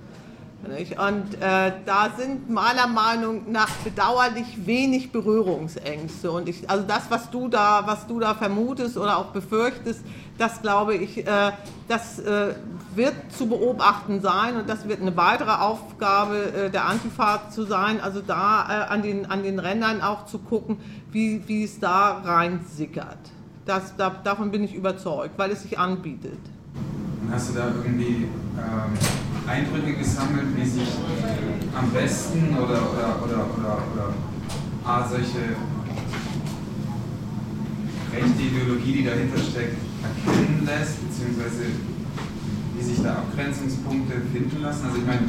Und 0.98 1.36
äh, 1.42 1.74
da 1.86 2.10
sind 2.18 2.50
meiner 2.50 2.88
Meinung 2.88 3.52
nach 3.52 3.70
bedauerlich 3.84 4.66
wenig 4.66 5.12
Berührungsängste. 5.12 6.32
Und 6.32 6.48
ich, 6.48 6.70
also 6.70 6.86
das, 6.86 7.10
was 7.10 7.30
du 7.30 7.50
da, 7.50 7.84
was 7.86 8.08
du 8.08 8.20
da 8.20 8.34
vermutest 8.34 8.98
oder 8.98 9.18
auch 9.18 9.28
befürchtest, 9.28 10.04
das 10.38 10.62
glaube 10.62 10.96
ich, 10.96 11.28
äh, 11.28 11.52
das 11.88 12.20
äh, 12.20 12.56
wird 12.96 13.14
zu 13.38 13.48
beobachten 13.48 14.22
sein 14.22 14.56
und 14.56 14.70
das 14.70 14.88
wird 14.88 15.02
eine 15.02 15.16
weitere 15.18 15.52
Aufgabe 15.52 16.38
äh, 16.38 16.70
der 16.70 16.86
Antifa 16.86 17.50
zu 17.50 17.64
sein, 17.64 18.00
also 18.00 18.22
da 18.22 18.68
äh, 18.70 18.92
an, 18.92 19.02
den, 19.02 19.26
an 19.26 19.44
den 19.44 19.60
Rändern 19.60 20.02
auch 20.02 20.26
zu 20.26 20.40
gucken, 20.40 20.78
wie, 21.12 21.48
wie 21.48 21.66
es 21.66 21.80
da 21.80 22.22
rein 22.24 22.62
sickert. 22.68 23.20
Das, 23.66 23.96
da, 23.98 24.10
davon 24.10 24.52
bin 24.52 24.64
ich 24.64 24.74
überzeugt, 24.74 25.38
weil 25.38 25.52
es 25.52 25.64
sich 25.64 25.78
anbietet. 25.78 26.40
Hast 27.34 27.50
du 27.50 27.54
da 27.54 27.74
irgendwie 27.84 28.28
ähm 28.56 28.94
Eindrücke 29.48 29.94
gesammelt, 29.94 30.56
wie 30.56 30.66
sich 30.66 30.88
am 31.76 31.90
besten 31.92 32.56
oder, 32.56 32.80
oder, 32.94 33.20
oder, 33.24 33.46
oder, 33.58 33.78
oder 33.92 34.14
A, 34.86 35.08
solche 35.08 35.58
rechte 38.14 38.42
Ideologie, 38.42 38.94
die 38.94 39.06
dahinter 39.06 39.40
steckt, 39.40 39.78
erkennen 40.00 40.64
lässt, 40.66 41.02
beziehungsweise 41.04 41.66
wie 42.78 42.84
sich 42.84 43.02
da 43.02 43.16
Abgrenzungspunkte 43.16 44.14
finden 44.32 44.62
lassen. 44.62 44.86
Also 44.86 44.98
ich 45.00 45.06
meine, 45.06 45.28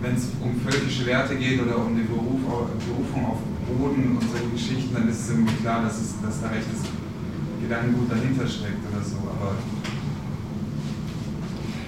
wenn 0.00 0.14
es 0.14 0.28
um 0.40 0.56
völkische 0.60 1.04
Werte 1.06 1.36
geht 1.36 1.60
oder 1.60 1.78
um 1.78 1.96
die 1.96 2.02
Beruf, 2.02 2.40
Berufung 2.88 3.26
auf 3.26 3.38
Boden 3.66 4.16
und 4.16 4.30
solche 4.30 4.48
Geschichten, 4.48 4.94
dann 4.94 5.08
ist 5.08 5.20
es 5.20 5.30
irgendwie 5.30 5.54
klar, 5.56 5.82
dass, 5.82 6.00
es, 6.00 6.14
dass 6.22 6.40
da 6.40 6.48
rechtes 6.48 6.80
Gedankengut 7.60 8.10
dahinter 8.10 8.46
steckt 8.46 8.80
oder 8.90 9.02
so. 9.04 9.16
Aber 9.28 9.54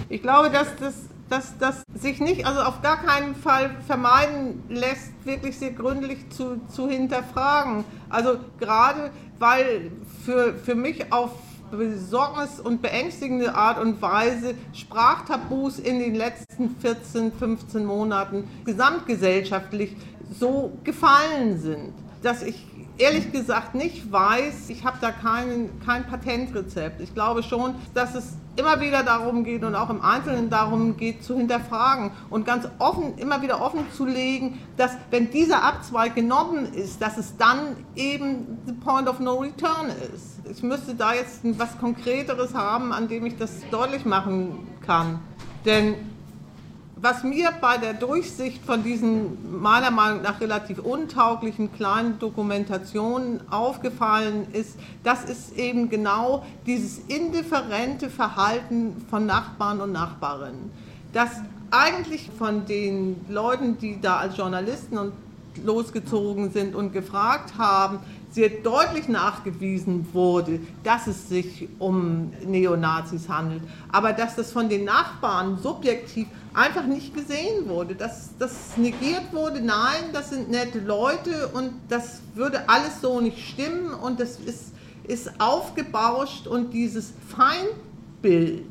Ich 0.09 0.22
glaube, 0.22 0.50
dass 0.50 0.74
das, 0.76 0.94
dass 1.28 1.59
das 1.59 1.82
sich 1.94 2.20
nicht, 2.20 2.46
also 2.46 2.61
auf 2.61 2.82
gar 2.82 3.02
keinen 3.02 3.34
Fall 3.34 3.70
vermeiden 3.86 4.62
lässt, 4.68 5.12
wirklich 5.24 5.59
sehr 5.59 5.72
gründlich 5.72 6.30
zu, 6.30 6.61
zu 6.68 6.88
hinterfragen. 6.88 7.84
Also 8.11 8.36
gerade 8.59 9.11
weil 9.38 9.90
für, 10.24 10.55
für 10.55 10.74
mich 10.74 11.12
auf 11.12 11.32
besorgnis- 11.70 12.61
und 12.61 12.82
beängstigende 12.82 13.55
Art 13.55 13.80
und 13.80 14.00
Weise 14.00 14.55
Sprachtabus 14.72 15.78
in 15.78 15.98
den 15.98 16.14
letzten 16.14 16.76
14, 16.76 17.32
15 17.32 17.84
Monaten 17.84 18.48
gesamtgesellschaftlich 18.64 19.96
so 20.38 20.72
gefallen 20.84 21.59
sind, 21.59 21.92
dass 22.22 22.42
ich 22.42 22.66
ehrlich 22.99 23.32
gesagt 23.32 23.74
nicht 23.74 24.11
weiß, 24.11 24.68
ich 24.68 24.84
habe 24.84 24.99
da 25.01 25.11
kein, 25.11 25.70
kein 25.84 26.07
Patentrezept. 26.07 27.01
Ich 27.01 27.14
glaube 27.14 27.42
schon, 27.42 27.74
dass 27.95 28.14
es 28.14 28.34
immer 28.57 28.80
wieder 28.80 29.03
darum 29.03 29.42
geht 29.42 29.64
und 29.64 29.74
auch 29.74 29.90
im 29.90 30.01
Einzelnen 30.01 30.49
darum 30.49 30.97
geht, 30.97 31.24
zu 31.24 31.36
hinterfragen 31.36 32.12
und 32.30 32.47
ganz 32.47 32.68
offen, 32.78 33.18
immer 33.18 33.42
wieder 33.42 33.61
offen 33.61 33.80
zu 33.92 34.07
legen, 34.07 34.61
dass 34.76 34.92
wenn 35.11 35.30
dieser 35.30 35.64
Abzweig 35.64 36.14
genommen 36.14 36.72
ist, 36.72 37.03
dass 37.03 37.18
es 37.18 37.36
dann 37.36 37.76
eben 37.97 38.59
the 38.66 38.72
point 38.72 39.09
of 39.09 39.18
no 39.18 39.38
return 39.38 39.90
ist. 40.14 40.40
Ich 40.49 40.62
müsste 40.62 40.95
da 40.95 41.14
jetzt 41.14 41.40
was 41.59 41.76
Konkreteres 41.78 42.55
haben, 42.55 42.92
an 42.92 43.09
dem 43.09 43.26
ich 43.26 43.36
das 43.36 43.51
deutlich 43.70 44.05
machen 44.05 44.68
kann. 44.86 45.18
Denn 45.64 45.95
was 47.05 47.22
mir 47.22 47.50
bei 47.61 47.76
der 47.76 47.92
Durchsicht 47.92 48.64
von 48.64 48.82
diesen 48.82 49.61
meiner 49.61 49.90
Meinung 49.90 50.22
nach 50.22 50.40
relativ 50.40 50.78
untauglichen 50.78 51.70
kleinen 51.70 52.18
Dokumentationen 52.18 53.42
aufgefallen 53.50 54.46
ist, 54.55 54.78
das 55.02 55.24
ist 55.24 55.59
eben 55.59 55.90
genau 55.90 56.46
dieses 56.64 57.00
indifferente 57.00 58.09
Verhalten 58.09 59.05
von 59.11 59.26
Nachbarn 59.26 59.82
und 59.82 59.92
Nachbarinnen. 59.92 60.70
Das 61.12 61.28
eigentlich 61.70 62.30
von 62.38 62.64
den 62.64 63.16
Leuten, 63.28 63.76
die 63.76 64.00
da 64.00 64.16
als 64.16 64.38
Journalisten 64.38 64.96
und 64.96 65.12
losgezogen 65.62 66.52
sind 66.52 66.74
und 66.74 66.94
gefragt 66.94 67.59
haben, 67.59 67.98
sehr 68.35 68.49
deutlich 68.49 69.07
nachgewiesen 69.07 70.09
wurde, 70.12 70.59
dass 70.82 71.07
es 71.07 71.28
sich 71.28 71.68
um 71.78 72.32
Neonazis 72.45 73.28
handelt, 73.28 73.62
aber 73.93 74.12
dass 74.12 74.35
das 74.35 74.51
von 74.51 74.68
den 74.68 74.85
Nachbarn 74.85 75.59
subjektiv 75.62 76.26
einfach 76.53 76.85
nicht 76.85 77.14
gesehen 77.14 77.68
wurde, 77.68 77.95
dass 77.95 78.30
das 78.41 78.76
negiert 78.76 79.32
wurde, 79.32 79.61
nein, 79.61 80.11
das 80.12 80.30
sind 80.30 80.51
nette 80.51 80.80
Leute 80.80 81.49
und 81.55 81.70
das 81.89 82.22
würde 82.35 82.68
alles 82.68 83.01
so 83.01 83.20
nicht 83.20 83.39
stimmen 83.39 83.95
und 83.95 84.18
das 84.18 84.41
ist, 84.41 84.72
ist 85.07 85.30
aufgebauscht 85.41 86.49
und 86.49 86.74
dieses 86.74 87.12
Feindbild, 87.28 88.64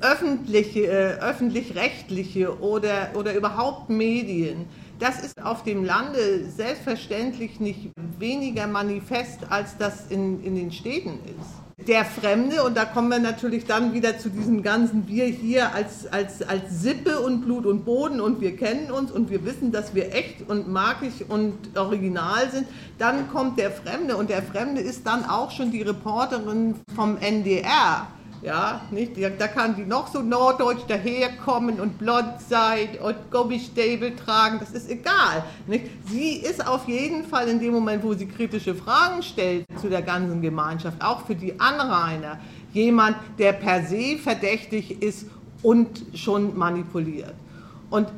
öffentliche, 0.00 0.86
äh, 0.86 1.18
öffentlich-rechtliche 1.18 2.60
oder, 2.60 3.10
oder 3.14 3.34
überhaupt 3.34 3.90
Medien, 3.90 4.66
das 5.02 5.20
ist 5.20 5.42
auf 5.42 5.64
dem 5.64 5.82
Lande 5.82 6.48
selbstverständlich 6.48 7.58
nicht 7.58 7.90
weniger 8.20 8.68
manifest, 8.68 9.40
als 9.50 9.76
das 9.76 10.06
in, 10.10 10.44
in 10.44 10.54
den 10.54 10.70
Städten 10.70 11.18
ist. 11.24 11.88
Der 11.88 12.04
Fremde, 12.04 12.62
und 12.62 12.76
da 12.76 12.84
kommen 12.84 13.08
wir 13.08 13.18
natürlich 13.18 13.64
dann 13.64 13.92
wieder 13.94 14.16
zu 14.16 14.28
diesem 14.28 14.62
ganzen 14.62 15.08
Wir 15.08 15.24
hier 15.24 15.74
als, 15.74 16.06
als, 16.06 16.42
als 16.42 16.80
Sippe 16.80 17.18
und 17.18 17.40
Blut 17.40 17.66
und 17.66 17.84
Boden 17.84 18.20
und 18.20 18.40
wir 18.40 18.54
kennen 18.54 18.92
uns 18.92 19.10
und 19.10 19.28
wir 19.28 19.44
wissen, 19.44 19.72
dass 19.72 19.92
wir 19.92 20.14
echt 20.14 20.48
und 20.48 20.68
magisch 20.68 21.24
und 21.26 21.76
original 21.76 22.48
sind. 22.52 22.68
Dann 22.98 23.28
kommt 23.28 23.58
der 23.58 23.72
Fremde 23.72 24.16
und 24.16 24.30
der 24.30 24.44
Fremde 24.44 24.80
ist 24.80 25.04
dann 25.04 25.24
auch 25.24 25.50
schon 25.50 25.72
die 25.72 25.82
Reporterin 25.82 26.76
vom 26.94 27.18
NDR 27.18 28.06
ja, 28.42 28.80
nicht? 28.90 29.12
Da 29.38 29.46
kann 29.46 29.76
die 29.76 29.84
noch 29.84 30.08
so 30.08 30.20
norddeutsch 30.20 30.82
daherkommen 30.88 31.80
und 31.80 31.98
blond 31.98 32.40
sein 32.48 32.88
und 33.02 33.30
Gummistäbel 33.30 34.16
tragen, 34.16 34.58
das 34.58 34.72
ist 34.72 34.90
egal. 34.90 35.44
Nicht? 35.66 35.86
Sie 36.08 36.36
ist 36.38 36.66
auf 36.66 36.88
jeden 36.88 37.24
Fall 37.24 37.48
in 37.48 37.60
dem 37.60 37.72
Moment, 37.72 38.02
wo 38.02 38.14
sie 38.14 38.26
kritische 38.26 38.74
Fragen 38.74 39.22
stellt 39.22 39.64
zu 39.80 39.88
der 39.88 40.02
ganzen 40.02 40.42
Gemeinschaft, 40.42 41.00
auch 41.00 41.24
für 41.24 41.36
die 41.36 41.58
Anrainer, 41.60 42.40
jemand, 42.72 43.16
der 43.38 43.52
per 43.52 43.84
se 43.86 44.18
verdächtig 44.18 45.00
ist 45.02 45.26
und 45.62 46.02
schon 46.14 46.56
manipuliert. 46.58 47.34
Und 47.90 48.08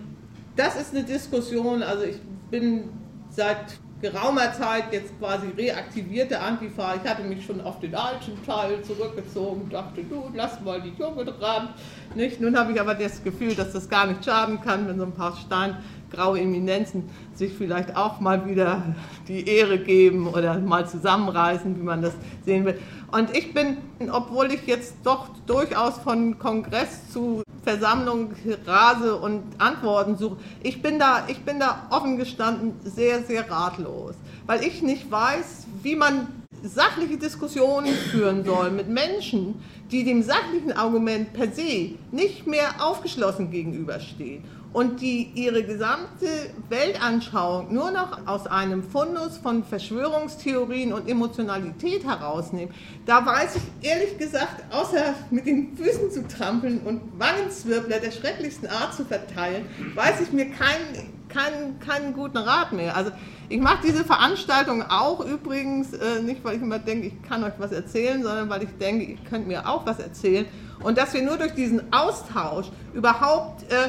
das 0.56 0.76
ist 0.80 0.94
eine 0.94 1.04
Diskussion, 1.04 1.82
also 1.82 2.04
ich 2.04 2.16
bin 2.50 2.84
seit 3.28 3.78
geraumer 4.04 4.52
Zeit 4.52 4.92
jetzt 4.92 5.18
quasi 5.18 5.46
reaktivierte 5.56 6.38
Antifa. 6.38 6.96
Ich 6.96 7.08
hatte 7.08 7.22
mich 7.22 7.42
schon 7.46 7.62
auf 7.62 7.80
den 7.80 7.94
alten 7.94 8.32
Teil 8.44 8.82
zurückgezogen, 8.82 9.70
dachte, 9.70 10.02
du, 10.04 10.30
lass 10.34 10.60
mal 10.60 10.82
die 10.82 10.92
Junge 11.00 11.24
dran. 11.24 11.70
Nicht? 12.14 12.38
Nun 12.38 12.54
habe 12.54 12.72
ich 12.72 12.80
aber 12.80 12.94
das 12.94 13.24
Gefühl, 13.24 13.54
dass 13.54 13.72
das 13.72 13.88
gar 13.88 14.06
nicht 14.06 14.22
schaden 14.22 14.60
kann, 14.60 14.86
wenn 14.86 14.98
so 14.98 15.04
ein 15.04 15.12
paar 15.12 15.34
steingraue 15.38 16.38
Eminenzen 16.38 17.08
sich 17.32 17.54
vielleicht 17.54 17.96
auch 17.96 18.20
mal 18.20 18.46
wieder 18.46 18.94
die 19.26 19.48
Ehre 19.48 19.78
geben 19.78 20.28
oder 20.28 20.58
mal 20.58 20.86
zusammenreißen, 20.86 21.74
wie 21.74 21.82
man 21.82 22.02
das 22.02 22.12
sehen 22.44 22.66
will. 22.66 22.78
Und 23.10 23.34
ich 23.34 23.54
bin, 23.54 23.78
obwohl 24.12 24.52
ich 24.52 24.66
jetzt 24.66 24.96
doch 25.02 25.28
durchaus 25.46 25.96
von 25.96 26.38
Kongress 26.38 27.10
zu 27.10 27.43
Versammlung 27.64 28.32
rase 28.66 29.16
und 29.16 29.42
Antworten 29.58 30.16
suche. 30.16 30.36
Ich 30.62 30.82
bin 30.82 30.98
da, 30.98 31.24
ich 31.28 31.40
bin 31.40 31.58
da 31.58 31.86
offen 31.90 32.16
gestanden 32.18 32.74
sehr, 32.84 33.22
sehr 33.24 33.50
ratlos, 33.50 34.14
weil 34.46 34.62
ich 34.62 34.82
nicht 34.82 35.10
weiß, 35.10 35.66
wie 35.82 35.96
man 35.96 36.28
sachliche 36.62 37.18
Diskussionen 37.18 37.92
führen 37.92 38.44
soll 38.44 38.70
mit 38.70 38.88
Menschen, 38.88 39.60
die 39.90 40.04
dem 40.04 40.22
sachlichen 40.22 40.72
Argument 40.72 41.32
per 41.32 41.50
se 41.50 41.92
nicht 42.12 42.46
mehr 42.46 42.74
aufgeschlossen 42.80 43.50
gegenüberstehen 43.50 44.44
und 44.74 45.00
die 45.00 45.30
ihre 45.34 45.62
gesamte 45.62 46.26
Weltanschauung 46.68 47.72
nur 47.72 47.92
noch 47.92 48.26
aus 48.26 48.46
einem 48.46 48.82
Fundus 48.82 49.38
von 49.38 49.64
Verschwörungstheorien 49.64 50.92
und 50.92 51.08
Emotionalität 51.08 52.04
herausnehmen, 52.04 52.74
da 53.06 53.24
weiß 53.24 53.56
ich 53.56 53.88
ehrlich 53.88 54.18
gesagt, 54.18 54.64
außer 54.74 55.14
mit 55.30 55.46
den 55.46 55.76
Füßen 55.76 56.10
zu 56.10 56.26
trampeln 56.26 56.80
und 56.80 57.00
Wangenzwirbler 57.18 58.00
der 58.00 58.10
schrecklichsten 58.10 58.68
Art 58.68 58.94
zu 58.94 59.04
verteilen, 59.04 59.64
weiß 59.94 60.20
ich 60.20 60.32
mir 60.32 60.50
keinen 60.50 61.14
keinen, 61.28 61.80
keinen 61.80 62.14
guten 62.14 62.38
Rat 62.38 62.72
mehr. 62.72 62.96
Also 62.96 63.10
ich 63.48 63.60
mache 63.60 63.78
diese 63.84 64.04
Veranstaltung 64.04 64.82
auch 64.82 65.24
übrigens 65.24 65.92
äh, 65.92 66.22
nicht, 66.22 66.44
weil 66.44 66.56
ich 66.56 66.62
immer 66.62 66.78
denke, 66.78 67.08
ich 67.08 67.22
kann 67.22 67.42
euch 67.42 67.54
was 67.58 67.72
erzählen, 67.72 68.22
sondern 68.22 68.48
weil 68.48 68.62
ich 68.62 68.76
denke, 68.78 69.04
ihr 69.04 69.18
könnt 69.28 69.46
mir 69.48 69.68
auch 69.68 69.84
was 69.84 69.98
erzählen. 69.98 70.46
Und 70.82 70.98
dass 70.98 71.12
wir 71.14 71.22
nur 71.22 71.36
durch 71.36 71.54
diesen 71.54 71.92
Austausch 71.92 72.66
überhaupt 72.92 73.64
äh, 73.72 73.88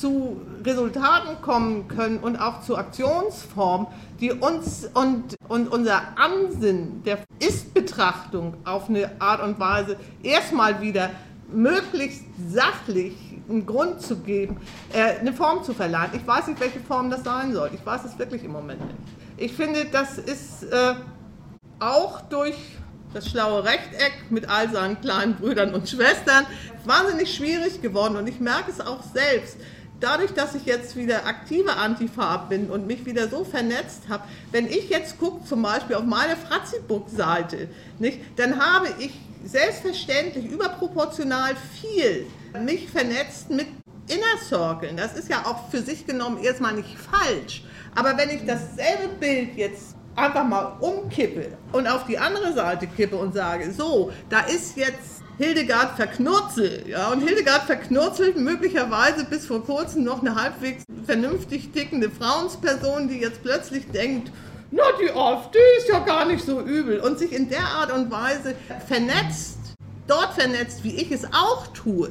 zu 0.00 0.40
Resultaten 0.64 1.40
kommen 1.40 1.88
können 1.88 2.18
und 2.18 2.36
auch 2.36 2.62
zu 2.62 2.76
Aktionsformen, 2.76 3.86
die 4.20 4.32
uns 4.32 4.88
und, 4.94 5.36
und 5.48 5.68
unser 5.68 6.18
Ansinnen 6.18 7.02
der 7.04 7.18
Ist-Betrachtung 7.38 8.56
auf 8.64 8.88
eine 8.88 9.10
Art 9.20 9.42
und 9.42 9.58
Weise 9.60 9.96
erstmal 10.22 10.80
wieder 10.80 11.10
möglichst 11.52 12.24
sachlich 12.50 13.14
einen 13.48 13.66
Grund 13.66 14.00
zu 14.00 14.16
geben, 14.16 14.56
äh, 14.92 15.18
eine 15.18 15.32
Form 15.32 15.62
zu 15.62 15.74
verleihen. 15.74 16.10
Ich 16.14 16.26
weiß 16.26 16.48
nicht, 16.48 16.60
welche 16.60 16.80
Form 16.80 17.10
das 17.10 17.24
sein 17.24 17.52
soll. 17.52 17.70
Ich 17.74 17.84
weiß 17.84 18.04
es 18.04 18.18
wirklich 18.18 18.44
im 18.44 18.52
Moment 18.52 18.80
nicht. 18.80 18.98
Ich 19.36 19.52
finde, 19.52 19.84
das 19.86 20.18
ist 20.18 20.64
äh, 20.64 20.94
auch 21.78 22.22
durch 22.22 22.56
das 23.12 23.28
schlaue 23.28 23.64
Rechteck 23.64 24.12
mit 24.30 24.48
all 24.48 24.70
seinen 24.70 25.00
kleinen 25.00 25.36
Brüdern 25.36 25.74
und 25.74 25.88
Schwestern 25.88 26.46
wahnsinnig 26.84 27.34
schwierig 27.34 27.80
geworden. 27.80 28.16
Und 28.16 28.26
ich 28.26 28.40
merke 28.40 28.70
es 28.70 28.80
auch 28.80 29.02
selbst, 29.02 29.56
dadurch, 30.00 30.32
dass 30.32 30.54
ich 30.54 30.66
jetzt 30.66 30.96
wieder 30.96 31.26
aktive 31.26 31.76
Antifa 31.76 32.36
bin 32.36 32.70
und 32.70 32.86
mich 32.86 33.06
wieder 33.06 33.28
so 33.28 33.44
vernetzt 33.44 34.02
habe, 34.08 34.24
wenn 34.52 34.66
ich 34.66 34.88
jetzt 34.88 35.18
gucke, 35.18 35.44
zum 35.44 35.62
Beispiel 35.62 35.96
auf 35.96 36.04
meine 36.04 36.36
Fratzi-Book-Seite, 36.36 37.68
dann 38.36 38.60
habe 38.60 38.88
ich 38.98 39.12
selbstverständlich 39.44 40.46
überproportional 40.46 41.54
viel 41.80 42.26
mich 42.60 42.88
vernetzt 42.88 43.50
mit 43.50 43.66
Inner 44.06 44.38
Circle. 44.46 44.94
Das 44.96 45.16
ist 45.16 45.28
ja 45.28 45.44
auch 45.46 45.70
für 45.70 45.80
sich 45.80 46.06
genommen 46.06 46.42
erstmal 46.42 46.74
nicht 46.74 46.96
falsch. 46.98 47.64
Aber 47.94 48.16
wenn 48.16 48.30
ich 48.30 48.44
dasselbe 48.44 49.14
Bild 49.18 49.56
jetzt 49.56 49.96
einfach 50.16 50.44
mal 50.44 50.76
umkippe 50.80 51.56
und 51.72 51.86
auf 51.86 52.06
die 52.06 52.18
andere 52.18 52.52
Seite 52.52 52.86
kippe 52.86 53.16
und 53.16 53.34
sage, 53.34 53.72
so, 53.72 54.12
da 54.28 54.40
ist 54.40 54.76
jetzt 54.76 55.23
Hildegard 55.36 55.96
Verknurzel. 55.96 56.84
Ja, 56.86 57.10
und 57.10 57.20
Hildegard 57.20 57.64
verknurzelt 57.64 58.36
möglicherweise 58.36 59.24
bis 59.24 59.46
vor 59.46 59.64
kurzem 59.64 60.04
noch 60.04 60.20
eine 60.20 60.36
halbwegs 60.36 60.84
vernünftig 61.04 61.70
tickende 61.72 62.10
Frauensperson, 62.10 63.08
die 63.08 63.18
jetzt 63.18 63.42
plötzlich 63.42 63.90
denkt, 63.90 64.30
na, 64.70 64.84
die 65.00 65.10
AfD 65.10 65.58
ist 65.78 65.88
ja 65.88 66.00
gar 66.00 66.24
nicht 66.24 66.44
so 66.44 66.60
übel 66.60 67.00
und 67.00 67.18
sich 67.18 67.32
in 67.32 67.48
der 67.48 67.64
Art 67.64 67.92
und 67.92 68.10
Weise 68.10 68.54
vernetzt, 68.86 69.58
dort 70.06 70.34
vernetzt, 70.34 70.84
wie 70.84 70.94
ich 70.96 71.10
es 71.10 71.24
auch 71.26 71.66
tue, 71.68 72.10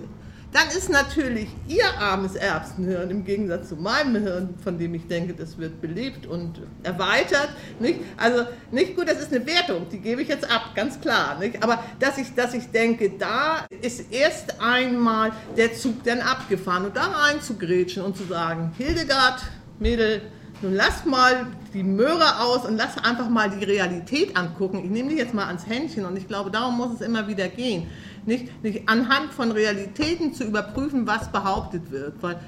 dann 0.53 0.67
ist 0.69 0.89
natürlich 0.89 1.49
Ihr 1.67 1.85
armes 1.99 2.35
Erbsenhirn 2.35 3.09
im 3.09 3.25
Gegensatz 3.25 3.69
zu 3.69 3.75
meinem 3.75 4.21
Hirn, 4.21 4.53
von 4.63 4.77
dem 4.77 4.93
ich 4.93 5.07
denke, 5.07 5.33
das 5.33 5.57
wird 5.57 5.81
belebt 5.81 6.25
und 6.25 6.61
erweitert. 6.83 7.49
Nicht? 7.79 7.99
Also 8.17 8.45
nicht 8.71 8.95
gut, 8.95 9.09
das 9.09 9.19
ist 9.19 9.33
eine 9.33 9.45
Wertung, 9.45 9.87
die 9.91 9.99
gebe 9.99 10.21
ich 10.21 10.27
jetzt 10.27 10.49
ab, 10.49 10.71
ganz 10.75 11.01
klar. 11.01 11.39
Nicht? 11.39 11.63
Aber 11.63 11.83
dass 11.99 12.17
ich, 12.17 12.33
dass 12.35 12.53
ich 12.53 12.71
denke, 12.71 13.11
da 13.17 13.65
ist 13.81 14.11
erst 14.11 14.61
einmal 14.61 15.31
der 15.57 15.73
Zug 15.73 16.03
dann 16.03 16.21
abgefahren 16.21 16.85
und 16.85 16.95
da 16.95 17.07
rein 17.07 17.41
zu 17.41 17.55
grätschen 17.57 18.03
und 18.03 18.15
zu 18.15 18.23
sagen, 18.23 18.73
Hildegard, 18.77 19.41
Mädel, 19.79 20.21
nun 20.61 20.75
lass 20.75 21.03
mal 21.03 21.47
die 21.73 21.83
Möhre 21.83 22.39
aus 22.39 22.65
und 22.65 22.77
lass 22.77 22.97
einfach 22.97 23.27
mal 23.27 23.49
die 23.49 23.65
Realität 23.65 24.37
angucken. 24.37 24.81
Ich 24.83 24.89
nehme 24.89 25.09
dich 25.09 25.17
jetzt 25.17 25.33
mal 25.33 25.47
ans 25.47 25.67
Händchen 25.67 26.05
und 26.05 26.15
ich 26.15 26.27
glaube, 26.27 26.51
darum 26.51 26.77
muss 26.77 26.93
es 26.93 27.01
immer 27.01 27.27
wieder 27.27 27.49
gehen. 27.49 27.89
Nicht, 28.25 28.63
nicht 28.63 28.87
anhand 28.87 29.33
von 29.33 29.51
Realitäten 29.51 30.33
zu 30.33 30.45
überprüfen, 30.45 31.07
was 31.07 31.31
behauptet 31.31 31.91
wird. 31.91 32.21
Weil 32.21 32.39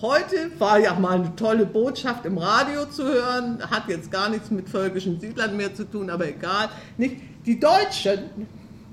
heute 0.00 0.50
war 0.58 0.78
ja 0.78 0.94
mal 0.94 1.20
eine 1.20 1.34
tolle 1.36 1.66
Botschaft 1.66 2.24
im 2.26 2.38
Radio 2.38 2.86
zu 2.86 3.04
hören, 3.04 3.58
hat 3.70 3.88
jetzt 3.88 4.10
gar 4.10 4.28
nichts 4.28 4.50
mit 4.50 4.68
völkischen 4.68 5.20
Siedlern 5.20 5.56
mehr 5.56 5.74
zu 5.74 5.84
tun, 5.84 6.10
aber 6.10 6.28
egal. 6.28 6.68
Nicht, 6.96 7.16
die 7.44 7.58
Deutschen, 7.58 8.30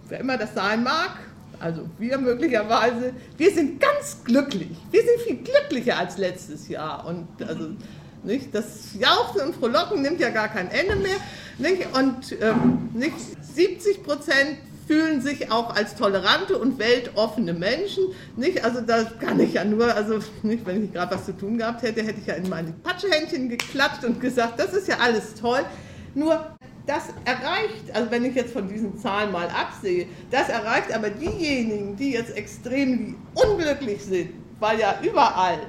wer 0.10 0.20
immer 0.20 0.38
das 0.38 0.54
sein 0.54 0.84
mag, 0.84 1.12
also 1.60 1.88
wir 1.98 2.18
möglicherweise, 2.18 3.14
wir 3.38 3.52
sind 3.54 3.80
ganz 3.80 4.18
glücklich. 4.26 4.72
Wir 4.92 5.02
sind 5.02 5.22
viel 5.26 5.38
glücklicher 5.38 5.98
als 5.98 6.18
letztes 6.18 6.68
Jahr. 6.68 7.06
Und 7.06 7.28
also 7.48 7.70
nicht? 8.24 8.54
Das 8.54 8.96
Jauchzen 9.00 9.48
und 9.48 9.56
Frohlocken 9.56 10.02
nimmt 10.02 10.20
ja 10.20 10.30
gar 10.30 10.50
kein 10.50 10.70
Ende 10.70 10.96
mehr. 10.96 11.18
Nicht? 11.58 11.88
Und 11.94 12.36
ähm, 12.42 12.90
nicht? 12.94 13.14
70 13.42 14.04
Prozent 14.04 14.58
fühlen 14.88 15.22
sich 15.22 15.52
auch 15.52 15.76
als 15.76 15.96
tolerante 15.96 16.58
und 16.58 16.80
weltoffene 16.80 17.54
Menschen. 17.54 18.04
Nicht? 18.36 18.64
Also 18.64 18.82
da 18.82 19.04
kann 19.04 19.40
ich 19.40 19.54
ja 19.54 19.64
nur, 19.64 19.94
also 19.94 20.20
nicht, 20.44 20.66
wenn 20.66 20.84
ich 20.84 20.94
gerade 20.94 21.16
was 21.16 21.26
zu 21.26 21.38
tun 21.38 21.58
gehabt 21.58 21.82
hätte, 21.82 22.04
hätte 22.04 22.20
ich 22.20 22.28
ja 22.28 22.36
in 22.36 22.50
meine 22.50 22.74
Patschehändchen 22.84 23.50
geklatscht 23.50 24.04
und 24.04 24.20
gesagt, 24.20 24.60
das 24.60 24.74
ist 24.74 24.88
ja 24.88 24.98
alles 25.00 25.36
toll. 25.36 25.62
Nur 26.16 26.56
das 26.86 27.06
erreicht, 27.26 27.94
also 27.94 28.12
wenn 28.12 28.26
ich 28.26 28.36
jetzt 28.36 28.52
von 28.52 28.68
diesen 28.68 28.98
Zahlen 28.98 29.32
mal 29.32 29.48
absehe, 29.48 30.08
das 30.32 30.50
erreicht 30.50 30.94
aber 30.94 31.10
diejenigen, 31.10 31.96
die 31.96 32.12
jetzt 32.12 32.36
extrem 32.36 33.16
unglücklich 33.34 34.04
sind, 34.04 34.32
weil 34.60 34.80
ja 34.80 35.00
überall 35.02 35.60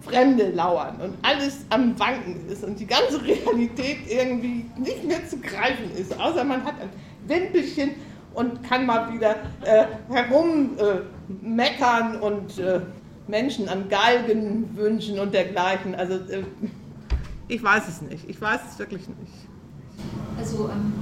Fremde 0.00 0.50
lauern 0.50 1.00
und 1.00 1.14
alles 1.22 1.58
am 1.70 1.98
Wanken 1.98 2.48
ist 2.48 2.64
und 2.64 2.78
die 2.78 2.86
ganze 2.86 3.22
Realität 3.24 3.98
irgendwie 4.08 4.66
nicht 4.76 5.04
mehr 5.04 5.26
zu 5.28 5.38
greifen 5.38 5.90
ist, 5.96 6.18
außer 6.18 6.44
man 6.44 6.64
hat 6.64 6.74
ein 6.80 6.90
Wimpelchen 7.26 7.90
und 8.36 8.62
kann 8.62 8.86
mal 8.86 9.12
wieder 9.12 9.34
äh, 9.64 9.86
herummeckern 10.08 12.14
äh, 12.14 12.18
und 12.18 12.58
äh, 12.58 12.80
Menschen 13.26 13.68
an 13.68 13.88
Galgen 13.88 14.76
wünschen 14.76 15.18
und 15.18 15.34
dergleichen. 15.34 15.94
Also 15.94 16.14
äh, 16.14 16.44
ich 17.48 17.62
weiß 17.62 17.88
es 17.88 18.02
nicht, 18.02 18.28
ich 18.28 18.38
weiß 18.40 18.60
es 18.70 18.78
wirklich 18.78 19.08
nicht. 19.08 19.32
Also 20.38 20.70
ähm, 20.70 20.92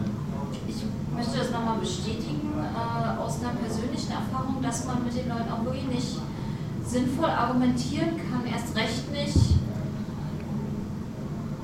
ich 0.68 0.76
möchte 1.14 1.38
das 1.38 1.50
nochmal 1.50 1.78
bestätigen 1.78 2.52
äh, 2.56 3.20
aus 3.20 3.40
einer 3.40 3.54
persönlichen 3.54 4.12
Erfahrung, 4.12 4.62
dass 4.62 4.86
man 4.86 5.04
mit 5.04 5.16
den 5.16 5.28
Leuten 5.28 5.50
auch 5.50 5.64
wirklich 5.64 5.88
nicht 5.88 6.18
sinnvoll 6.84 7.30
argumentieren 7.30 8.20
kann, 8.30 8.46
erst 8.46 8.76
recht 8.76 9.10
nicht 9.10 9.34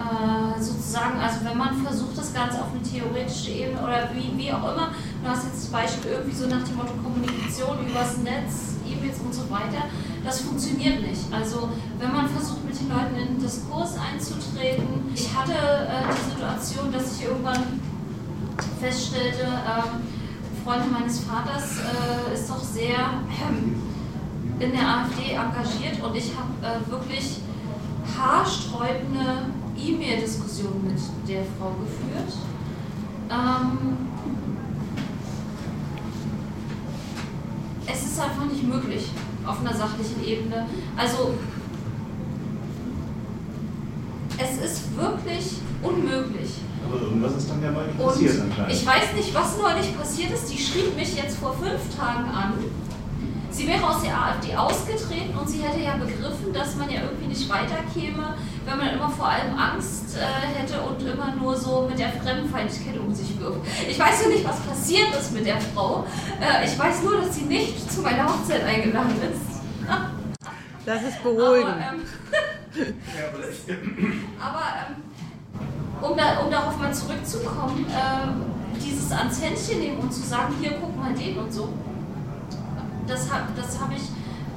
äh, 0.01 0.61
sozusagen, 0.61 1.21
also 1.21 1.45
wenn 1.45 1.59
man 1.59 1.77
versucht, 1.85 2.17
das 2.17 2.33
Ganze 2.33 2.59
auf 2.59 2.73
eine 2.73 2.83
theoretische 2.83 3.51
Ebene 3.51 3.83
oder 3.83 4.09
wie, 4.15 4.33
wie 4.37 4.51
auch 4.53 4.73
immer, 4.73 4.91
du 5.23 5.29
hast 5.29 5.45
jetzt 5.45 5.65
zum 5.65 5.73
Beispiel 5.73 6.13
irgendwie 6.13 6.37
so 6.37 6.47
nach 6.47 6.65
dem 6.65 6.77
Motto 6.77 6.95
Kommunikation 7.03 7.87
übers 7.87 8.17
Netz, 8.19 8.81
E-Mails 8.89 9.21
und 9.21 9.35
so 9.35 9.51
weiter, 9.51 9.93
das 10.25 10.41
funktioniert 10.41 11.03
nicht. 11.03 11.21
Also 11.31 11.69
wenn 11.99 12.13
man 12.13 12.29
versucht, 12.29 12.65
mit 12.65 12.79
den 12.81 12.89
Leuten 12.89 13.15
in 13.15 13.27
den 13.35 13.41
Diskurs 13.41 13.95
einzutreten, 14.01 15.13
ich 15.15 15.29
hatte 15.35 15.53
äh, 15.53 16.09
die 16.09 16.31
Situation, 16.33 16.93
dass 16.93 17.17
ich 17.17 17.27
irgendwann 17.27 17.81
feststellte, 18.81 19.45
äh, 19.45 20.65
Freund 20.65 20.93
meines 20.93 21.21
Vaters 21.21 21.79
äh, 21.79 22.35
ist 22.35 22.49
doch 22.49 22.63
sehr 22.63 22.97
ähm, 23.29 23.83
in 24.59 24.73
der 24.73 24.83
AfD 24.83 25.33
engagiert 25.33 26.03
und 26.03 26.15
ich 26.15 26.33
habe 26.37 26.53
äh, 26.63 26.91
wirklich 26.91 27.41
haarsträubende 28.19 29.60
E-Mail-Diskussionen 29.81 30.85
mit 30.85 31.29
der 31.29 31.43
Frau 31.59 31.73
geführt. 31.81 32.33
Ähm, 33.31 33.97
es 37.87 38.03
ist 38.05 38.21
einfach 38.21 38.45
nicht 38.45 38.63
möglich 38.65 39.11
auf 39.47 39.61
einer 39.61 39.75
sachlichen 39.75 40.25
Ebene. 40.25 40.67
Also 40.97 41.35
es 44.39 44.65
ist 44.65 44.97
wirklich 44.97 45.61
unmöglich. 45.83 46.51
Aber 46.87 47.03
irgendwas 47.03 47.37
ist 47.37 47.51
dann 47.51 47.63
ja 47.63 47.71
mal 47.71 47.87
passiert. 47.89 48.43
Ich 48.69 48.87
weiß 48.87 49.15
nicht, 49.15 49.35
was 49.35 49.57
nur 49.59 49.73
nicht 49.75 49.97
passiert 49.99 50.33
ist. 50.33 50.51
Die 50.51 50.59
schrieb 50.59 50.97
mich 50.97 51.17
jetzt 51.17 51.37
vor 51.37 51.55
fünf 51.55 51.97
Tagen 51.97 52.29
an 52.31 52.55
Sie 53.51 53.67
wäre 53.67 53.85
aus 53.85 54.03
der 54.03 54.17
AfD 54.17 54.55
ausgetreten 54.55 55.37
und 55.37 55.49
sie 55.49 55.61
hätte 55.61 55.81
ja 55.81 55.97
begriffen, 55.97 56.53
dass 56.53 56.77
man 56.77 56.89
ja 56.89 57.01
irgendwie 57.03 57.27
nicht 57.27 57.49
weiterkäme, 57.49 58.37
wenn 58.65 58.79
man 58.79 58.91
immer 58.91 59.11
vor 59.11 59.29
allem 59.29 59.59
Angst 59.59 60.17
äh, 60.17 60.59
hätte 60.59 60.81
und 60.81 61.03
immer 61.03 61.35
nur 61.35 61.57
so 61.57 61.87
mit 61.89 61.99
der 61.99 62.11
Fremdenfeindlichkeit 62.11 62.99
um 62.99 63.13
sich 63.13 63.39
wirft. 63.41 63.61
Ich 63.89 63.99
weiß 63.99 64.23
ja 64.23 64.29
nicht, 64.29 64.45
was 64.45 64.61
passiert 64.61 65.09
ist 65.19 65.33
mit 65.33 65.47
der 65.47 65.61
Frau. 65.61 66.07
Äh, 66.41 66.65
ich 66.65 66.79
weiß 66.79 67.03
nur, 67.03 67.21
dass 67.21 67.35
sie 67.35 67.43
nicht 67.43 67.91
zu 67.91 68.03
meiner 68.03 68.27
Hochzeit 68.27 68.65
eingeladen 68.65 69.17
ist. 69.21 69.61
das 70.87 71.03
ist 71.03 71.23
beruhigend. 71.23 71.71
Aber, 71.71 71.93
ähm, 71.93 72.03
aber 74.41 74.63
ähm, 74.89 76.09
um, 76.09 76.17
da, 76.17 76.39
um 76.39 76.51
darauf 76.51 76.79
mal 76.79 76.95
zurückzukommen, 76.95 77.85
äh, 77.89 78.79
dieses 78.81 79.11
ans 79.11 79.43
Händchen 79.43 79.81
nehmen 79.81 79.99
und 79.99 80.13
zu 80.13 80.23
sagen, 80.23 80.55
hier 80.61 80.73
guck 80.81 80.97
mal 80.97 81.13
den 81.13 81.37
und 81.37 81.53
so 81.53 81.69
das 83.07 83.33
habe 83.33 83.45
das 83.57 83.81
hab 83.81 83.91
ich, 83.93 84.03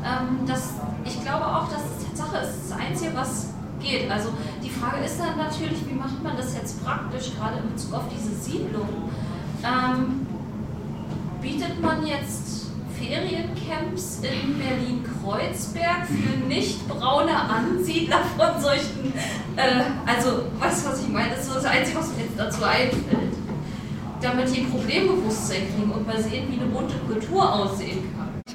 ähm, 0.04 0.46
das, 0.46 0.74
ich 1.06 1.22
glaube 1.22 1.46
auch, 1.46 1.68
dass 1.70 1.82
es 1.82 2.06
Tatsache 2.06 2.38
ist, 2.38 2.70
das 2.70 2.80
Einzige, 2.80 3.16
was 3.16 3.54
geht. 3.82 4.10
Also 4.10 4.30
die 4.64 4.70
Frage 4.70 5.04
ist 5.04 5.20
dann 5.20 5.38
natürlich, 5.38 5.86
wie 5.88 5.94
macht 5.94 6.24
man 6.24 6.38
das 6.38 6.56
jetzt 6.56 6.84
praktisch, 6.84 7.32
gerade 7.36 7.58
in 7.60 7.74
Bezug 7.74 7.94
auf 7.94 8.04
diese 8.10 8.34
Siedlung? 8.36 9.10
Ähm, 9.64 10.26
bietet 11.42 11.82
man 11.82 12.06
jetzt 12.06 12.68
Feriencamps 12.98 14.22
in 14.22 14.58
Berlin-Kreuzberg 14.58 16.08
für 16.08 16.48
nicht 16.48 16.88
braune 16.88 17.36
Ansiedler 17.36 18.20
von 18.38 18.62
solchen, 18.62 19.14
äh, 19.58 19.84
also 20.06 20.44
weißt 20.60 20.86
du, 20.86 20.90
was 20.90 21.02
ich 21.02 21.10
meine? 21.10 21.32
Das 21.32 21.48
ist 21.48 21.56
das 21.56 21.66
Einzige, 21.66 21.98
was 21.98 22.10
mir 22.10 22.24
jetzt 22.24 22.38
dazu 22.40 22.64
einfällt. 22.64 23.34
Damit 24.22 24.56
die 24.56 24.62
Problembewusstsein 24.62 25.64
kriegen 25.76 25.92
und 25.92 26.08
mal 26.08 26.22
sehen, 26.22 26.48
wie 26.50 26.62
eine 26.62 26.70
bunte 26.72 26.96
Kultur 27.08 27.54
aussehen 27.54 28.03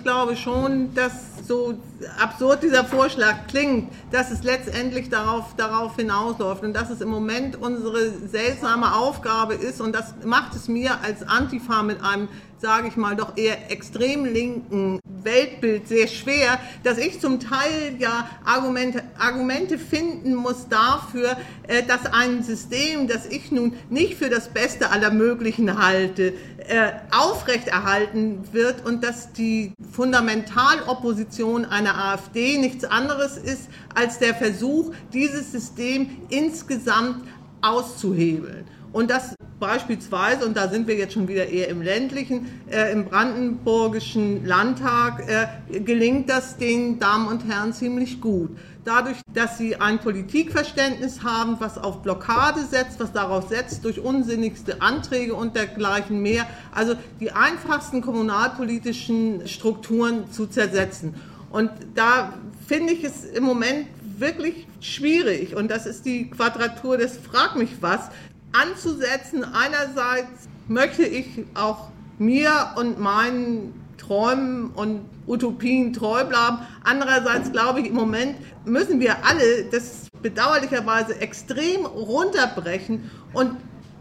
glaube 0.09 0.37
schon, 0.37 0.95
dass 0.95 1.13
so 1.47 1.75
absurd 2.19 2.63
dieser 2.63 2.83
Vorschlag 2.87 3.47
klingt, 3.47 3.93
dass 4.11 4.31
es 4.31 4.43
letztendlich 4.43 5.11
darauf, 5.11 5.55
darauf 5.59 5.97
hinausläuft 5.97 6.63
und 6.63 6.73
dass 6.73 6.89
es 6.89 7.03
im 7.03 7.11
Moment 7.11 7.61
unsere 7.61 8.11
seltsame 8.27 8.95
Aufgabe 8.95 9.53
ist 9.53 9.83
und 9.83 9.95
das 9.95 10.15
macht 10.25 10.55
es 10.55 10.67
mir 10.67 10.93
als 11.03 11.29
Antifa 11.29 11.83
mit 11.83 12.03
einem 12.03 12.29
sage 12.61 12.89
ich 12.89 12.97
mal, 12.97 13.17
doch 13.17 13.37
eher 13.37 13.71
extrem 13.71 14.25
linken 14.25 15.01
Weltbild 15.23 15.89
sehr 15.89 16.09
schwer, 16.09 16.59
dass 16.85 16.99
ich 16.99 17.21
zum 17.21 17.41
Teil 17.41 17.97
ja 17.99 18.29
Argumente, 18.45 19.03
Argumente 19.19 19.79
finden 19.79 20.35
muss 20.35 20.69
dafür, 20.69 21.37
äh, 21.67 21.83
dass 21.83 22.07
ein 22.07 22.43
System, 22.43 23.09
das 23.09 23.27
ich 23.27 23.53
nun 23.53 23.75
nicht 23.91 24.15
für 24.15 24.29
das 24.29 24.49
Beste 24.49 24.91
aller 24.91 25.11
Möglichen 25.11 25.83
halte, 25.83 26.35
äh, 26.69 26.93
aufrechterhalten 27.11 28.41
wird 28.53 28.85
und 28.85 29.05
dass 29.05 29.33
die 29.33 29.73
Fundamentalopposition 29.93 31.65
einer 31.65 31.97
AfD 31.97 32.59
nichts 32.59 32.85
anderes 32.85 33.37
ist 33.37 33.69
als 33.95 34.19
der 34.19 34.35
Versuch, 34.35 34.93
dieses 35.13 35.53
System 35.53 36.11
insgesamt 36.29 37.25
auszuhebeln. 37.63 38.67
Und 38.93 39.11
das 39.11 39.35
beispielsweise, 39.61 40.47
und 40.47 40.57
da 40.57 40.69
sind 40.69 40.87
wir 40.87 40.97
jetzt 40.97 41.15
schon 41.15 41.29
wieder 41.29 41.47
eher 41.47 41.69
im 41.69 41.83
ländlichen, 41.83 42.49
äh, 42.71 42.93
im 42.93 43.05
brandenburgischen 43.05 44.47
Landtag, 44.47 45.29
äh, 45.29 45.81
gelingt 45.81 46.31
das 46.31 46.57
den 46.57 46.99
Damen 46.99 47.29
und 47.29 47.47
Herren 47.49 47.73
ziemlich 47.73 48.21
gut. 48.21 48.57
Dadurch, 48.85 49.19
dass 49.35 49.59
sie 49.59 49.77
ein 49.77 49.99
Politikverständnis 49.99 51.23
haben, 51.23 51.57
was 51.59 51.77
auf 51.77 52.03
Blockade 52.03 52.61
setzt, 52.65 53.01
was 53.01 53.13
darauf 53.13 53.49
setzt, 53.49 53.85
durch 53.85 54.01
unsinnigste 54.01 54.81
Anträge 54.81 55.35
und 55.35 55.57
dergleichen 55.57 56.23
mehr, 56.23 56.47
also 56.75 56.95
die 57.21 57.33
einfachsten 57.33 58.01
kommunalpolitischen 58.01 59.47
Strukturen 59.47 60.31
zu 60.31 60.47
zersetzen. 60.47 61.15
Und 61.51 61.71
da 61.95 62.33
finde 62.67 62.93
ich 62.93 63.05
es 63.05 63.25
im 63.25 63.45
Moment 63.45 63.87
wirklich 64.19 64.67
schwierig. 64.81 65.55
Und 65.55 65.71
das 65.71 65.87
ist 65.87 66.05
die 66.05 66.31
Quadratur 66.31 66.97
des 66.97 67.17
Frag 67.17 67.57
mich 67.57 67.71
was, 67.81 68.11
anzusetzen. 68.53 69.45
Einerseits 69.45 70.49
möchte 70.69 71.05
ich 71.05 71.27
auch 71.55 71.89
mir 72.19 72.73
und 72.77 72.99
meinen 72.99 73.75
Träumen 73.97 74.71
und 74.71 75.01
Utopien 75.27 75.93
treu 75.93 76.25
bleiben. 76.25 76.59
Andererseits 76.85 77.53
glaube 77.53 77.81
ich, 77.81 77.89
im 77.89 77.95
Moment 77.95 78.37
müssen 78.65 79.01
wir 79.01 79.25
alle 79.25 79.65
das 79.71 80.09
bedauerlicherweise 80.23 81.21
extrem 81.21 81.85
runterbrechen 81.85 83.11
und 83.33 83.57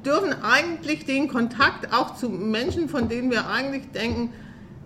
dürfen 0.05 0.33
eigentlich 0.41 1.05
den 1.05 1.27
Kontakt 1.27 1.93
auch 1.93 2.15
zu 2.15 2.29
Menschen, 2.29 2.87
von 2.87 3.09
denen 3.09 3.29
wir 3.29 3.49
eigentlich 3.49 3.91
denken, 3.91 4.31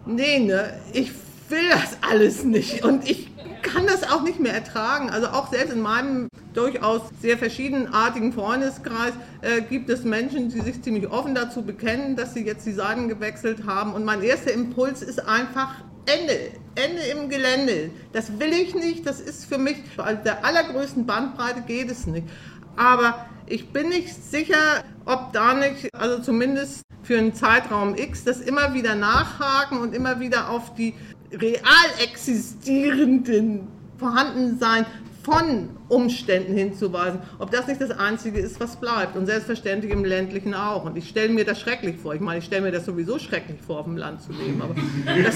nee, 0.05 0.39
ne, 0.39 0.73
ich 0.93 1.11
will 1.49 1.69
das 1.69 1.97
alles 2.09 2.43
nicht 2.43 2.83
und 2.83 3.09
ich 3.09 3.30
kann 3.61 3.87
das 3.87 4.03
auch 4.03 4.21
nicht 4.23 4.39
mehr 4.39 4.53
ertragen. 4.53 5.09
Also 5.09 5.27
auch 5.27 5.51
selbst 5.51 5.73
in 5.73 5.81
meinem 5.81 6.27
durchaus 6.53 7.01
sehr 7.21 7.37
verschiedenartigen 7.37 8.33
Freundeskreis 8.33 9.13
äh, 9.41 9.61
gibt 9.61 9.89
es 9.89 10.03
Menschen, 10.03 10.49
die 10.49 10.61
sich 10.61 10.81
ziemlich 10.81 11.09
offen 11.09 11.35
dazu 11.35 11.63
bekennen, 11.63 12.15
dass 12.15 12.33
sie 12.33 12.45
jetzt 12.45 12.65
die 12.65 12.73
Seiten 12.73 13.07
gewechselt 13.07 13.65
haben. 13.65 13.93
Und 13.93 14.03
mein 14.03 14.21
erster 14.21 14.51
Impuls 14.51 15.01
ist 15.01 15.27
einfach 15.27 15.75
Ende, 16.05 16.51
Ende 16.75 17.01
im 17.03 17.29
Gelände. 17.29 17.91
Das 18.11 18.39
will 18.39 18.53
ich 18.53 18.73
nicht, 18.75 19.05
das 19.05 19.21
ist 19.21 19.45
für 19.45 19.57
mich, 19.57 19.77
bei 19.95 20.15
der 20.15 20.43
allergrößten 20.43 21.05
Bandbreite 21.05 21.61
geht 21.61 21.91
es 21.91 22.07
nicht. 22.07 22.27
Aber 22.75 23.25
ich 23.45 23.71
bin 23.71 23.89
nicht 23.89 24.13
sicher, 24.13 24.83
ob 25.05 25.33
da 25.33 25.53
nicht, 25.53 25.93
also 25.93 26.19
zumindest 26.19 26.81
für 27.03 27.17
einen 27.17 27.33
Zeitraum 27.33 27.95
X, 27.95 28.23
das 28.23 28.39
immer 28.39 28.73
wieder 28.73 28.95
nachhaken 28.95 29.79
und 29.79 29.93
immer 29.93 30.19
wieder 30.19 30.49
auf 30.49 30.73
die 30.75 30.93
real 31.33 31.89
existierenden 32.01 33.67
Vorhandensein 33.97 34.85
von 35.23 35.69
Umständen 35.87 36.53
hinzuweisen, 36.53 37.19
ob 37.37 37.51
das 37.51 37.67
nicht 37.67 37.79
das 37.79 37.91
Einzige 37.91 38.39
ist, 38.39 38.59
was 38.59 38.75
bleibt. 38.77 39.15
Und 39.15 39.27
selbstverständlich 39.27 39.91
im 39.91 40.03
ländlichen 40.03 40.53
auch. 40.53 40.85
Und 40.85 40.97
ich 40.97 41.07
stelle 41.09 41.29
mir 41.29 41.45
das 41.45 41.59
schrecklich 41.59 41.97
vor. 41.97 42.15
Ich 42.15 42.21
meine, 42.21 42.39
ich 42.39 42.45
stelle 42.45 42.63
mir 42.63 42.71
das 42.71 42.85
sowieso 42.85 43.19
schrecklich 43.19 43.59
vor, 43.61 43.79
auf 43.79 43.85
dem 43.85 43.97
Land 43.97 44.21
zu 44.23 44.31
leben. 44.31 44.61
Aber 44.61 44.73
das 45.05 45.35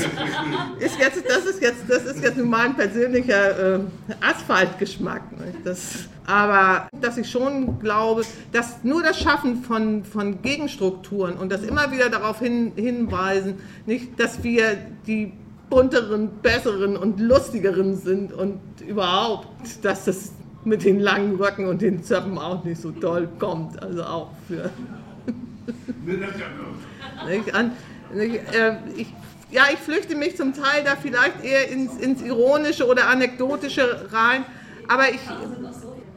ist 0.80 1.00
jetzt, 1.00 1.24
das 1.28 1.46
ist 1.46 1.62
jetzt, 1.62 1.84
das 1.88 2.06
ist 2.06 2.24
jetzt 2.24 2.38
mein 2.38 2.76
persönlicher 2.76 3.76
äh, 3.76 3.80
Asphaltgeschmack. 4.22 5.22
Das, 5.64 6.10
aber 6.26 6.88
dass 7.00 7.18
ich 7.18 7.30
schon 7.30 7.78
glaube, 7.80 8.24
dass 8.52 8.84
nur 8.84 9.04
das 9.04 9.20
Schaffen 9.20 9.62
von, 9.62 10.04
von 10.04 10.42
Gegenstrukturen 10.42 11.36
und 11.36 11.52
das 11.52 11.62
immer 11.62 11.92
wieder 11.92 12.10
darauf 12.10 12.40
hin, 12.40 12.72
hinweisen, 12.76 13.56
nicht, 13.86 14.20
dass 14.20 14.44
wir 14.44 14.78
die 15.06 15.34
bunteren, 15.70 16.30
besseren 16.42 16.98
und 16.98 17.20
lustigeren 17.20 17.96
sind 17.96 18.34
und 18.34 18.60
überhaupt, 18.86 19.48
dass 19.84 20.06
das 20.06 20.32
mit 20.64 20.84
den 20.84 21.00
langen 21.00 21.36
Röcken 21.36 21.68
und 21.68 21.82
den 21.82 22.04
Zöpfen 22.04 22.38
auch 22.38 22.64
nicht 22.64 22.82
so 22.82 22.92
toll 22.92 23.30
kommt. 23.40 23.82
Also 23.82 24.04
auch 24.04 24.32
für. 24.48 24.70
nicht, 27.28 27.56
an, 27.56 27.72
nicht, 28.14 28.36
äh, 28.54 28.78
ich, 28.96 29.14
ja, 29.52 29.64
ich 29.72 29.80
flüchte 29.80 30.16
mich 30.16 30.38
zum 30.38 30.54
Teil 30.54 30.84
da 30.84 30.96
vielleicht 30.96 31.44
eher 31.44 31.70
ins, 31.70 31.98
ins 31.98 32.22
Ironische 32.22 32.86
oder 32.88 33.08
Anekdotische 33.10 34.10
rein, 34.12 34.46
aber 34.88 35.10
ich, 35.10 35.20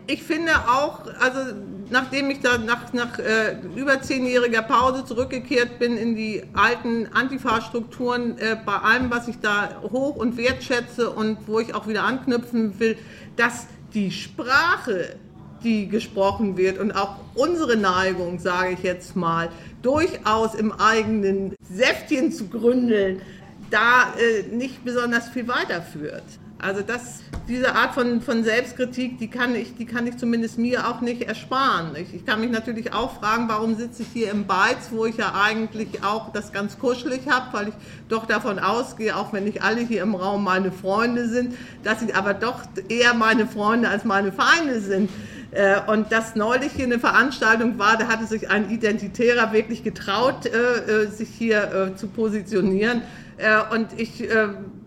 ich 0.06 0.22
finde 0.22 0.52
auch, 0.68 1.00
also 1.20 1.54
nachdem 1.90 2.30
ich 2.30 2.40
da 2.40 2.58
nach, 2.58 2.92
nach 2.92 3.18
äh, 3.18 3.56
über 3.76 4.00
zehnjähriger 4.02 4.62
Pause 4.62 5.04
zurückgekehrt 5.04 5.78
bin 5.78 5.96
in 5.96 6.16
die 6.16 6.42
alten 6.54 7.08
Antifa-Strukturen, 7.12 8.38
äh, 8.38 8.56
bei 8.64 8.76
allem, 8.76 9.10
was 9.10 9.28
ich 9.28 9.38
da 9.40 9.80
hoch 9.82 10.16
und 10.16 10.36
wertschätze 10.36 11.10
und 11.10 11.38
wo 11.46 11.60
ich 11.60 11.74
auch 11.74 11.86
wieder 11.86 12.04
anknüpfen 12.04 12.78
will, 12.78 12.96
dass 13.36 13.66
die 13.94 14.10
Sprache, 14.10 15.16
die 15.64 15.88
gesprochen 15.88 16.56
wird 16.56 16.78
und 16.78 16.92
auch 16.92 17.16
unsere 17.34 17.76
Neigung, 17.76 18.38
sage 18.38 18.74
ich 18.74 18.82
jetzt 18.82 19.16
mal, 19.16 19.48
durchaus 19.82 20.54
im 20.54 20.72
eigenen 20.72 21.54
Säftchen 21.62 22.32
zu 22.32 22.48
gründeln, 22.48 23.22
da 23.70 24.14
äh, 24.18 24.54
nicht 24.54 24.84
besonders 24.84 25.28
viel 25.28 25.48
weiterführt. 25.48 26.24
Also 26.60 26.82
das, 26.82 27.20
diese 27.46 27.76
Art 27.76 27.94
von, 27.94 28.20
von 28.20 28.42
Selbstkritik, 28.42 29.18
die 29.18 29.28
kann, 29.28 29.54
ich, 29.54 29.76
die 29.76 29.86
kann 29.86 30.08
ich 30.08 30.16
zumindest 30.16 30.58
mir 30.58 30.88
auch 30.88 31.00
nicht 31.00 31.22
ersparen. 31.22 31.94
Ich, 31.94 32.12
ich 32.12 32.26
kann 32.26 32.40
mich 32.40 32.50
natürlich 32.50 32.92
auch 32.92 33.20
fragen, 33.20 33.48
warum 33.48 33.76
sitze 33.76 34.02
ich 34.02 34.08
hier 34.12 34.32
im 34.32 34.46
Beiz, 34.46 34.88
wo 34.90 35.06
ich 35.06 35.16
ja 35.16 35.34
eigentlich 35.40 36.02
auch 36.02 36.32
das 36.32 36.52
ganz 36.52 36.76
kuschelig 36.80 37.20
habe, 37.30 37.46
weil 37.52 37.68
ich 37.68 37.74
doch 38.08 38.26
davon 38.26 38.58
ausgehe, 38.58 39.16
auch 39.16 39.32
wenn 39.32 39.44
nicht 39.44 39.62
alle 39.62 39.82
hier 39.82 40.02
im 40.02 40.16
Raum 40.16 40.42
meine 40.42 40.72
Freunde 40.72 41.28
sind, 41.28 41.54
dass 41.84 42.00
sie 42.00 42.12
aber 42.12 42.34
doch 42.34 42.62
eher 42.88 43.14
meine 43.14 43.46
Freunde 43.46 43.88
als 43.88 44.04
meine 44.04 44.32
Feinde 44.32 44.80
sind. 44.80 45.10
Äh, 45.52 45.80
und 45.86 46.10
dass 46.10 46.34
neulich 46.34 46.72
hier 46.72 46.86
eine 46.86 46.98
Veranstaltung 46.98 47.78
war, 47.78 47.96
da 47.96 48.08
hatte 48.08 48.26
sich 48.26 48.50
ein 48.50 48.68
Identitärer 48.70 49.52
wirklich 49.52 49.84
getraut, 49.84 50.46
äh, 50.46 51.04
äh, 51.04 51.06
sich 51.06 51.28
hier 51.28 51.92
zu 51.96 52.08
positionieren. 52.08 53.02
Und 53.72 54.00
ich 54.00 54.28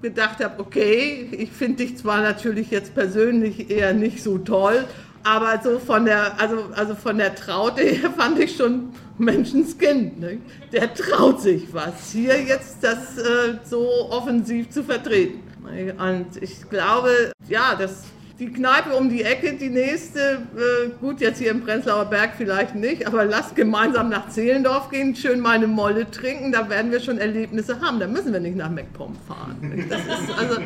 gedacht 0.02 0.44
habe, 0.44 0.60
okay, 0.60 1.28
ich 1.32 1.52
finde 1.52 1.86
dich 1.86 1.98
zwar 1.98 2.22
natürlich 2.22 2.72
jetzt 2.72 2.94
persönlich 2.94 3.70
eher 3.70 3.94
nicht 3.94 4.24
so 4.24 4.38
toll, 4.38 4.86
aber 5.24 5.60
so 5.64 5.80
von 5.80 6.06
der, 6.06 6.40
also, 6.40 6.66
also 6.76 6.96
von 6.96 7.18
der 7.18 7.36
Traute 7.36 7.82
her 7.82 8.12
fand 8.18 8.40
ich 8.40 8.56
schon 8.56 8.90
Menschenskind. 9.18 10.20
Ne? 10.20 10.40
Der 10.72 10.94
traut 10.94 11.42
sich 11.42 11.74
was, 11.74 12.12
hier 12.12 12.42
jetzt 12.42 12.78
das 12.82 13.18
äh, 13.18 13.58
so 13.64 14.10
offensiv 14.10 14.70
zu 14.70 14.84
vertreten. 14.84 15.42
Und 15.64 16.42
ich 16.42 16.70
glaube, 16.70 17.32
ja, 17.48 17.76
das 17.76 18.04
die 18.42 18.52
Kneipe 18.52 18.96
um 18.96 19.08
die 19.08 19.22
Ecke, 19.22 19.54
die 19.54 19.70
nächste, 19.70 20.42
äh, 20.58 20.90
gut, 21.00 21.22
jetzt 21.22 21.38
hier 21.38 21.52
im 21.52 21.62
Prenzlauer 21.62 22.06
Berg 22.06 22.32
vielleicht 22.36 22.74
nicht, 22.74 23.06
aber 23.06 23.24
lasst 23.24 23.56
gemeinsam 23.56 24.10
nach 24.10 24.30
Zehlendorf 24.30 24.90
gehen, 24.90 25.16
schön 25.16 25.40
meine 25.40 25.68
Molle 25.68 26.10
trinken, 26.10 26.52
da 26.52 26.68
werden 26.68 26.92
wir 26.92 27.00
schon 27.02 27.20
Erlebnisse 27.20 27.80
haben. 27.82 28.00
Da 28.00 28.08
müssen 28.08 28.34
wir 28.34 28.40
nicht 28.40 28.58
nach 28.58 28.72
MacPom 28.72 29.16
fahren. 29.28 29.86
Das 29.88 30.02
ist 30.02 30.40
also 30.40 30.60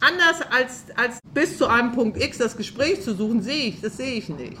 anders 0.00 0.42
als, 0.50 0.84
als 0.94 1.20
bis 1.32 1.56
zu 1.56 1.68
einem 1.68 1.92
Punkt 1.92 2.22
X 2.22 2.36
das 2.36 2.54
Gespräch 2.54 3.00
zu 3.00 3.14
suchen, 3.14 3.40
sehe 3.40 3.68
ich, 3.68 3.80
das 3.80 3.96
sehe 3.96 4.12
ich 4.12 4.28
nicht. 4.28 4.58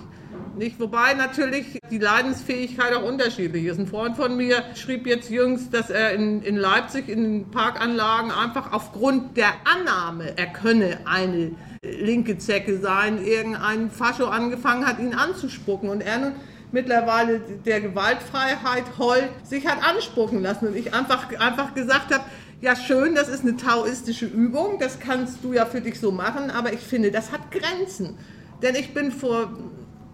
Nicht? 0.56 0.80
Wobei 0.80 1.14
natürlich 1.14 1.78
die 1.90 1.98
Leidensfähigkeit 1.98 2.92
auch 2.94 3.04
unterschiedlich 3.04 3.64
ist. 3.64 3.78
Ein 3.78 3.86
Freund 3.86 4.16
von 4.16 4.36
mir 4.36 4.64
schrieb 4.74 5.06
jetzt 5.06 5.30
jüngst, 5.30 5.72
dass 5.72 5.90
er 5.90 6.12
in, 6.12 6.42
in 6.42 6.56
Leipzig 6.56 7.08
in 7.08 7.50
Parkanlagen 7.50 8.30
einfach 8.30 8.72
aufgrund 8.72 9.36
der 9.36 9.52
Annahme, 9.64 10.36
er 10.36 10.46
könne 10.46 10.98
eine 11.04 11.52
linke 11.82 12.36
Zecke 12.38 12.78
sein, 12.78 13.24
irgendein 13.24 13.90
Fascho 13.90 14.26
angefangen 14.26 14.86
hat, 14.86 14.98
ihn 14.98 15.14
anzuspucken. 15.14 15.88
Und 15.88 16.00
er 16.00 16.18
nun 16.18 16.32
mittlerweile 16.72 17.40
der 17.40 17.80
Gewaltfreiheit 17.80 18.84
heult, 18.98 19.30
sich 19.44 19.66
hat 19.66 19.78
anspucken 19.82 20.42
lassen. 20.42 20.68
Und 20.68 20.76
ich 20.76 20.92
einfach, 20.92 21.28
einfach 21.38 21.74
gesagt 21.74 22.12
habe, 22.12 22.24
ja 22.60 22.76
schön, 22.76 23.14
das 23.14 23.28
ist 23.28 23.42
eine 23.42 23.56
taoistische 23.56 24.26
Übung, 24.26 24.78
das 24.78 25.00
kannst 25.00 25.42
du 25.42 25.52
ja 25.52 25.64
für 25.64 25.80
dich 25.80 25.98
so 25.98 26.12
machen, 26.12 26.50
aber 26.50 26.72
ich 26.72 26.80
finde, 26.80 27.10
das 27.10 27.32
hat 27.32 27.50
Grenzen. 27.50 28.18
Denn 28.62 28.74
ich 28.74 28.92
bin 28.92 29.10
vor 29.10 29.50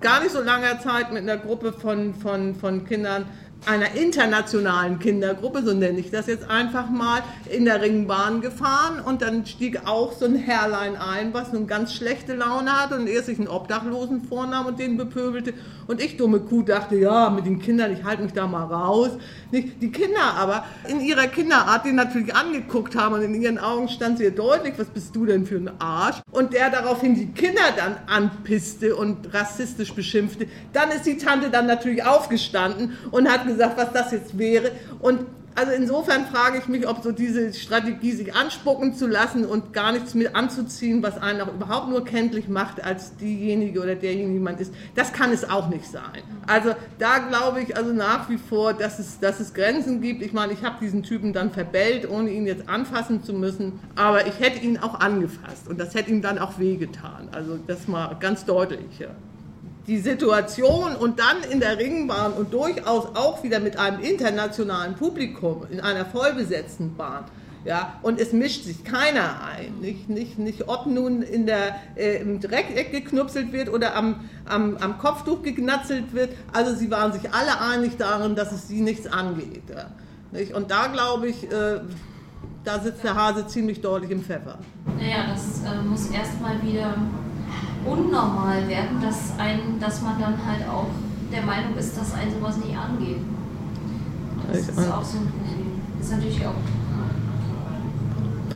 gar 0.00 0.20
nicht 0.20 0.32
so 0.32 0.40
langer 0.40 0.80
Zeit 0.80 1.12
mit 1.12 1.22
einer 1.22 1.36
Gruppe 1.36 1.72
von, 1.72 2.14
von, 2.14 2.54
von 2.54 2.84
Kindern 2.84 3.26
einer 3.64 3.94
internationalen 3.94 4.98
Kindergruppe, 4.98 5.62
so 5.64 5.72
nenne 5.72 5.98
ich 5.98 6.10
das 6.10 6.26
jetzt 6.26 6.48
einfach 6.48 6.90
mal, 6.90 7.22
in 7.50 7.64
der 7.64 7.80
Ringbahn 7.80 8.40
gefahren 8.40 9.00
und 9.00 9.22
dann 9.22 9.46
stieg 9.46 9.86
auch 9.86 10.12
so 10.12 10.26
ein 10.26 10.36
Herrlein 10.36 10.96
ein, 10.96 11.32
was 11.34 11.52
nun 11.52 11.66
ganz 11.66 11.94
schlechte 11.94 12.34
Laune 12.34 12.70
hatte 12.72 12.96
und 12.96 13.06
er 13.06 13.22
sich 13.22 13.38
einen 13.38 13.48
Obdachlosen 13.48 14.22
vornahm 14.22 14.66
und 14.66 14.78
den 14.78 14.96
bepöbelte 14.96 15.54
und 15.86 16.02
ich, 16.02 16.16
dumme 16.16 16.40
Kuh, 16.40 16.62
dachte, 16.62 16.96
ja, 16.96 17.30
mit 17.30 17.46
den 17.46 17.60
Kindern, 17.60 17.92
ich 17.92 18.02
halte 18.02 18.22
mich 18.22 18.32
da 18.32 18.46
mal 18.46 18.64
raus. 18.64 19.10
Die 19.52 19.92
Kinder 19.92 20.34
aber 20.36 20.64
in 20.88 21.00
ihrer 21.00 21.28
Kinderart 21.28 21.84
den 21.84 21.94
natürlich 21.94 22.34
angeguckt 22.34 22.96
haben 22.96 23.14
und 23.14 23.22
in 23.22 23.40
ihren 23.40 23.58
Augen 23.58 23.88
stand 23.88 24.18
sehr 24.18 24.32
deutlich, 24.32 24.74
was 24.78 24.88
bist 24.88 25.14
du 25.14 25.26
denn 25.26 25.46
für 25.46 25.56
ein 25.56 25.70
Arsch? 25.78 26.16
Und 26.32 26.52
der 26.52 26.70
daraufhin 26.70 27.14
die 27.14 27.28
Kinder 27.28 27.62
dann 27.76 27.96
anpisste 28.08 28.96
und 28.96 29.32
rassistisch 29.32 29.94
beschimpfte. 29.94 30.48
Dann 30.72 30.90
ist 30.90 31.06
die 31.06 31.18
Tante 31.18 31.50
dann 31.50 31.66
natürlich 31.66 32.04
aufgestanden 32.04 32.96
und 33.12 33.30
hat 33.30 33.45
gesagt, 33.46 33.76
was 33.76 33.92
das 33.92 34.12
jetzt 34.12 34.38
wäre. 34.38 34.72
Und 35.00 35.20
also 35.58 35.72
insofern 35.72 36.26
frage 36.26 36.58
ich 36.58 36.68
mich, 36.68 36.86
ob 36.86 37.02
so 37.02 37.12
diese 37.12 37.54
Strategie, 37.54 38.12
sich 38.12 38.34
anspucken 38.34 38.92
zu 38.92 39.06
lassen 39.06 39.46
und 39.46 39.72
gar 39.72 39.92
nichts 39.92 40.12
mit 40.12 40.36
anzuziehen, 40.36 41.02
was 41.02 41.16
einen 41.16 41.40
auch 41.40 41.54
überhaupt 41.54 41.88
nur 41.88 42.04
kenntlich 42.04 42.46
macht 42.46 42.84
als 42.84 43.16
diejenige 43.16 43.80
oder 43.80 43.94
derjenige, 43.94 44.38
man 44.38 44.58
ist, 44.58 44.74
das 44.94 45.14
kann 45.14 45.32
es 45.32 45.48
auch 45.48 45.70
nicht 45.70 45.86
sein. 45.86 46.22
Also 46.46 46.74
da 46.98 47.20
glaube 47.20 47.62
ich 47.62 47.74
also 47.74 47.94
nach 47.94 48.28
wie 48.28 48.36
vor, 48.36 48.74
dass 48.74 48.98
es, 48.98 49.18
dass 49.18 49.40
es 49.40 49.54
Grenzen 49.54 50.02
gibt. 50.02 50.20
Ich 50.20 50.34
meine, 50.34 50.52
ich 50.52 50.62
habe 50.62 50.76
diesen 50.78 51.02
Typen 51.02 51.32
dann 51.32 51.50
verbellt, 51.50 52.06
ohne 52.06 52.30
ihn 52.30 52.46
jetzt 52.46 52.68
anfassen 52.68 53.24
zu 53.24 53.32
müssen, 53.32 53.80
aber 53.94 54.26
ich 54.26 54.38
hätte 54.38 54.62
ihn 54.62 54.76
auch 54.76 55.00
angefasst 55.00 55.68
und 55.68 55.80
das 55.80 55.94
hätte 55.94 56.10
ihm 56.10 56.20
dann 56.20 56.38
auch 56.38 56.58
wehgetan. 56.58 57.30
Also 57.32 57.58
das 57.66 57.88
mal 57.88 58.14
ganz 58.20 58.44
deutlich. 58.44 58.98
Ja 58.98 59.08
die 59.86 59.98
Situation 59.98 60.96
und 60.96 61.20
dann 61.20 61.42
in 61.50 61.60
der 61.60 61.78
Ringbahn 61.78 62.32
und 62.32 62.52
durchaus 62.52 63.14
auch 63.14 63.42
wieder 63.42 63.60
mit 63.60 63.78
einem 63.78 64.00
internationalen 64.00 64.94
Publikum 64.94 65.66
in 65.70 65.80
einer 65.80 66.04
vollbesetzten 66.04 66.96
Bahn. 66.96 67.24
Ja, 67.64 67.94
und 68.02 68.20
es 68.20 68.32
mischt 68.32 68.62
sich 68.62 68.84
keiner 68.84 69.42
ein. 69.42 69.80
Nicht, 69.80 70.08
nicht, 70.08 70.38
nicht 70.38 70.68
ob 70.68 70.86
nun 70.86 71.22
in 71.22 71.46
der, 71.46 71.74
äh, 71.96 72.20
im 72.20 72.38
Dreckeck 72.38 72.92
geknupselt 72.92 73.52
wird 73.52 73.68
oder 73.68 73.96
am, 73.96 74.20
am, 74.44 74.76
am 74.76 74.98
Kopftuch 74.98 75.42
geknatzelt 75.42 76.12
wird. 76.12 76.30
Also 76.52 76.76
sie 76.76 76.92
waren 76.92 77.12
sich 77.12 77.32
alle 77.32 77.60
einig 77.60 77.96
darin, 77.98 78.36
dass 78.36 78.52
es 78.52 78.68
sie 78.68 78.80
nichts 78.80 79.08
angeht. 79.08 79.64
Ja. 79.68 79.86
Nicht? 80.30 80.54
Und 80.54 80.70
da 80.70 80.86
glaube 80.86 81.26
ich, 81.26 81.50
äh, 81.50 81.80
da 82.62 82.78
sitzt 82.78 83.02
der 83.02 83.16
Hase 83.16 83.48
ziemlich 83.48 83.80
deutlich 83.80 84.12
im 84.12 84.22
Pfeffer. 84.22 84.58
Naja, 84.96 85.26
das 85.28 85.62
äh, 85.64 85.82
muss 85.82 86.06
erstmal 86.10 86.62
wieder 86.62 86.94
unnormal 87.84 88.66
werden, 88.68 89.00
dass, 89.00 89.32
ein, 89.38 89.78
dass 89.80 90.02
man 90.02 90.20
dann 90.20 90.34
halt 90.46 90.68
auch 90.68 90.88
der 91.32 91.42
Meinung 91.42 91.76
ist, 91.76 91.96
dass 91.96 92.14
ein 92.14 92.30
sowas 92.32 92.56
nicht 92.58 92.76
angeht. 92.76 93.20
Das 94.52 94.68
ist 94.68 94.92
auch 94.92 95.04
so 95.04 95.18
ein 95.18 95.26
Problem. 95.26 95.80
Ist 96.00 96.12
natürlich 96.12 96.46
auch. 96.46 96.54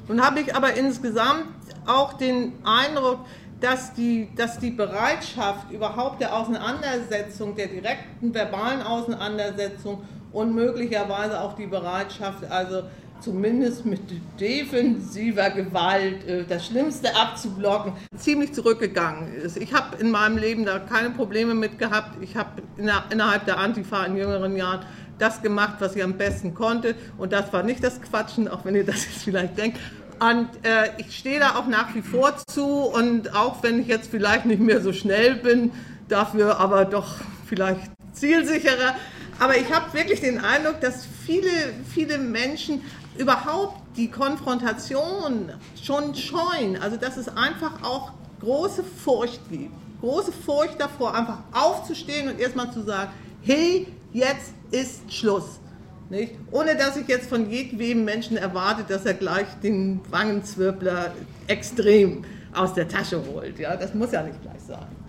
Nun 0.09 0.20
habe 0.20 0.41
ich 0.41 0.55
aber 0.55 0.74
insgesamt 0.74 1.45
auch 1.86 2.14
den 2.14 2.53
Eindruck, 2.64 3.20
dass 3.61 3.93
die, 3.95 4.28
dass 4.36 4.59
die 4.59 4.70
Bereitschaft 4.70 5.70
überhaupt 5.70 6.20
der 6.20 6.34
Auseinandersetzung, 6.34 7.55
der 7.55 7.66
direkten 7.66 8.32
verbalen 8.32 8.82
Auseinandersetzung 8.82 10.03
und 10.32 10.55
möglicherweise 10.55 11.41
auch 11.41 11.55
die 11.57 11.66
Bereitschaft, 11.66 12.45
also 12.51 12.82
zumindest 13.20 13.84
mit 13.84 14.00
defensiver 14.38 15.50
Gewalt 15.50 16.26
äh, 16.26 16.44
das 16.48 16.66
Schlimmste 16.66 17.14
abzublocken, 17.14 17.92
ziemlich 18.16 18.52
zurückgegangen 18.52 19.34
ist. 19.34 19.56
Ich 19.56 19.72
habe 19.74 19.96
in 19.98 20.10
meinem 20.10 20.38
Leben 20.38 20.64
da 20.64 20.78
keine 20.78 21.10
Probleme 21.10 21.54
mit 21.54 21.78
gehabt. 21.78 22.22
Ich 22.22 22.36
habe 22.36 22.62
innerhalb 22.76 23.44
der 23.44 23.58
Antifa 23.58 24.04
in 24.04 24.16
jüngeren 24.16 24.56
Jahren 24.56 24.84
das 25.18 25.42
gemacht, 25.42 25.76
was 25.80 25.96
ich 25.96 26.02
am 26.02 26.14
besten 26.14 26.54
konnte. 26.54 26.94
Und 27.18 27.32
das 27.32 27.52
war 27.52 27.62
nicht 27.62 27.84
das 27.84 28.00
Quatschen, 28.00 28.48
auch 28.48 28.64
wenn 28.64 28.74
ihr 28.74 28.84
das 28.84 29.04
jetzt 29.04 29.24
vielleicht 29.24 29.58
denkt. 29.58 29.78
Und 30.18 30.48
äh, 30.64 30.90
ich 30.98 31.16
stehe 31.16 31.40
da 31.40 31.56
auch 31.56 31.66
nach 31.66 31.94
wie 31.94 32.02
vor 32.02 32.34
zu. 32.46 32.64
Und 32.64 33.34
auch 33.34 33.62
wenn 33.62 33.80
ich 33.80 33.86
jetzt 33.86 34.10
vielleicht 34.10 34.46
nicht 34.46 34.60
mehr 34.60 34.80
so 34.80 34.92
schnell 34.92 35.36
bin, 35.36 35.72
dafür 36.08 36.58
aber 36.58 36.84
doch 36.84 37.16
vielleicht 37.46 37.90
zielsicherer. 38.12 38.94
Aber 39.38 39.56
ich 39.56 39.72
habe 39.72 39.92
wirklich 39.94 40.20
den 40.20 40.38
Eindruck, 40.38 40.80
dass 40.80 41.06
viele, 41.24 41.48
viele 41.94 42.18
Menschen 42.18 42.82
überhaupt 43.16 43.80
die 43.96 44.11
Konfrontation 44.11 45.52
schon 45.82 46.14
scheuen. 46.14 46.80
Also 46.80 46.96
dass 46.96 47.16
es 47.16 47.28
einfach 47.28 47.82
auch 47.82 48.12
große 48.40 48.84
Furcht 48.84 49.40
gibt. 49.50 49.74
Große 50.00 50.32
Furcht 50.32 50.80
davor, 50.80 51.14
einfach 51.14 51.38
aufzustehen 51.52 52.28
und 52.30 52.40
erstmal 52.40 52.72
zu 52.72 52.82
sagen, 52.82 53.11
hey, 53.42 53.86
jetzt 54.12 54.54
ist 54.70 55.12
Schluss. 55.12 55.61
Nicht? 56.08 56.34
Ohne 56.50 56.74
dass 56.74 56.96
ich 56.96 57.06
jetzt 57.06 57.28
von 57.28 57.50
jedem 57.50 58.04
Menschen 58.04 58.36
erwarte, 58.36 58.82
dass 58.82 59.06
er 59.06 59.14
gleich 59.14 59.46
den 59.62 60.00
Wangenzwirbler 60.11 61.12
extrem 61.46 62.24
aus 62.52 62.74
der 62.74 62.88
Tasche 62.88 63.22
holt. 63.26 63.58
Ja? 63.58 63.76
Das 63.76 63.94
muss 63.94 64.11
ja 64.11 64.22
nicht 64.22 64.42
gleich 64.42 64.61
sein. 64.66 64.99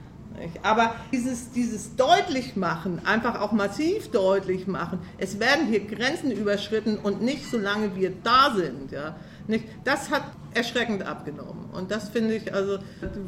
Aber 0.64 0.96
dieses, 1.12 1.52
dieses 1.52 1.96
deutlich 1.96 2.56
machen, 2.56 3.02
einfach 3.06 3.40
auch 3.42 3.52
massiv 3.52 4.10
deutlich 4.12 4.68
machen, 4.68 5.00
es 5.18 5.40
werden 5.40 5.68
hier 5.68 5.86
Grenzen 5.86 6.32
überschritten 6.32 6.98
und 6.98 7.22
nicht 7.22 7.50
solange 7.50 7.96
wir 7.96 8.12
da 8.24 8.54
sind. 8.56 8.92
Ja? 8.92 9.16
Nicht? 9.48 9.66
Das 9.84 10.10
hat 10.10 10.24
erschreckend 10.54 11.04
abgenommen. 11.04 11.70
Und 11.74 11.92
das 11.92 12.10
finde 12.10 12.36
ich, 12.36 12.54
also, 12.54 12.80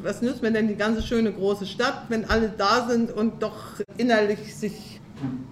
was 0.02 0.22
nützt 0.22 0.42
mir 0.42 0.52
denn 0.52 0.68
die 0.68 0.76
ganze 0.76 1.02
schöne 1.02 1.32
große 1.32 1.66
Stadt, 1.66 2.06
wenn 2.10 2.30
alle 2.30 2.50
da 2.50 2.88
sind 2.88 3.12
und 3.12 3.42
doch 3.44 3.56
innerlich 3.98 4.56
sich 4.56 5.00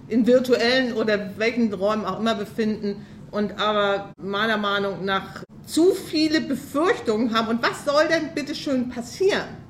in 0.08 0.26
virtuellen 0.26 0.94
oder 0.94 1.38
welchen 1.38 1.72
Räumen 1.72 2.04
auch 2.04 2.20
immer 2.20 2.34
befinden 2.34 3.06
und 3.30 3.58
aber 3.58 4.12
meiner 4.18 4.58
Meinung 4.58 5.04
nach 5.04 5.44
zu 5.66 5.92
viele 5.92 6.40
Befürchtungen 6.40 7.34
haben. 7.34 7.48
Und 7.48 7.62
was 7.62 7.84
soll 7.84 8.06
denn 8.08 8.34
bitte 8.34 8.54
schön 8.54 8.90
passieren? 8.90 9.61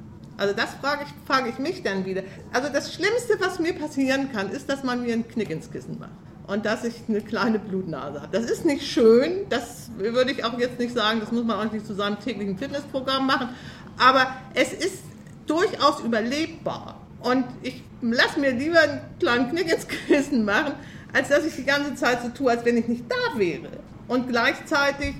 Also 0.42 0.54
das 0.56 0.70
frage 0.80 1.04
ich, 1.04 1.26
frage 1.28 1.50
ich 1.50 1.60
mich 1.60 1.84
dann 1.84 2.04
wieder. 2.04 2.24
Also 2.52 2.68
das 2.68 2.92
Schlimmste, 2.92 3.38
was 3.38 3.60
mir 3.60 3.74
passieren 3.74 4.32
kann, 4.32 4.50
ist, 4.50 4.68
dass 4.68 4.82
man 4.82 5.02
mir 5.02 5.12
einen 5.12 5.28
Knick 5.28 5.50
ins 5.50 5.70
Kissen 5.70 6.00
macht 6.00 6.10
und 6.48 6.66
dass 6.66 6.82
ich 6.82 6.94
eine 7.08 7.20
kleine 7.20 7.60
Blutnase 7.60 8.20
habe. 8.20 8.36
Das 8.36 8.50
ist 8.50 8.64
nicht 8.64 8.84
schön, 8.84 9.46
das 9.50 9.92
würde 9.98 10.32
ich 10.32 10.44
auch 10.44 10.58
jetzt 10.58 10.80
nicht 10.80 10.94
sagen, 10.94 11.20
das 11.20 11.30
muss 11.30 11.44
man 11.44 11.64
auch 11.64 11.72
nicht 11.72 11.86
zu 11.86 11.94
seinem 11.94 12.18
täglichen 12.18 12.58
Fitnessprogramm 12.58 13.24
machen, 13.24 13.50
aber 13.96 14.34
es 14.54 14.72
ist 14.72 14.98
durchaus 15.46 16.00
überlebbar. 16.00 17.00
Und 17.20 17.44
ich 17.62 17.84
lasse 18.00 18.40
mir 18.40 18.50
lieber 18.50 18.80
einen 18.80 19.00
kleinen 19.20 19.48
Knick 19.50 19.72
ins 19.72 19.86
Kissen 20.08 20.44
machen, 20.44 20.74
als 21.12 21.28
dass 21.28 21.46
ich 21.46 21.54
die 21.54 21.64
ganze 21.64 21.94
Zeit 21.94 22.20
so 22.20 22.30
tue, 22.30 22.50
als 22.50 22.64
wenn 22.64 22.76
ich 22.76 22.88
nicht 22.88 23.04
da 23.08 23.38
wäre. 23.38 23.68
Und 24.08 24.28
gleichzeitig 24.28 25.14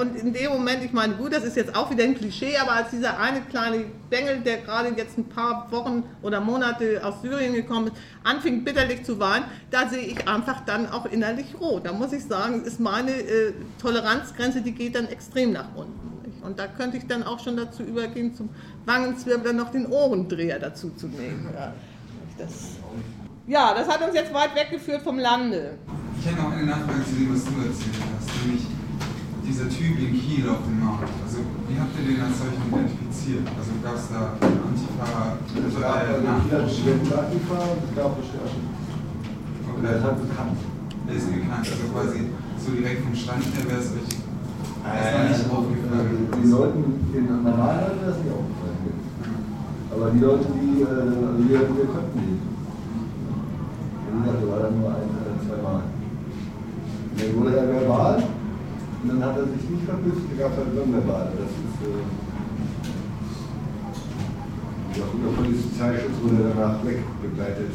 und 0.00 0.16
in 0.16 0.32
dem 0.32 0.52
Moment, 0.52 0.82
ich 0.82 0.92
meine, 0.92 1.14
gut, 1.14 1.32
das 1.32 1.44
ist 1.44 1.56
jetzt 1.56 1.76
auch 1.76 1.90
wieder 1.90 2.04
ein 2.04 2.14
Klischee, 2.14 2.56
aber 2.56 2.72
als 2.72 2.90
dieser 2.90 3.18
eine 3.18 3.42
kleine 3.42 3.84
Bengel, 4.08 4.40
der 4.40 4.58
gerade 4.58 4.88
jetzt 4.96 5.18
ein 5.18 5.28
paar 5.28 5.70
Wochen 5.70 6.04
oder 6.22 6.40
Monate 6.40 7.00
aus 7.04 7.20
Syrien 7.22 7.52
gekommen 7.52 7.88
ist, 7.88 7.96
anfing 8.24 8.64
bitterlich 8.64 9.04
zu 9.04 9.18
weinen, 9.20 9.44
da 9.70 9.88
sehe 9.88 10.02
ich 10.02 10.26
einfach 10.26 10.60
dann 10.64 10.88
auch 10.88 11.06
innerlich 11.06 11.54
rot. 11.60 11.86
Da 11.86 11.92
muss 11.92 12.12
ich 12.12 12.24
sagen, 12.24 12.64
ist 12.64 12.80
meine 12.80 13.10
äh, 13.12 13.52
Toleranzgrenze, 13.80 14.62
die 14.62 14.72
geht 14.72 14.94
dann 14.94 15.08
extrem 15.08 15.52
nach 15.52 15.68
unten. 15.74 16.22
Nicht? 16.26 16.42
Und 16.42 16.58
da 16.58 16.66
könnte 16.66 16.96
ich 16.96 17.06
dann 17.06 17.22
auch 17.22 17.38
schon 17.38 17.56
dazu 17.56 17.82
übergehen, 17.82 18.34
zum 18.34 18.48
Wangenzwirbler 18.86 19.52
noch 19.52 19.70
den 19.70 19.86
Ohrendreher 19.86 20.58
dazu 20.58 20.90
zu 20.90 21.06
nehmen. 21.06 21.50
Ja 21.54 21.74
das, 22.40 22.52
ja, 23.46 23.74
das 23.74 23.88
hat 23.88 24.02
uns 24.02 24.14
jetzt 24.14 24.32
weit 24.32 24.54
weggeführt 24.54 25.02
vom 25.02 25.18
Lande. 25.18 25.78
Ich 26.18 26.26
hätte 26.26 26.40
noch 26.40 26.52
eine 26.52 26.64
Nachfrage 26.64 27.04
zu 27.04 27.14
dem, 27.14 27.34
was 27.34 27.44
du 27.44 27.50
erzählt 27.50 27.96
hast, 28.18 28.46
nämlich 28.46 28.66
dieser 29.50 29.66
Typ 29.68 29.98
in 29.98 30.14
Kiel 30.14 30.46
auf 30.46 30.62
dem 30.62 30.78
Markt, 30.78 31.10
also 31.26 31.42
wie 31.66 31.74
habt 31.74 31.90
ihr 31.98 32.06
den 32.06 32.22
als 32.22 32.38
solchen 32.38 32.62
identifiziert? 32.70 33.42
Also 33.50 33.74
gab 33.82 33.98
es 33.98 34.06
da 34.14 34.38
Antifa, 34.38 35.42
also 35.42 35.78
äh, 35.82 36.22
Nachrichten? 36.22 37.02
Antifa, 37.10 37.58
es 37.82 37.90
gab 37.98 38.14
Recherchen. 38.14 38.62
Okay. 38.70 39.82
Der 39.82 39.98
ist 39.98 40.04
halt 40.06 40.18
bekannt. 40.22 40.58
Der 41.02 41.14
ist 41.18 41.26
bekannt, 41.26 41.66
also 41.66 41.84
quasi 41.90 42.30
so 42.62 42.70
direkt 42.78 43.02
vom 43.02 43.14
Stand 43.18 43.42
her 43.42 43.66
wäre 43.66 43.82
es 43.82 43.90
euch 43.90 44.22
äh, 44.86 45.34
nicht 45.34 45.50
aufgefallen. 45.50 46.30
Die 46.30 46.46
Leuten 46.46 46.84
in 47.10 47.26
Normalheit 47.26 47.98
wäre 47.98 48.14
es 48.14 48.22
nicht 48.22 48.30
aufgefallen. 48.30 49.02
Aber 49.90 50.14
die 50.14 50.22
Leute, 50.22 50.46
die, 50.54 50.86
äh, 50.86 51.10
wir, 51.50 51.66
wir 51.66 51.88
konnten 51.90 52.18
die. 52.22 52.38
Wie 53.98 54.14
gesagt, 54.14 54.46
war 54.46 54.62
dann 54.62 54.78
nur 54.78 54.94
ein, 54.94 55.10
äh, 55.10 55.34
zwei 55.42 55.58
Mal. 55.58 55.82
Dann 57.18 57.30
wurde 57.34 57.50
er 57.56 57.66
verbal 57.66 58.22
und 59.02 59.08
dann 59.08 59.24
hat 59.24 59.36
er 59.38 59.44
sich 59.44 59.70
nicht 59.70 59.84
verpisst, 59.84 60.20
da 60.30 60.42
gab 60.42 60.52
es 60.52 60.58
halt 60.58 60.74
nonverbal. 60.74 61.32
Das 61.32 61.48
ist, 61.48 61.78
äh, 61.88 62.04
ja, 64.98 65.04
der 65.24 65.32
Polizeischutz 65.36 66.16
wurde 66.22 66.52
danach 66.54 66.84
wegbegleitet. 66.84 67.72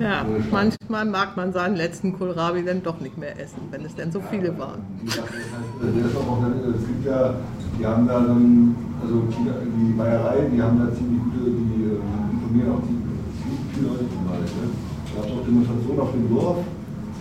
Ja, 0.00 0.24
manchmal 0.50 1.04
mag 1.04 1.36
man 1.36 1.52
seinen 1.52 1.76
letzten 1.76 2.18
Kohlrabi 2.18 2.64
dann 2.64 2.82
doch 2.82 3.00
nicht 3.00 3.18
mehr 3.18 3.38
essen, 3.38 3.60
wenn 3.70 3.84
es 3.84 3.94
denn 3.94 4.10
so 4.10 4.20
viele 4.30 4.58
waren. 4.58 4.80
es 4.98 6.86
gibt 6.86 7.06
ja, 7.06 7.34
die 7.78 7.86
haben 7.86 8.08
da 8.08 8.20
dann, 8.20 8.74
also 9.02 9.22
die 9.28 9.94
Meiereien, 9.94 10.52
die 10.54 10.62
haben 10.62 10.78
da 10.78 10.92
ziemlich 10.94 11.22
gute, 11.24 11.50
die 11.50 11.84
äh, 11.84 12.00
informieren 12.32 12.72
auch 12.72 12.82
ziemlich 12.82 13.60
viele 13.74 13.88
Leute 13.88 14.04
zum 14.08 14.24
Beispiel. 14.24 14.62
Ne? 14.62 14.72
Da 15.04 15.20
gab 15.20 15.26
es 15.26 15.32
auch 15.36 15.44
Demonstrationen 15.44 16.00
auf 16.00 16.12
dem 16.12 16.34
Dorf, 16.34 16.58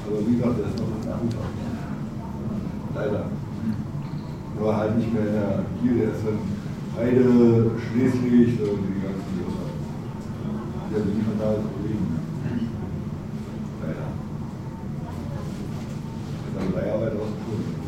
aber 0.07 0.19
wie 0.25 0.35
gesagt, 0.37 0.57
der 0.57 0.65
ist 0.65 0.79
noch 0.79 0.87
das 0.97 1.05
Nachmittag 1.05 1.58
leider. 2.95 3.25
Nur 4.59 4.75
halt 4.75 4.97
nicht 4.97 5.13
mehr 5.13 5.27
in 5.27 5.33
der 5.33 5.63
Kiel, 5.81 5.97
der 5.99 6.09
ist 6.09 6.25
dann 6.25 6.39
Heide, 6.97 7.71
Schleswig, 7.79 8.57
die 8.57 9.01
ganzen 9.01 9.33
Jungs. 9.39 9.69
Ja, 10.91 10.99
die 10.99 11.23
von 11.23 11.39
da 11.39 11.51
ist 11.51 11.69
Kollegen. 11.75 12.19
Leider. 13.81 14.07
Dann 16.55 16.73
Leiharbeit 16.73 17.13
ausgefunden. 17.13 17.79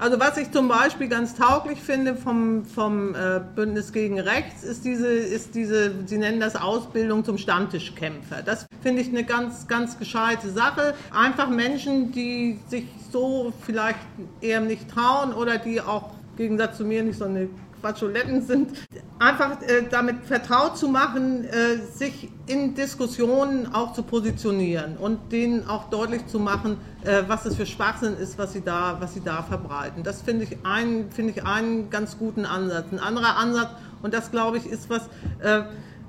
Also 0.00 0.18
was 0.18 0.38
ich 0.38 0.50
zum 0.50 0.66
Beispiel 0.66 1.08
ganz 1.08 1.34
tauglich 1.34 1.78
finde 1.78 2.16
vom, 2.16 2.64
vom 2.64 3.14
äh, 3.14 3.38
Bündnis 3.54 3.92
gegen 3.92 4.18
Rechts, 4.18 4.64
ist 4.64 4.82
diese, 4.82 5.08
ist 5.08 5.54
diese, 5.54 5.92
Sie 6.06 6.16
nennen 6.16 6.40
das 6.40 6.56
Ausbildung 6.56 7.22
zum 7.22 7.36
Stammtischkämpfer. 7.36 8.40
Das 8.42 8.64
finde 8.80 9.02
ich 9.02 9.08
eine 9.08 9.24
ganz, 9.24 9.68
ganz 9.68 9.98
gescheite 9.98 10.48
Sache. 10.48 10.94
Einfach 11.12 11.50
Menschen, 11.50 12.12
die 12.12 12.58
sich 12.68 12.86
so 13.12 13.52
vielleicht 13.66 13.98
eher 14.40 14.62
nicht 14.62 14.88
trauen 14.88 15.34
oder 15.34 15.58
die 15.58 15.82
auch 15.82 16.12
im 16.30 16.36
Gegensatz 16.38 16.78
zu 16.78 16.86
mir 16.86 17.02
nicht 17.02 17.18
so 17.18 17.26
eine 17.26 17.50
Quatscholetten 17.80 18.42
sind, 18.42 18.70
einfach 19.18 19.62
äh, 19.62 19.84
damit 19.90 20.24
vertraut 20.24 20.76
zu 20.76 20.88
machen, 20.88 21.44
äh, 21.44 21.76
sich 21.92 22.28
in 22.46 22.74
Diskussionen 22.74 23.72
auch 23.72 23.92
zu 23.92 24.02
positionieren 24.02 24.96
und 24.96 25.32
denen 25.32 25.68
auch 25.68 25.90
deutlich 25.90 26.26
zu 26.26 26.38
machen, 26.38 26.78
äh, 27.04 27.22
was 27.26 27.46
es 27.46 27.56
für 27.56 27.66
Schwachsinn 27.66 28.16
ist, 28.16 28.38
was 28.38 28.52
sie 28.52 28.62
da, 28.62 28.96
was 29.00 29.14
sie 29.14 29.22
da 29.22 29.42
verbreiten. 29.42 30.02
Das 30.02 30.22
finde 30.22 30.44
ich, 30.44 30.58
ein, 30.64 31.10
find 31.10 31.30
ich 31.30 31.44
einen 31.44 31.90
ganz 31.90 32.18
guten 32.18 32.46
Ansatz. 32.46 32.86
Ein 32.92 32.98
anderer 32.98 33.36
Ansatz, 33.36 33.70
und 34.02 34.14
das 34.14 34.30
glaube 34.30 34.58
ich 34.58 34.66
ist 34.66 34.88
was, 34.90 35.02
äh, 35.40 35.62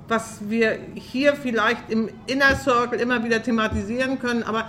was 0.08 0.40
wir 0.48 0.78
hier 0.94 1.34
vielleicht 1.34 1.90
im 1.90 2.10
Inner 2.26 2.56
Circle 2.56 3.00
immer 3.00 3.24
wieder 3.24 3.42
thematisieren 3.42 4.18
können, 4.18 4.42
aber 4.42 4.66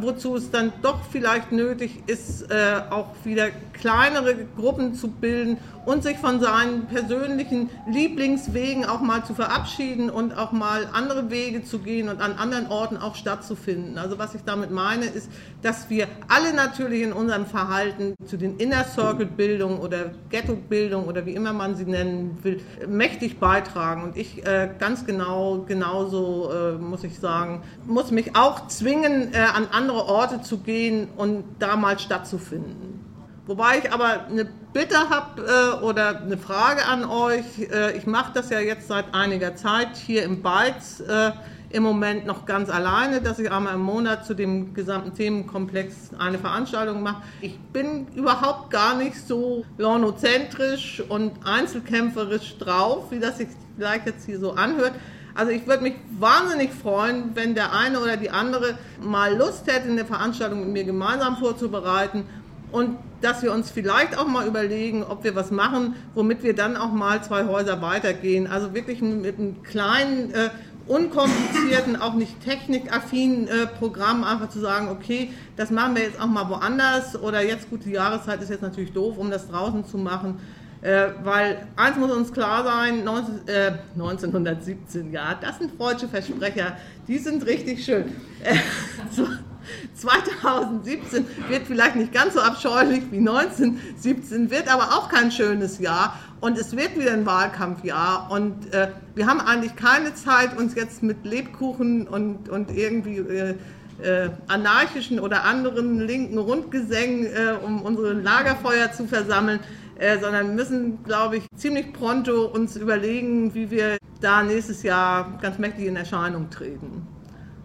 wozu 0.00 0.36
es 0.36 0.50
dann 0.50 0.72
doch 0.82 1.00
vielleicht 1.10 1.52
nötig 1.52 2.02
ist, 2.06 2.50
äh, 2.50 2.80
auch 2.90 3.08
wieder 3.24 3.48
kleinere 3.78 4.34
Gruppen 4.56 4.94
zu 4.94 5.08
bilden 5.08 5.58
und 5.86 6.02
sich 6.02 6.18
von 6.18 6.40
seinen 6.40 6.86
persönlichen 6.86 7.70
Lieblingswegen 7.88 8.84
auch 8.84 9.00
mal 9.00 9.24
zu 9.24 9.34
verabschieden 9.34 10.10
und 10.10 10.36
auch 10.36 10.52
mal 10.52 10.88
andere 10.92 11.30
Wege 11.30 11.64
zu 11.64 11.78
gehen 11.78 12.08
und 12.08 12.20
an 12.20 12.32
anderen 12.32 12.66
Orten 12.66 12.96
auch 12.96 13.14
stattzufinden. 13.14 13.96
Also 13.96 14.18
was 14.18 14.34
ich 14.34 14.42
damit 14.44 14.70
meine, 14.72 15.06
ist, 15.06 15.30
dass 15.62 15.88
wir 15.88 16.08
alle 16.28 16.52
natürlich 16.52 17.02
in 17.02 17.12
unserem 17.12 17.46
Verhalten 17.46 18.14
zu 18.26 18.36
den 18.36 18.56
Inner 18.56 18.84
Circle 18.84 19.26
Bildungen 19.26 19.78
oder 19.78 20.10
Ghetto 20.28 20.56
Bildung 20.56 21.06
oder 21.06 21.24
wie 21.24 21.34
immer 21.34 21.52
man 21.52 21.76
sie 21.76 21.84
nennen 21.84 22.36
will, 22.42 22.60
mächtig 22.88 23.38
beitragen. 23.38 24.02
Und 24.02 24.16
ich 24.16 24.44
äh, 24.44 24.68
ganz 24.78 25.06
genau, 25.06 25.64
genauso 25.68 26.50
äh, 26.50 26.72
muss 26.72 27.04
ich 27.04 27.18
sagen, 27.18 27.62
muss 27.86 28.10
mich 28.10 28.34
auch 28.34 28.66
zwingen, 28.66 29.32
äh, 29.32 29.38
an 29.38 29.68
andere 29.70 30.04
Orte 30.06 30.42
zu 30.42 30.58
gehen 30.58 31.08
und 31.16 31.44
da 31.60 31.76
mal 31.76 31.98
stattzufinden. 31.98 33.05
Wobei 33.46 33.78
ich 33.78 33.92
aber 33.92 34.26
eine 34.28 34.44
Bitte 34.44 35.08
habe 35.08 35.42
äh, 35.80 35.84
oder 35.84 36.20
eine 36.20 36.36
Frage 36.36 36.84
an 36.84 37.04
euch. 37.04 37.44
Äh, 37.60 37.96
ich 37.96 38.06
mache 38.06 38.32
das 38.34 38.50
ja 38.50 38.58
jetzt 38.58 38.88
seit 38.88 39.14
einiger 39.14 39.54
Zeit 39.54 39.96
hier 39.96 40.24
im 40.24 40.42
Beiz 40.42 41.00
äh, 41.00 41.30
im 41.70 41.84
Moment 41.84 42.26
noch 42.26 42.44
ganz 42.44 42.70
alleine, 42.70 43.20
dass 43.20 43.38
ich 43.38 43.50
einmal 43.50 43.74
im 43.74 43.82
Monat 43.82 44.26
zu 44.26 44.34
dem 44.34 44.74
gesamten 44.74 45.14
Themenkomplex 45.14 46.10
eine 46.18 46.38
Veranstaltung 46.38 47.02
mache. 47.02 47.22
Ich 47.40 47.58
bin 47.72 48.08
überhaupt 48.14 48.70
gar 48.70 48.96
nicht 48.96 49.16
so 49.16 49.64
lornozentrisch 49.78 51.02
und 51.08 51.32
einzelkämpferisch 51.44 52.58
drauf, 52.58 53.10
wie 53.10 53.20
das 53.20 53.38
sich 53.38 53.48
vielleicht 53.76 54.06
jetzt 54.06 54.26
hier 54.26 54.40
so 54.40 54.52
anhört. 54.52 54.92
Also 55.34 55.52
ich 55.52 55.66
würde 55.66 55.82
mich 55.82 55.94
wahnsinnig 56.18 56.72
freuen, 56.72 57.32
wenn 57.34 57.54
der 57.54 57.72
eine 57.74 58.00
oder 58.00 58.16
die 58.16 58.30
andere 58.30 58.78
mal 59.00 59.36
Lust 59.36 59.66
hätte, 59.66 59.88
eine 59.88 60.04
Veranstaltung 60.04 60.60
mit 60.60 60.70
mir 60.70 60.84
gemeinsam 60.84 61.36
vorzubereiten 61.36 62.24
und 62.72 62.96
dass 63.26 63.42
wir 63.42 63.52
uns 63.52 63.70
vielleicht 63.70 64.16
auch 64.16 64.28
mal 64.28 64.46
überlegen, 64.46 65.02
ob 65.02 65.24
wir 65.24 65.34
was 65.34 65.50
machen, 65.50 65.96
womit 66.14 66.44
wir 66.44 66.54
dann 66.54 66.76
auch 66.76 66.92
mal 66.92 67.24
zwei 67.24 67.46
Häuser 67.46 67.82
weitergehen. 67.82 68.46
Also 68.46 68.72
wirklich 68.72 69.02
mit 69.02 69.36
einem 69.36 69.64
kleinen, 69.64 70.30
äh, 70.32 70.50
unkomplizierten, 70.86 71.96
auch 72.00 72.14
nicht 72.14 72.40
technikaffinen 72.44 73.48
äh, 73.48 73.66
Programm 73.66 74.22
einfach 74.22 74.48
zu 74.48 74.60
sagen, 74.60 74.88
okay, 74.88 75.30
das 75.56 75.72
machen 75.72 75.96
wir 75.96 76.04
jetzt 76.04 76.20
auch 76.20 76.28
mal 76.28 76.48
woanders 76.48 77.20
oder 77.20 77.42
jetzt 77.42 77.68
gut, 77.68 77.84
die 77.84 77.90
Jahreszeit 77.90 78.40
ist 78.40 78.50
jetzt 78.50 78.62
natürlich 78.62 78.92
doof, 78.92 79.18
um 79.18 79.28
das 79.28 79.48
draußen 79.48 79.84
zu 79.84 79.98
machen. 79.98 80.38
Äh, 80.82 81.08
weil 81.24 81.66
eins 81.74 81.96
muss 81.96 82.12
uns 82.12 82.32
klar 82.32 82.62
sein, 82.62 83.02
19, 83.02 83.48
äh, 83.48 83.72
1917, 83.94 85.10
ja, 85.10 85.34
das 85.34 85.58
sind 85.58 85.72
freudsche 85.76 86.06
Versprecher, 86.06 86.76
die 87.08 87.18
sind 87.18 87.44
richtig 87.44 87.84
schön. 87.84 88.04
Äh, 89.66 89.94
2017 89.96 91.26
wird 91.48 91.66
vielleicht 91.66 91.96
nicht 91.96 92.12
ganz 92.12 92.34
so 92.34 92.40
abscheulich 92.40 93.02
wie 93.10 93.18
1917, 93.18 94.50
wird 94.50 94.72
aber 94.72 94.96
auch 94.96 95.08
kein 95.08 95.30
schönes 95.30 95.78
Jahr. 95.78 96.18
Und 96.40 96.58
es 96.58 96.76
wird 96.76 96.98
wieder 96.98 97.12
ein 97.12 97.26
Wahlkampfjahr. 97.26 98.30
Und 98.30 98.72
äh, 98.72 98.88
wir 99.14 99.26
haben 99.26 99.40
eigentlich 99.40 99.74
keine 99.76 100.14
Zeit, 100.14 100.56
uns 100.56 100.74
jetzt 100.74 101.02
mit 101.02 101.24
Lebkuchen 101.24 102.06
und, 102.06 102.48
und 102.48 102.70
irgendwie 102.70 103.18
äh, 103.18 103.54
äh, 104.02 104.28
anarchischen 104.46 105.18
oder 105.20 105.44
anderen 105.44 106.00
linken 106.00 106.38
Rundgesängen 106.38 107.26
äh, 107.26 107.54
um 107.64 107.82
unsere 107.82 108.12
Lagerfeuer 108.12 108.92
zu 108.92 109.06
versammeln, 109.06 109.60
äh, 109.98 110.18
sondern 110.18 110.54
müssen, 110.54 111.02
glaube 111.04 111.38
ich, 111.38 111.46
ziemlich 111.56 111.92
pronto 111.92 112.44
uns 112.44 112.76
überlegen, 112.76 113.54
wie 113.54 113.70
wir 113.70 113.96
da 114.20 114.42
nächstes 114.42 114.82
Jahr 114.82 115.38
ganz 115.40 115.58
mächtig 115.58 115.86
in 115.86 115.96
Erscheinung 115.96 116.50
treten 116.50 117.06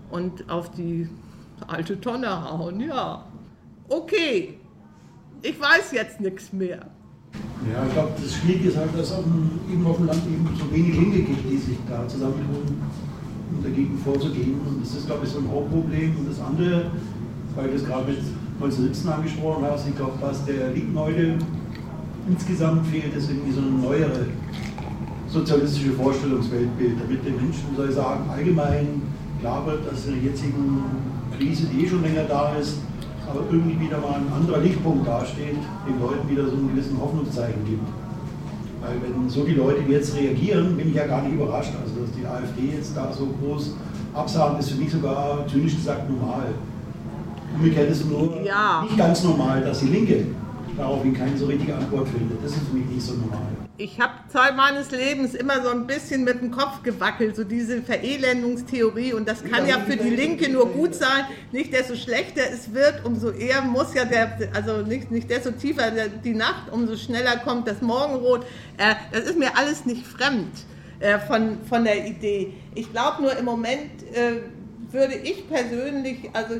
und 0.10 0.50
auf 0.50 0.72
die 0.72 1.10
alte 1.68 2.00
Tonne 2.00 2.30
hauen, 2.30 2.80
ja. 2.80 3.26
Okay, 3.90 4.58
ich 5.42 5.60
weiß 5.60 5.92
jetzt 5.94 6.22
nichts 6.22 6.54
mehr. 6.54 6.86
Ja, 7.72 7.86
ich 7.86 7.94
glaube, 7.94 8.12
das 8.22 8.36
Schwierige 8.36 8.70
ist 8.70 8.78
halt, 8.78 8.98
dass 8.98 9.12
auf 9.12 9.24
dem, 9.24 9.60
eben 9.72 9.86
auf 9.86 9.98
dem 9.98 10.08
Land 10.08 10.22
eben 10.26 10.48
so 10.58 10.72
wenig 10.74 10.98
Linke 10.98 11.22
gibt, 11.22 11.50
die 11.50 11.58
sich 11.58 11.78
da 11.88 12.08
zusammentun, 12.08 12.82
um 13.52 13.64
dagegen 13.64 13.98
vorzugehen. 14.00 14.60
Und 14.68 14.82
das 14.82 14.96
ist, 14.96 15.06
glaube 15.06 15.26
ich, 15.26 15.32
so 15.32 15.40
ein 15.40 15.50
Hauptproblem. 15.52 16.18
Und 16.18 16.30
das 16.30 16.40
andere, 16.40 16.92
weil 17.56 17.70
du 17.70 17.76
es 17.76 17.86
gerade 17.86 18.12
mit 18.12 18.20
1917 18.56 19.12
angesprochen 19.12 19.66
hast, 19.70 19.88
ich 19.88 19.96
glaube, 19.96 20.14
was 20.22 20.44
der 20.46 20.70
Linken 20.72 20.98
heute 20.98 21.38
insgesamt 22.28 22.88
fehlt, 22.88 23.16
ist 23.16 23.30
irgendwie 23.30 23.52
so 23.52 23.62
eine 23.62 23.72
neuere 23.72 24.26
sozialistische 25.28 25.92
Vorstellungsweltbild, 25.94 27.00
damit 27.00 27.26
den 27.26 27.36
Menschen, 27.38 27.76
soll 27.76 27.90
ich 27.90 27.96
sagen, 27.96 28.30
allgemein 28.30 29.02
klar 29.40 29.66
wird, 29.66 29.92
dass 29.92 30.06
in 30.06 30.16
der 30.16 30.24
jetzigen 30.32 30.84
Krise, 31.42 31.66
die 31.66 31.86
eh 31.86 31.90
schon 31.90 32.04
länger 32.04 32.24
da 32.24 32.54
ist, 32.54 32.78
aber 33.28 33.42
irgendwie 33.52 33.80
wieder 33.80 33.98
mal 33.98 34.16
ein 34.16 34.32
anderer 34.34 34.60
Lichtpunkt 34.60 35.08
dasteht, 35.08 35.58
den 35.88 36.00
Leuten 36.00 36.30
wieder 36.30 36.46
so 36.46 36.52
einen 36.52 36.70
gewissen 36.70 37.00
Hoffnungszeichen 37.02 37.66
gibt. 37.66 37.88
Weil 38.82 38.96
wenn 39.02 39.30
so 39.30 39.44
die 39.44 39.54
Leute 39.54 39.82
jetzt 39.90 40.16
reagieren, 40.16 40.76
bin 40.78 40.90
ich 40.90 40.96
ja 40.96 41.08
gar 41.08 41.22
nicht 41.24 41.34
überrascht. 41.34 41.72
Also 41.82 42.02
dass 42.02 42.12
die 42.12 42.26
AfD 42.26 42.76
jetzt 42.76 42.96
da 42.96 43.12
so 43.12 43.28
groß 43.42 43.76
absagen, 44.14 44.60
ist 44.60 44.72
für 44.72 44.78
mich 44.78 44.92
sogar 44.92 45.46
zynisch 45.48 45.76
gesagt 45.76 46.10
normal. 46.10 46.48
Umgekehrt 47.56 47.90
ist 47.90 48.02
es 48.02 48.06
nur 48.06 48.42
ja. 48.44 48.82
nicht 48.84 48.98
ganz 48.98 49.24
normal, 49.24 49.62
dass 49.62 49.80
die 49.80 49.88
Linke 49.88 50.26
daraufhin 50.78 51.14
keine 51.14 51.38
so 51.38 51.46
richtige 51.46 51.76
Antwort 51.76 52.08
findet. 52.08 52.44
Das 52.44 52.52
ist 52.52 52.68
für 52.68 52.76
mich 52.76 52.88
nicht 52.88 53.02
so 53.02 53.14
normal. 53.14 53.61
Ich 53.78 54.00
habe 54.00 54.14
Zeit 54.28 54.56
meines 54.56 54.92
Lebens 54.92 55.34
immer 55.34 55.64
so 55.64 55.70
ein 55.70 55.88
bisschen 55.88 56.24
mit 56.24 56.40
dem 56.42 56.52
Kopf 56.52 56.84
gewackelt, 56.84 57.36
so 57.36 57.44
diese 57.44 57.82
Verelendungstheorie. 57.82 59.14
Und 59.14 59.28
das 59.28 59.44
kann 59.44 59.66
ja, 59.66 59.78
ja 59.78 59.80
für 59.80 59.98
die 59.98 60.10
Linke 60.10 60.52
nur 60.52 60.68
gut 60.68 60.94
sein. 60.94 61.26
Nicht 61.52 61.74
desto 61.74 61.96
schlechter 61.96 62.44
es 62.52 62.74
wird, 62.74 63.04
umso 63.06 63.32
eher 63.32 63.62
muss 63.62 63.94
ja 63.94 64.06
der, 64.06 64.38
also 64.54 64.82
nicht, 64.82 65.10
nicht 65.10 65.30
desto 65.30 65.52
tiefer 65.52 65.92
die 66.24 66.34
Nacht, 66.34 66.72
umso 66.72 66.96
schneller 66.96 67.38
kommt 67.38 67.68
das 67.68 67.82
Morgenrot. 67.82 68.46
Äh, 68.78 68.96
das 69.12 69.24
ist 69.24 69.40
mir 69.40 69.58
alles 69.58 69.86
nicht 69.86 70.06
fremd 70.06 70.52
äh, 71.00 71.18
von, 71.20 71.58
von 71.68 71.84
der 71.84 72.06
Idee. 72.06 72.54
Ich 72.76 72.92
glaube 72.92 73.24
nur 73.24 73.36
im 73.36 73.46
Moment 73.46 74.04
äh, 74.14 74.42
würde 74.92 75.16
ich 75.16 75.48
persönlich, 75.48 76.30
also 76.34 76.56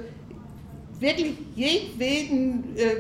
wirklich 1.00 1.36
jedweden 1.56 2.76
äh, 2.78 2.96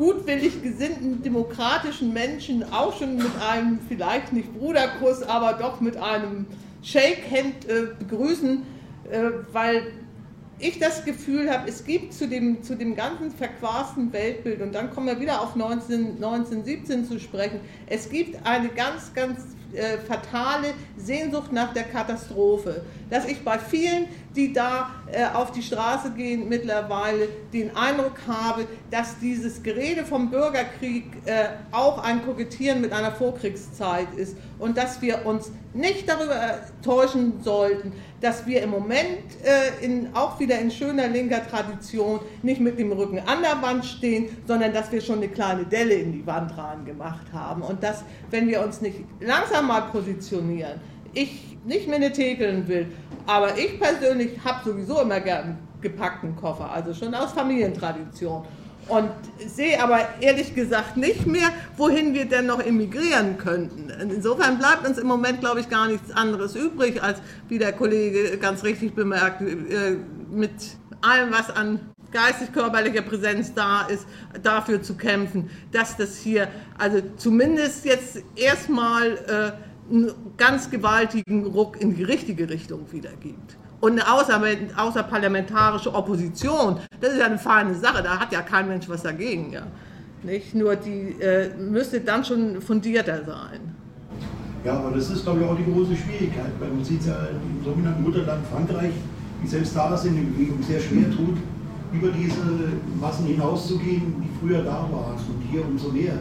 gutwillig 0.00 0.62
gesinnten 0.62 1.22
demokratischen 1.22 2.14
Menschen 2.14 2.64
auch 2.72 2.98
schon 2.98 3.16
mit 3.16 3.30
einem 3.46 3.78
vielleicht 3.86 4.32
nicht 4.32 4.50
Bruderkuss, 4.54 5.22
aber 5.22 5.58
doch 5.60 5.82
mit 5.82 5.98
einem 5.98 6.46
Shake-Hand 6.82 7.68
äh, 7.68 7.88
begrüßen, 7.98 8.62
äh, 9.10 9.30
weil 9.52 9.92
ich 10.58 10.78
das 10.78 11.04
Gefühl 11.04 11.50
habe, 11.50 11.68
es 11.68 11.84
gibt 11.84 12.14
zu 12.14 12.26
dem, 12.26 12.62
zu 12.62 12.76
dem 12.76 12.96
ganzen 12.96 13.30
verquasten 13.30 14.10
Weltbild, 14.10 14.62
und 14.62 14.74
dann 14.74 14.90
kommen 14.90 15.06
wir 15.06 15.20
wieder 15.20 15.42
auf 15.42 15.54
19, 15.54 16.14
1917 16.14 17.04
zu 17.04 17.20
sprechen, 17.20 17.60
es 17.86 18.08
gibt 18.08 18.46
eine 18.46 18.70
ganz, 18.70 19.12
ganz 19.12 19.38
äh, 19.72 19.98
fatale 19.98 20.74
Sehnsucht 20.96 21.52
nach 21.52 21.72
der 21.72 21.84
Katastrophe. 21.84 22.82
Dass 23.08 23.24
ich 23.24 23.44
bei 23.44 23.58
vielen, 23.58 24.06
die 24.34 24.52
da 24.52 24.90
äh, 25.10 25.24
auf 25.34 25.52
die 25.52 25.62
Straße 25.62 26.12
gehen, 26.12 26.48
mittlerweile 26.48 27.28
den 27.52 27.76
Eindruck 27.76 28.18
habe, 28.26 28.66
dass 28.90 29.18
dieses 29.18 29.62
Gerede 29.62 30.04
vom 30.04 30.30
Bürgerkrieg 30.30 31.04
äh, 31.24 31.48
auch 31.72 32.02
ein 32.02 32.24
Kokettieren 32.24 32.80
mit 32.80 32.92
einer 32.92 33.12
Vorkriegszeit 33.12 34.08
ist 34.16 34.36
und 34.58 34.76
dass 34.76 35.02
wir 35.02 35.26
uns 35.26 35.50
nicht 35.72 36.08
darüber 36.08 36.60
täuschen 36.82 37.42
sollten, 37.42 37.92
dass 38.20 38.46
wir 38.46 38.62
im 38.62 38.70
Moment 38.70 39.22
äh, 39.44 39.84
in, 39.84 40.14
auch 40.14 40.38
wieder 40.38 40.58
in 40.58 40.70
schöner 40.70 41.08
linker 41.08 41.46
Tradition 41.46 42.20
nicht 42.42 42.60
mit 42.60 42.78
dem 42.78 42.92
Rücken 42.92 43.18
an 43.20 43.42
der 43.42 43.60
Wand 43.62 43.84
stehen, 43.84 44.28
sondern 44.46 44.72
dass 44.72 44.92
wir 44.92 45.00
schon 45.00 45.18
eine 45.18 45.28
kleine 45.28 45.64
Delle 45.64 45.94
in 45.94 46.12
die 46.12 46.26
Wand 46.26 46.56
rein 46.56 46.84
gemacht 46.84 47.26
haben. 47.32 47.62
Und 47.62 47.82
dass, 47.82 48.04
wenn 48.30 48.48
wir 48.48 48.62
uns 48.62 48.80
nicht 48.80 48.98
langsam 49.20 49.68
mal 49.68 49.82
positionieren, 49.82 50.80
ich 51.14 51.56
nicht 51.64 51.88
Menetekeln 51.88 52.68
will, 52.68 52.86
aber 53.26 53.56
ich 53.58 53.78
persönlich 53.80 54.38
habe 54.44 54.68
sowieso 54.68 55.00
immer 55.00 55.20
gern 55.20 55.58
gepackten 55.80 56.36
Koffer, 56.36 56.70
also 56.70 56.92
schon 56.92 57.14
aus 57.14 57.32
Familientradition 57.32 58.44
und 58.90 59.10
sehe 59.46 59.82
aber 59.82 60.00
ehrlich 60.20 60.54
gesagt 60.54 60.96
nicht 60.96 61.26
mehr, 61.26 61.50
wohin 61.76 62.12
wir 62.14 62.26
denn 62.26 62.46
noch 62.46 62.60
emigrieren 62.60 63.38
könnten. 63.38 63.90
Insofern 64.00 64.58
bleibt 64.58 64.86
uns 64.86 64.98
im 64.98 65.06
Moment, 65.06 65.40
glaube 65.40 65.60
ich, 65.60 65.68
gar 65.68 65.88
nichts 65.88 66.10
anderes 66.10 66.54
übrig, 66.54 67.02
als, 67.02 67.20
wie 67.48 67.58
der 67.58 67.72
Kollege 67.72 68.36
ganz 68.38 68.64
richtig 68.64 68.94
bemerkt, 68.94 69.40
äh, 69.40 69.96
mit 70.30 70.50
allem, 71.00 71.32
was 71.32 71.50
an 71.50 71.80
geistig-körperlicher 72.12 73.02
Präsenz 73.02 73.54
da 73.54 73.82
ist, 73.82 74.06
dafür 74.42 74.82
zu 74.82 74.96
kämpfen, 74.96 75.48
dass 75.72 75.96
das 75.96 76.16
hier 76.16 76.48
also 76.76 77.00
zumindest 77.16 77.84
jetzt 77.84 78.22
erstmal 78.34 79.12
äh, 79.12 79.92
einen 79.92 80.12
ganz 80.36 80.70
gewaltigen 80.70 81.46
Ruck 81.46 81.80
in 81.80 81.94
die 81.94 82.02
richtige 82.02 82.48
Richtung 82.48 82.90
wieder 82.92 83.12
gibt. 83.20 83.56
Und 83.80 83.92
eine 83.92 84.12
außer, 84.12 84.40
außerparlamentarische 84.76 85.94
Opposition, 85.94 86.76
das 87.00 87.12
ist 87.14 87.18
ja 87.18 87.26
eine 87.26 87.38
feine 87.38 87.74
Sache, 87.74 88.02
da 88.02 88.20
hat 88.20 88.32
ja 88.32 88.42
kein 88.42 88.68
Mensch 88.68 88.88
was 88.88 89.02
dagegen. 89.02 89.52
Ja. 89.52 89.62
Nicht? 90.22 90.54
Nur 90.54 90.76
die 90.76 91.16
äh, 91.20 91.48
müsste 91.56 92.00
dann 92.00 92.24
schon 92.24 92.60
fundierter 92.60 93.24
sein. 93.24 93.74
Ja, 94.64 94.74
aber 94.74 94.90
das 94.94 95.08
ist, 95.08 95.24
glaube 95.24 95.40
ich, 95.40 95.46
auch 95.46 95.56
die 95.56 95.64
große 95.64 95.96
Schwierigkeit, 95.96 96.52
weil 96.58 96.68
man 96.68 96.84
sieht 96.84 97.06
ja 97.06 97.16
im 97.32 97.64
sogenannten 97.64 98.02
Mutterland 98.02 98.44
Frankreich, 98.52 98.92
wie 99.40 99.48
selbst 99.48 99.74
da 99.74 99.88
das 99.88 100.04
in 100.04 100.16
der 100.16 100.22
Bewegung 100.22 100.62
sehr 100.62 100.80
schwer 100.80 101.10
tut, 101.10 101.38
über 101.92 102.08
diese 102.08 102.36
Massen 103.00 103.26
hinauszugehen, 103.26 104.14
die 104.20 104.28
früher 104.38 104.62
da 104.62 104.86
waren 104.92 105.14
und 105.14 105.42
hier 105.50 105.64
umso 105.66 105.88
mehr. 105.88 106.18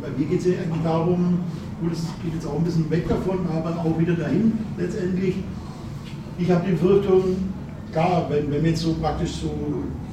Bei 0.00 0.08
mir 0.16 0.26
geht 0.26 0.40
es 0.40 0.46
ja 0.46 0.52
eigentlich 0.52 0.82
darum, 0.82 1.40
gut, 1.82 1.92
es 1.92 2.06
geht 2.24 2.32
jetzt 2.32 2.46
auch 2.46 2.56
ein 2.56 2.64
bisschen 2.64 2.90
weg 2.90 3.06
davon, 3.06 3.40
aber 3.54 3.76
auch 3.78 3.98
wieder 3.98 4.14
dahin 4.14 4.58
letztendlich. 4.78 5.34
Ich 6.40 6.48
habe 6.52 6.64
die 6.64 6.72
Befürchtung, 6.72 7.36
klar, 7.90 8.26
wenn, 8.28 8.48
wenn 8.52 8.64
jetzt 8.64 8.82
so 8.82 8.94
praktisch 8.94 9.32
so 9.42 9.50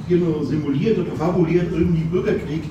hier 0.07 0.17
nur 0.17 0.43
simuliert 0.43 0.97
oder 0.97 1.11
fabuliert 1.11 1.71
irgendwie 1.71 2.03
Bürgerkrieg, 2.05 2.63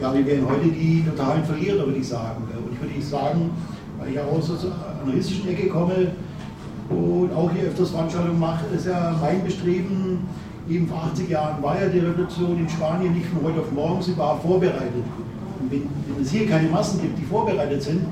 ja, 0.00 0.14
wir 0.14 0.24
wären 0.24 0.48
heute 0.48 0.68
die 0.68 1.04
totalen 1.04 1.42
Verlierer, 1.44 1.86
würde 1.86 1.98
ich 1.98 2.06
sagen. 2.06 2.44
Und 2.44 2.72
ich 2.72 2.80
würde 2.80 3.04
sagen, 3.04 3.50
weil 3.98 4.10
ich 4.10 4.14
ja 4.14 4.24
aus 4.24 4.46
der 4.62 4.70
analytischen 5.02 5.48
Ecke 5.48 5.68
komme 5.68 6.12
und 6.88 7.32
auch 7.34 7.50
hier 7.50 7.64
öfters 7.64 7.90
Veranstaltungen 7.90 8.38
mache, 8.38 8.64
ist 8.74 8.86
ja 8.86 9.18
mein 9.20 9.42
Bestreben, 9.44 10.20
eben 10.68 10.86
vor 10.86 11.02
80 11.12 11.28
Jahren 11.28 11.60
war 11.62 11.80
ja 11.80 11.88
die 11.88 11.98
Revolution 11.98 12.58
in 12.60 12.68
Spanien 12.68 13.12
nicht 13.12 13.26
von 13.26 13.42
heute 13.42 13.60
auf 13.60 13.72
morgen, 13.72 14.00
sie 14.00 14.16
war 14.16 14.38
vorbereitet. 14.38 15.04
Und 15.60 15.70
wenn, 15.70 15.82
wenn 16.14 16.22
es 16.22 16.30
hier 16.30 16.48
keine 16.48 16.68
Massen 16.68 17.02
gibt, 17.02 17.18
die 17.18 17.24
vorbereitet 17.24 17.82
sind, 17.82 18.02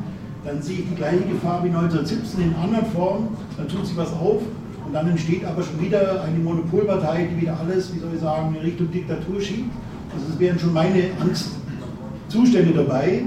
dann 0.44 0.60
sehe 0.60 0.80
ich 0.80 0.88
die 0.88 0.96
gleiche 0.96 1.22
Gefahr 1.22 1.62
wie 1.62 1.68
1917 1.68 2.42
in 2.42 2.54
anderen 2.56 2.86
Formen, 2.86 3.28
dann 3.56 3.68
tut 3.68 3.86
sich 3.86 3.96
was 3.96 4.12
auf 4.12 4.42
und 4.88 4.94
dann 4.94 5.06
entsteht 5.10 5.44
aber 5.44 5.62
schon 5.62 5.78
wieder 5.82 6.22
eine 6.22 6.38
Monopolpartei, 6.38 7.28
die 7.30 7.42
wieder 7.42 7.58
alles, 7.60 7.94
wie 7.94 7.98
soll 7.98 8.14
ich 8.14 8.20
sagen, 8.20 8.54
in 8.54 8.62
Richtung 8.62 8.90
Diktatur 8.90 9.38
schiebt. 9.38 9.70
Also 10.14 10.32
es 10.32 10.40
wären 10.40 10.58
schon 10.58 10.72
meine 10.72 11.10
Angstzustände 11.20 12.72
dabei. 12.72 13.24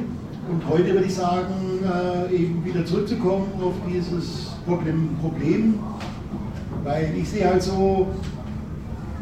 Und 0.50 0.68
heute 0.68 0.92
würde 0.92 1.06
ich 1.06 1.14
sagen, 1.14 1.54
äh, 1.86 2.36
eben 2.36 2.66
wieder 2.66 2.84
zurückzukommen 2.84 3.46
auf 3.64 3.74
dieses 3.88 4.56
Problem, 4.66 5.10
Problem, 5.22 5.76
weil 6.84 7.14
ich 7.16 7.30
sehe 7.30 7.48
halt 7.48 7.62
so, 7.62 8.08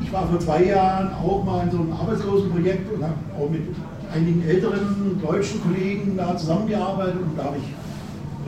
ich 0.02 0.12
war 0.14 0.26
vor 0.26 0.40
zwei 0.40 0.64
Jahren 0.64 1.12
auch 1.16 1.44
mal 1.44 1.66
in 1.66 1.72
so 1.72 1.78
einem 1.80 1.92
Arbeitslosenprojekt 1.92 2.94
und 2.94 3.04
habe 3.04 3.16
auch 3.38 3.50
mit 3.50 3.64
einigen 4.16 4.48
älteren 4.48 5.20
deutschen 5.22 5.62
Kollegen 5.62 6.16
da 6.16 6.38
zusammengearbeitet 6.38 7.18
und 7.22 7.38
da 7.38 7.44
habe 7.44 7.58
ich 7.58 7.64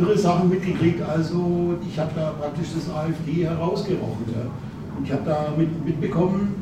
irre 0.01 0.17
Sachen 0.17 0.49
mitgekriegt. 0.49 1.01
Also 1.01 1.75
ich 1.87 1.97
habe 1.99 2.11
da 2.15 2.31
praktisch 2.31 2.67
das 2.75 2.93
AfD 2.93 3.45
herausgerochen. 3.45 4.25
Ja. 4.27 4.49
Und 4.97 5.05
ich 5.05 5.11
habe 5.11 5.23
da 5.25 5.53
mit, 5.57 5.85
mitbekommen, 5.85 6.55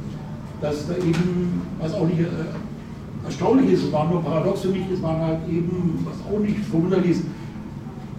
dass 0.62 0.88
da 0.88 0.96
eben, 0.96 1.62
was 1.80 1.94
auch 1.94 2.08
nicht 2.08 2.20
äh, 2.20 3.26
erstaunlich 3.26 3.72
ist, 3.72 3.84
es 3.84 3.92
war 3.92 4.10
nur 4.10 4.24
paradox 4.24 4.62
für 4.62 4.70
mich, 4.70 4.84
es 4.94 5.02
waren 5.02 5.22
halt 5.22 5.40
eben, 5.50 6.06
was 6.06 6.16
auch 6.32 6.40
nicht 6.40 6.60
verwunderlich 6.60 7.12
ist, 7.12 7.24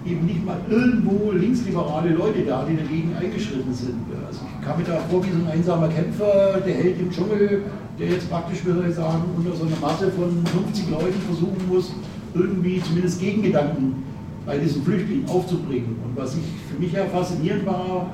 eben 0.06 0.24
nicht 0.24 0.44
mal 0.44 0.58
irgendwo 0.68 1.32
linksliberale 1.32 2.10
Leute 2.10 2.42
da, 2.46 2.64
die 2.64 2.76
dagegen 2.76 3.14
eingeschritten 3.20 3.72
sind. 3.74 4.00
Also 4.26 4.40
ich 4.58 4.66
kam 4.66 4.78
mir 4.78 4.84
da 4.84 4.98
vor 5.10 5.22
wie 5.24 5.30
so 5.30 5.36
ein 5.36 5.50
einsamer 5.50 5.88
Kämpfer, 5.88 6.60
der 6.64 6.74
Held 6.74 7.00
im 7.00 7.10
Dschungel, 7.10 7.62
der 7.98 8.08
jetzt 8.08 8.30
praktisch, 8.30 8.64
würde 8.64 8.88
ich 8.88 8.94
sagen, 8.94 9.24
unter 9.36 9.54
so 9.54 9.64
einer 9.64 9.76
Masse 9.80 10.10
von 10.10 10.44
50 10.46 10.90
Leuten 10.90 11.20
versuchen 11.26 11.68
muss, 11.68 11.92
irgendwie 12.34 12.80
zumindest 12.80 13.20
Gegengedanken 13.20 14.02
bei 14.50 14.58
diesen 14.58 14.82
Flüchtlingen 14.82 15.28
aufzubringen. 15.28 15.96
Und 16.04 16.20
was 16.20 16.34
ich 16.34 16.42
für 16.68 16.82
mich 16.82 16.92
ja 16.92 17.04
faszinierend 17.04 17.64
war, 17.66 18.10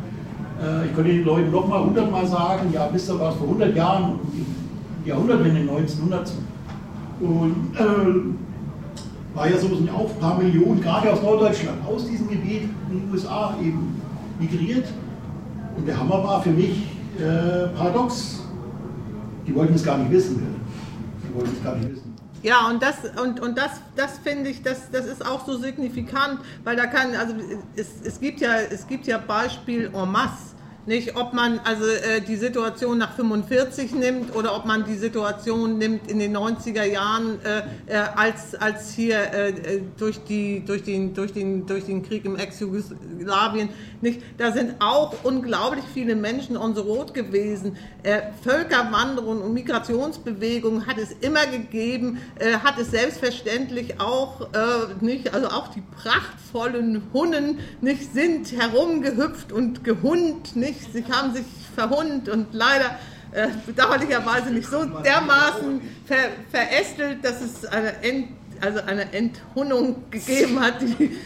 äh, 0.63 0.85
ich 0.85 0.95
konnte 0.95 1.11
den 1.11 1.25
Leuten 1.25 1.51
nochmal 1.51 1.83
hundertmal 1.83 2.27
sagen, 2.27 2.71
ja, 2.75 2.91
wisst 2.93 3.09
ihr 3.09 3.19
was, 3.19 3.37
vor 3.37 3.47
100 3.47 3.75
Jahren, 3.75 4.19
Jahrhundertwende 5.07 5.61
1900 5.61 6.33
und 7.21 7.71
äh, 7.75 9.35
war 9.35 9.49
ja 9.49 9.57
so 9.57 9.75
sind 9.75 9.89
auch 9.89 10.11
ein 10.11 10.21
paar 10.21 10.37
Millionen, 10.37 10.83
gerade 10.83 11.11
aus 11.11 11.23
Norddeutschland, 11.23 11.79
aus 11.87 12.07
diesem 12.07 12.29
Gebiet 12.29 12.69
in 12.91 13.01
den 13.01 13.11
USA 13.11 13.55
eben 13.63 13.99
migriert. 14.39 14.89
Und 15.79 15.89
der 15.89 15.99
Hammer 15.99 16.23
war 16.23 16.43
für 16.43 16.51
mich 16.51 16.87
äh, 17.19 17.69
paradox. 17.75 18.43
Die 19.47 19.55
wollten 19.55 19.75
es 19.75 19.85
gar 19.85 19.97
nicht 19.97 20.11
wissen. 20.11 20.43
Die 21.23 21.35
wollten 21.35 21.53
es 21.57 21.65
gar 21.65 21.77
nicht 21.77 21.93
wissen. 21.93 22.06
Ja, 22.43 22.69
und 22.69 22.83
das, 22.83 22.97
und, 23.21 23.41
und 23.41 23.57
das, 23.59 23.81
das 23.97 24.19
finde 24.19 24.51
ich, 24.51 24.63
das, 24.63 24.91
das 24.91 25.07
ist 25.07 25.25
auch 25.25 25.47
so 25.47 25.57
signifikant, 25.57 26.41
weil 26.65 26.77
da 26.77 26.87
kann, 26.87 27.15
also 27.15 27.35
es, 27.77 27.89
es, 28.05 28.21
gibt, 28.21 28.41
ja, 28.41 28.61
es 28.61 28.87
gibt 28.87 29.07
ja 29.07 29.19
Beispiel 29.19 29.91
en 29.93 30.11
masse 30.11 30.56
nicht, 30.87 31.17
ob 31.17 31.33
man 31.33 31.59
also 31.65 31.85
äh, 31.85 32.21
die 32.21 32.37
Situation 32.37 32.99
nach 32.99 33.15
45 33.15 33.95
nimmt 33.95 34.35
oder 34.35 34.57
ob 34.57 34.67
man 34.67 34.85
die 34.85 34.95
Situation 34.95 35.79
nimmt 35.79 36.09
in 36.11 36.21
den 36.21 36.37
90er 36.37 36.85
Jahren, 36.85 37.39
äh, 37.45 37.63
äh, 37.87 37.97
als, 38.15 38.55
als 38.55 38.93
hier 38.93 39.19
äh, 39.19 39.49
äh, 39.49 39.83
durch, 39.99 40.23
die, 40.25 40.65
durch, 40.65 40.85
den, 40.85 41.13
durch, 41.13 41.33
den, 41.33 41.67
durch 41.67 41.87
den 41.87 42.03
Krieg 42.03 42.25
im 42.25 42.37
Ex-Jugoslawien. 42.37 43.69
Da 44.39 44.53
sind 44.53 44.77
auch 44.79 45.25
unglaublich 45.25 45.85
viele 45.93 46.15
Menschen 46.15 46.57
on 46.57 46.75
the 46.77 46.83
road 46.83 47.15
gewesen. 47.15 47.77
Äh, 48.05 48.23
Völkerwanderung 48.45 49.43
und 49.43 49.55
Migrationsbewegungen 49.55 50.87
hat 50.87 50.99
es 50.99 51.13
immer 51.21 51.47
gegeben, 51.47 52.19
hat 52.63 52.79
es 52.79 52.91
selbstverständlich 52.91 54.01
auch 54.01 54.49
nicht, 55.01 55.35
also 55.35 55.49
auch 55.49 55.69
die 55.69 55.83
prachtvollen 55.97 57.03
Hunnen 57.13 57.59
nicht 57.81 58.13
sind 58.13 58.53
herumgehüpft 58.53 59.53
und 59.53 59.83
gehund 59.85 60.55
nicht 60.57 60.76
sich, 60.79 61.05
sie 61.05 61.13
haben 61.13 61.35
sich 61.35 61.45
verhund 61.75 62.29
und 62.29 62.49
leider 62.53 62.99
äh, 63.33 63.49
bedauerlicherweise 63.67 64.51
nicht 64.51 64.69
so 64.69 64.85
dermaßen 64.85 65.81
ver, 66.07 66.17
verästelt, 66.51 67.25
dass 67.25 67.41
es 67.41 67.65
eine, 67.67 68.03
Ent, 68.03 68.29
also 68.61 68.81
eine 68.87 69.13
Enthunnung 69.13 70.11
gegeben 70.11 70.61
hat. 70.61 70.81
Die, 70.81 71.17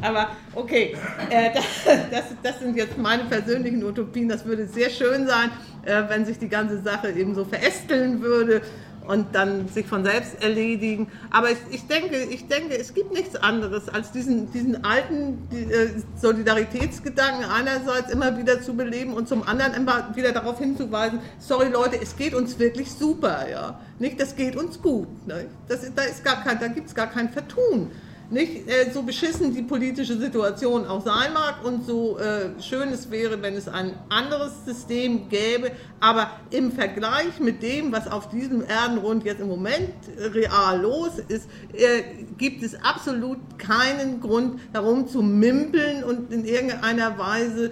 aber 0.00 0.28
okay, 0.54 0.96
äh, 1.30 1.50
das, 2.10 2.24
das, 2.42 2.58
sind 2.60 2.76
jetzt 2.76 2.98
meine 2.98 3.24
persönlichen 3.24 3.82
Utopien. 3.84 4.28
Das 4.28 4.44
würde 4.44 4.66
sehr 4.66 4.90
schön 4.90 5.26
sein, 5.26 5.50
äh, 5.84 6.02
wenn 6.08 6.24
sich 6.24 6.38
die 6.38 6.48
ganze 6.48 6.82
Sache 6.82 7.10
eben 7.12 7.34
so 7.34 7.44
verästeln 7.44 8.20
würde 8.20 8.62
und 9.06 9.34
dann 9.34 9.68
sich 9.68 9.86
von 9.86 10.04
selbst 10.04 10.42
erledigen. 10.42 11.08
Aber 11.30 11.50
ich, 11.50 11.58
ich, 11.70 11.86
denke, 11.86 12.16
ich 12.16 12.46
denke, 12.48 12.78
es 12.78 12.94
gibt 12.94 13.12
nichts 13.12 13.36
anderes, 13.36 13.88
als 13.88 14.12
diesen, 14.12 14.50
diesen 14.52 14.84
alten 14.84 15.38
äh, 15.52 15.88
Solidaritätsgedanken 16.20 17.44
einerseits 17.44 18.10
immer 18.12 18.36
wieder 18.38 18.62
zu 18.62 18.74
beleben 18.74 19.14
und 19.14 19.28
zum 19.28 19.42
anderen 19.46 19.74
immer 19.74 20.14
wieder 20.14 20.32
darauf 20.32 20.58
hinzuweisen, 20.58 21.20
sorry 21.38 21.68
Leute, 21.68 22.00
es 22.00 22.16
geht 22.16 22.34
uns 22.34 22.58
wirklich 22.58 22.90
super, 22.92 23.48
ja. 23.50 23.80
Nicht, 23.98 24.20
das 24.20 24.36
geht 24.36 24.56
uns 24.56 24.80
gut. 24.80 25.08
Ne? 25.26 25.46
Das, 25.68 25.80
da 25.94 26.54
da 26.54 26.66
gibt 26.68 26.88
es 26.88 26.94
gar 26.94 27.08
kein 27.08 27.28
Vertun 27.30 27.90
nicht 28.32 28.68
äh, 28.68 28.90
so 28.92 29.02
beschissen 29.02 29.54
die 29.54 29.62
politische 29.62 30.16
Situation 30.16 30.86
auch 30.86 31.04
sein 31.04 31.32
mag 31.32 31.64
und 31.64 31.86
so 31.86 32.18
äh, 32.18 32.60
schön 32.60 32.88
es 32.88 33.10
wäre, 33.10 33.42
wenn 33.42 33.54
es 33.54 33.68
ein 33.68 33.94
anderes 34.08 34.64
System 34.64 35.28
gäbe, 35.28 35.70
aber 36.00 36.30
im 36.50 36.72
Vergleich 36.72 37.38
mit 37.40 37.62
dem, 37.62 37.92
was 37.92 38.08
auf 38.08 38.30
diesem 38.30 38.64
Erdenrund 38.64 39.24
jetzt 39.24 39.40
im 39.40 39.48
Moment 39.48 39.90
real 40.18 40.80
los 40.80 41.18
ist, 41.28 41.48
äh, 41.74 42.02
gibt 42.38 42.62
es 42.62 42.74
absolut 42.82 43.38
keinen 43.58 44.20
Grund 44.20 44.60
darum 44.72 45.06
zu 45.06 45.22
mimpeln 45.22 46.02
und 46.02 46.32
in 46.32 46.44
irgendeiner 46.44 47.18
Weise 47.18 47.70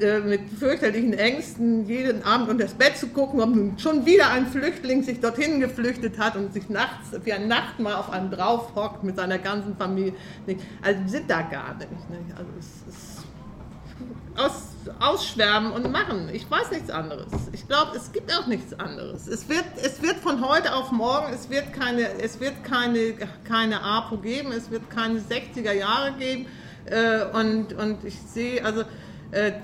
äh, 0.00 0.18
mit 0.20 0.50
fürchterlichen 0.50 1.12
Ängsten 1.12 1.86
jeden 1.86 2.24
Abend 2.24 2.48
unter 2.48 2.64
das 2.64 2.74
Bett 2.74 2.96
zu 2.96 3.06
gucken, 3.08 3.40
ob 3.40 3.54
nun 3.54 3.78
schon 3.78 4.04
wieder 4.04 4.30
ein 4.30 4.46
Flüchtling 4.48 5.04
sich 5.04 5.20
dorthin 5.20 5.60
geflüchtet 5.60 6.18
hat 6.18 6.36
und 6.36 6.52
sich 6.52 6.68
nachts 6.68 7.10
wie 7.22 7.32
ein 7.32 7.46
Nachtmahl 7.46 7.94
auf 7.94 8.10
einen 8.10 8.30
drauf 8.30 8.74
hockt 8.74 9.04
mit 9.04 9.16
seiner 9.16 9.38
ganzen 9.38 9.76
Familie. 9.76 10.14
Also 10.82 11.00
sind 11.06 11.30
da 11.30 11.42
gar 11.42 11.74
nicht. 11.74 11.90
nicht? 11.90 12.36
Also 12.36 12.50
es 12.58 12.92
ist 12.92 13.14
aus, 14.36 14.68
ausschwärmen 14.98 15.72
und 15.72 15.90
machen. 15.92 16.28
Ich 16.32 16.50
weiß 16.50 16.72
nichts 16.72 16.90
anderes. 16.90 17.26
Ich 17.52 17.66
glaube, 17.68 17.96
es 17.96 18.10
gibt 18.12 18.36
auch 18.36 18.46
nichts 18.46 18.78
anderes. 18.78 19.28
Es 19.28 19.48
wird, 19.48 19.64
es 19.82 20.02
wird 20.02 20.16
von 20.16 20.46
heute 20.46 20.74
auf 20.74 20.90
morgen, 20.90 21.32
es 21.32 21.50
wird 21.50 21.72
keine, 21.72 22.08
es 22.20 22.40
wird 22.40 22.64
keine, 22.64 23.14
keine 23.44 23.80
APO 23.82 24.18
geben, 24.18 24.50
es 24.52 24.70
wird 24.70 24.90
keine 24.90 25.20
60er 25.20 25.72
Jahre 25.72 26.12
geben. 26.18 26.46
Äh, 26.86 27.24
und, 27.32 27.72
und 27.74 28.04
ich 28.04 28.18
sehe, 28.20 28.64
also 28.64 28.84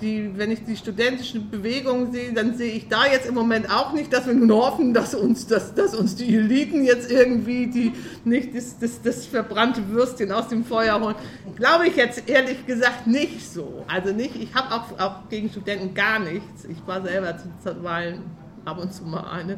die, 0.01 0.31
wenn 0.35 0.51
ich 0.51 0.65
die 0.65 0.75
studentischen 0.75 1.49
Bewegungen 1.49 2.11
sehe, 2.11 2.33
dann 2.33 2.55
sehe 2.55 2.73
ich 2.73 2.89
da 2.89 3.05
jetzt 3.05 3.25
im 3.25 3.35
Moment 3.35 3.69
auch 3.69 3.93
nicht, 3.93 4.11
dass 4.11 4.27
wir 4.27 4.33
nun 4.33 4.51
hoffen, 4.51 4.93
dass 4.93 5.15
uns, 5.15 5.47
dass, 5.47 5.73
dass 5.73 5.95
uns 5.95 6.15
die 6.15 6.35
Eliten 6.35 6.83
jetzt 6.83 7.09
irgendwie 7.09 7.67
die, 7.67 7.93
nicht 8.25 8.55
das, 8.55 8.77
das, 8.79 9.01
das 9.01 9.25
verbrannte 9.25 9.87
Würstchen 9.89 10.31
aus 10.31 10.49
dem 10.49 10.65
Feuer 10.65 10.99
holen. 10.99 11.15
Glaube 11.55 11.87
ich 11.87 11.95
jetzt 11.95 12.29
ehrlich 12.29 12.65
gesagt 12.65 13.07
nicht 13.07 13.49
so. 13.49 13.85
Also 13.87 14.13
nicht, 14.13 14.35
ich 14.35 14.53
habe 14.53 14.75
auch, 14.75 14.99
auch 14.99 15.29
gegen 15.29 15.49
Studenten 15.49 15.93
gar 15.93 16.19
nichts. 16.19 16.65
Ich 16.65 16.85
war 16.85 17.01
selber 17.01 17.37
zuweilen 17.63 18.23
ab 18.65 18.77
und 18.77 18.93
zu 18.93 19.03
mal 19.03 19.23
eine. 19.31 19.57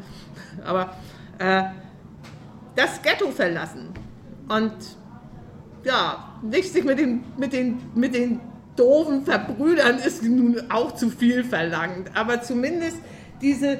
Aber 0.63 0.95
äh, 1.39 1.63
das 2.75 3.01
Ghetto 3.01 3.31
verlassen 3.31 3.89
und 4.47 4.73
ja, 5.83 6.39
nicht 6.43 6.71
sich 6.71 6.83
mit 6.83 6.99
den, 6.99 7.23
mit 7.37 7.53
den, 7.53 7.79
mit 7.95 8.13
den 8.13 8.39
doofen 8.75 9.25
Verbrüdern 9.25 9.99
ist 9.99 10.23
nun 10.23 10.59
auch 10.69 10.93
zu 10.93 11.09
viel 11.09 11.43
verlangt. 11.43 12.11
Aber 12.15 12.41
zumindest 12.41 12.97
diese, 13.41 13.77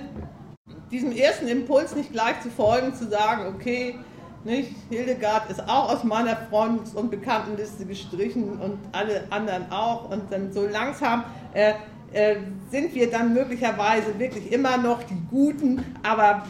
diesem 0.92 1.12
ersten 1.12 1.48
Impuls 1.48 1.96
nicht 1.96 2.12
gleich 2.12 2.42
zu 2.42 2.50
folgen, 2.50 2.94
zu 2.94 3.10
sagen, 3.10 3.54
okay, 3.56 3.96
nicht, 4.44 4.76
Hildegard 4.90 5.50
ist 5.50 5.62
auch 5.70 5.94
aus 5.94 6.04
meiner 6.04 6.36
Freundes- 6.36 6.94
und 6.94 7.10
Bekanntenliste 7.10 7.86
gestrichen 7.86 8.60
und 8.60 8.78
alle 8.92 9.24
anderen 9.30 9.72
auch. 9.72 10.10
Und 10.10 10.32
dann 10.32 10.52
so 10.52 10.68
langsam 10.68 11.24
äh, 11.54 11.74
äh, 12.12 12.36
sind 12.70 12.94
wir 12.94 13.10
dann 13.10 13.34
möglicherweise 13.34 14.20
wirklich 14.20 14.52
immer 14.52 14.78
noch 14.78 15.04
die 15.04 15.18
Guten, 15.30 15.84
aber 16.04 16.44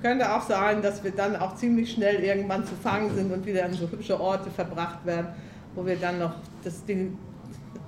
könnte 0.00 0.34
auch 0.34 0.42
sein, 0.42 0.82
dass 0.82 1.04
wir 1.04 1.10
dann 1.10 1.36
auch 1.36 1.56
ziemlich 1.56 1.92
schnell 1.92 2.22
irgendwann 2.22 2.64
zu 2.64 2.74
fangen 2.74 3.14
sind 3.14 3.32
und 3.32 3.44
wieder 3.44 3.64
an 3.64 3.72
so 3.74 3.90
hübsche 3.90 4.18
Orte 4.20 4.50
verbracht 4.50 5.04
werden, 5.04 5.28
wo 5.74 5.84
wir 5.84 5.96
dann 5.96 6.18
noch 6.18 6.34
das 6.64 6.84
Ding 6.84 7.18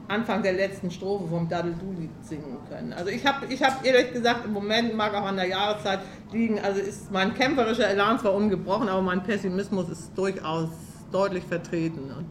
Anfang 0.09 0.43
der 0.43 0.55
letzten 0.55 0.91
Strophe 0.91 1.29
vom 1.29 1.49
Daddel-Du-Lied 1.49 2.11
singen 2.23 2.57
können. 2.69 2.95
Also 2.95 3.11
ich 3.11 3.27
habe 3.27 3.47
ich 3.53 3.63
hab 3.63 3.85
ehrlich 3.85 4.13
gesagt 4.13 4.47
im 4.47 4.53
Moment, 4.53 4.97
mag 4.97 5.15
auch 5.15 5.27
an 5.27 5.37
der 5.37 5.47
Jahreszeit 5.47 6.01
liegen, 6.33 6.59
also 6.61 6.81
ist 6.81 7.13
mein 7.13 7.35
kämpferischer 7.35 7.89
Elan 7.89 8.19
zwar 8.19 8.35
ungebrochen, 8.35 8.89
aber 8.89 9.03
mein 9.03 9.23
Pessimismus 9.23 9.91
ist 9.91 10.17
durchaus 10.17 10.71
deutlich 11.13 11.45
vertreten. 11.45 12.11
Und 12.17 12.27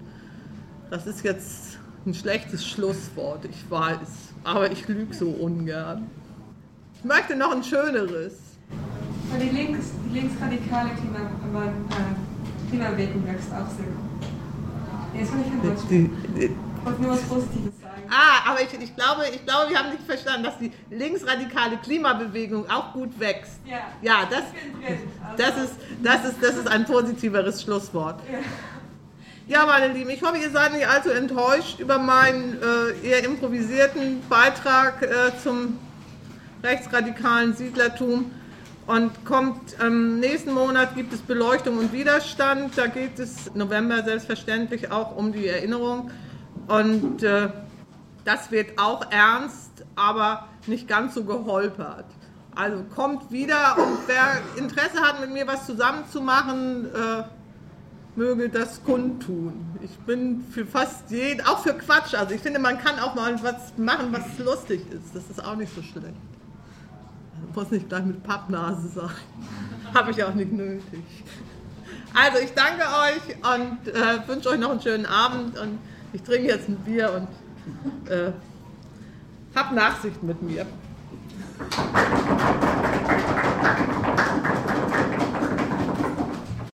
das 0.90 1.06
ist 1.06 1.24
jetzt 1.24 1.78
ein 2.08 2.16
schlechtes 2.16 2.66
Schlusswort, 2.66 3.46
ich 3.46 3.70
weiß, 3.70 4.34
aber 4.44 4.72
ich 4.72 4.88
lüge 4.88 5.14
so 5.14 5.30
ungern. 5.30 6.10
Ich 6.96 7.04
möchte 7.04 7.36
noch 7.36 7.52
ein 7.52 7.64
schöneres. 7.64 8.34
Die, 9.40 9.50
links, 9.50 9.92
die 10.06 10.20
linksradikale 10.20 10.90
Klima, 10.96 11.20
äh, 11.20 12.70
Klimabewegung 12.70 13.24
wächst 13.28 13.52
auch 13.52 13.70
sehr. 13.70 13.86
Jetzt 15.14 15.32
kann 15.32 15.42
ich. 16.36 16.44
Ich 16.44 16.52
wollte 16.88 17.02
nur 17.02 17.12
was 17.12 17.22
Positives 17.22 17.82
sagen. 17.82 18.04
Ah, 18.10 18.52
aber 18.52 18.62
ich, 18.62 18.74
ich, 18.74 18.96
glaube, 18.96 19.24
ich 19.34 19.46
glaube, 19.46 19.70
wir 19.70 19.78
haben 19.78 19.90
nicht 19.90 20.04
verstanden, 20.04 20.44
dass 20.44 20.58
die 20.58 20.72
linksradikale 20.90 21.78
Klimabewegung 21.78 22.70
auch 22.70 22.94
gut 22.94 23.20
wächst. 23.20 23.60
Ja, 23.66 23.80
ja 24.02 24.28
das, 24.30 24.44
Also 24.88 25.04
das, 25.38 25.64
ist, 25.64 25.76
das, 26.04 26.26
ist, 26.26 26.36
das 26.42 26.56
ist 26.58 26.68
ein 26.68 26.86
positiveres 26.86 27.62
Schlusswort. 27.62 28.22
Ja. 28.32 28.40
Ja, 29.50 29.66
meine 29.66 29.94
Lieben, 29.94 30.10
ich 30.10 30.22
hoffe, 30.22 30.38
ihr 30.38 30.50
seid 30.50 30.74
nicht 30.74 30.86
allzu 30.90 31.10
enttäuscht 31.10 31.80
über 31.80 31.98
meinen 31.98 32.58
äh, 32.62 33.08
eher 33.08 33.24
improvisierten 33.24 34.22
Beitrag 34.28 35.02
äh, 35.02 35.08
zum 35.42 35.80
rechtsradikalen 36.64 37.56
Siedlertum. 37.56 38.32
Und 38.88 39.26
kommt 39.26 39.76
ähm, 39.82 40.20
nächsten 40.20 40.54
Monat 40.54 40.96
gibt 40.96 41.14
es 41.14 41.22
Beleuchtung 41.22 41.78
und 41.78 41.94
Widerstand. 41.94 42.78
Da 42.78 42.88
geht 42.88 43.20
es 43.20 43.54
November 43.54 44.04
selbstverständlich 44.04 44.92
auch 44.92 45.16
um 45.16 45.32
die 45.32 45.48
Erinnerung. 45.48 46.12
Und 46.68 47.24
äh, 47.24 47.50
das 48.26 48.52
wird 48.52 48.78
auch 48.78 49.10
ernst, 49.12 49.86
aber 49.96 50.48
nicht 50.66 50.88
ganz 50.88 51.16
so 51.16 51.24
geholpert. 51.24 52.06
Also 52.56 52.84
kommt 52.96 53.32
wieder 53.32 53.78
und 53.78 54.00
wer 54.08 54.42
Interesse 54.58 55.00
hat, 55.02 55.22
mit 55.22 55.32
mir 55.32 55.48
was 55.48 55.66
zusammenzumachen, 55.66 56.86
äh, 56.86 57.24
möge 58.16 58.50
das 58.50 58.84
kundtun. 58.84 59.64
Ich 59.82 59.96
bin 60.00 60.44
für 60.52 60.66
fast 60.66 61.12
jeden, 61.12 61.46
auch 61.46 61.60
für 61.60 61.76
Quatsch. 61.76 62.16
Also 62.16 62.34
ich 62.34 62.42
finde, 62.42 62.60
man 62.60 62.80
kann 62.80 63.00
auch 63.00 63.14
mal 63.14 63.32
was 63.44 63.78
machen, 63.78 64.08
was 64.12 64.40
lustig 64.40 64.82
ist. 64.92 65.16
Das 65.16 65.24
ist 65.30 65.44
auch 65.46 65.56
nicht 65.56 65.74
so 65.74 65.84
schlecht. 65.84 66.08
Also 67.36 67.54
muss 67.54 67.72
nicht 67.72 67.88
gleich 67.88 68.06
mit 68.06 68.24
Pappnase 68.24 68.88
sein. 68.88 69.10
Habe 69.94 70.12
ich 70.12 70.24
auch 70.24 70.34
nicht 70.34 70.52
nötig. 70.52 71.04
Also 72.14 72.40
ich 72.40 72.54
danke 72.56 72.82
euch 72.82 73.56
und 73.56 73.88
äh, 73.88 74.28
wünsche 74.28 74.50
euch 74.50 74.60
noch 74.60 74.72
einen 74.72 74.82
schönen 74.82 75.06
Abend 75.06 75.60
und 75.60 75.78
ich 76.14 76.22
trinke 76.24 76.48
jetzt 76.48 76.68
ein 76.70 76.78
Bier 76.78 77.12
und 77.14 78.12
äh, 78.12 78.32
hab 79.56 79.72
Nachsicht 79.72 80.22
mit 80.24 80.42
mir. 80.42 80.66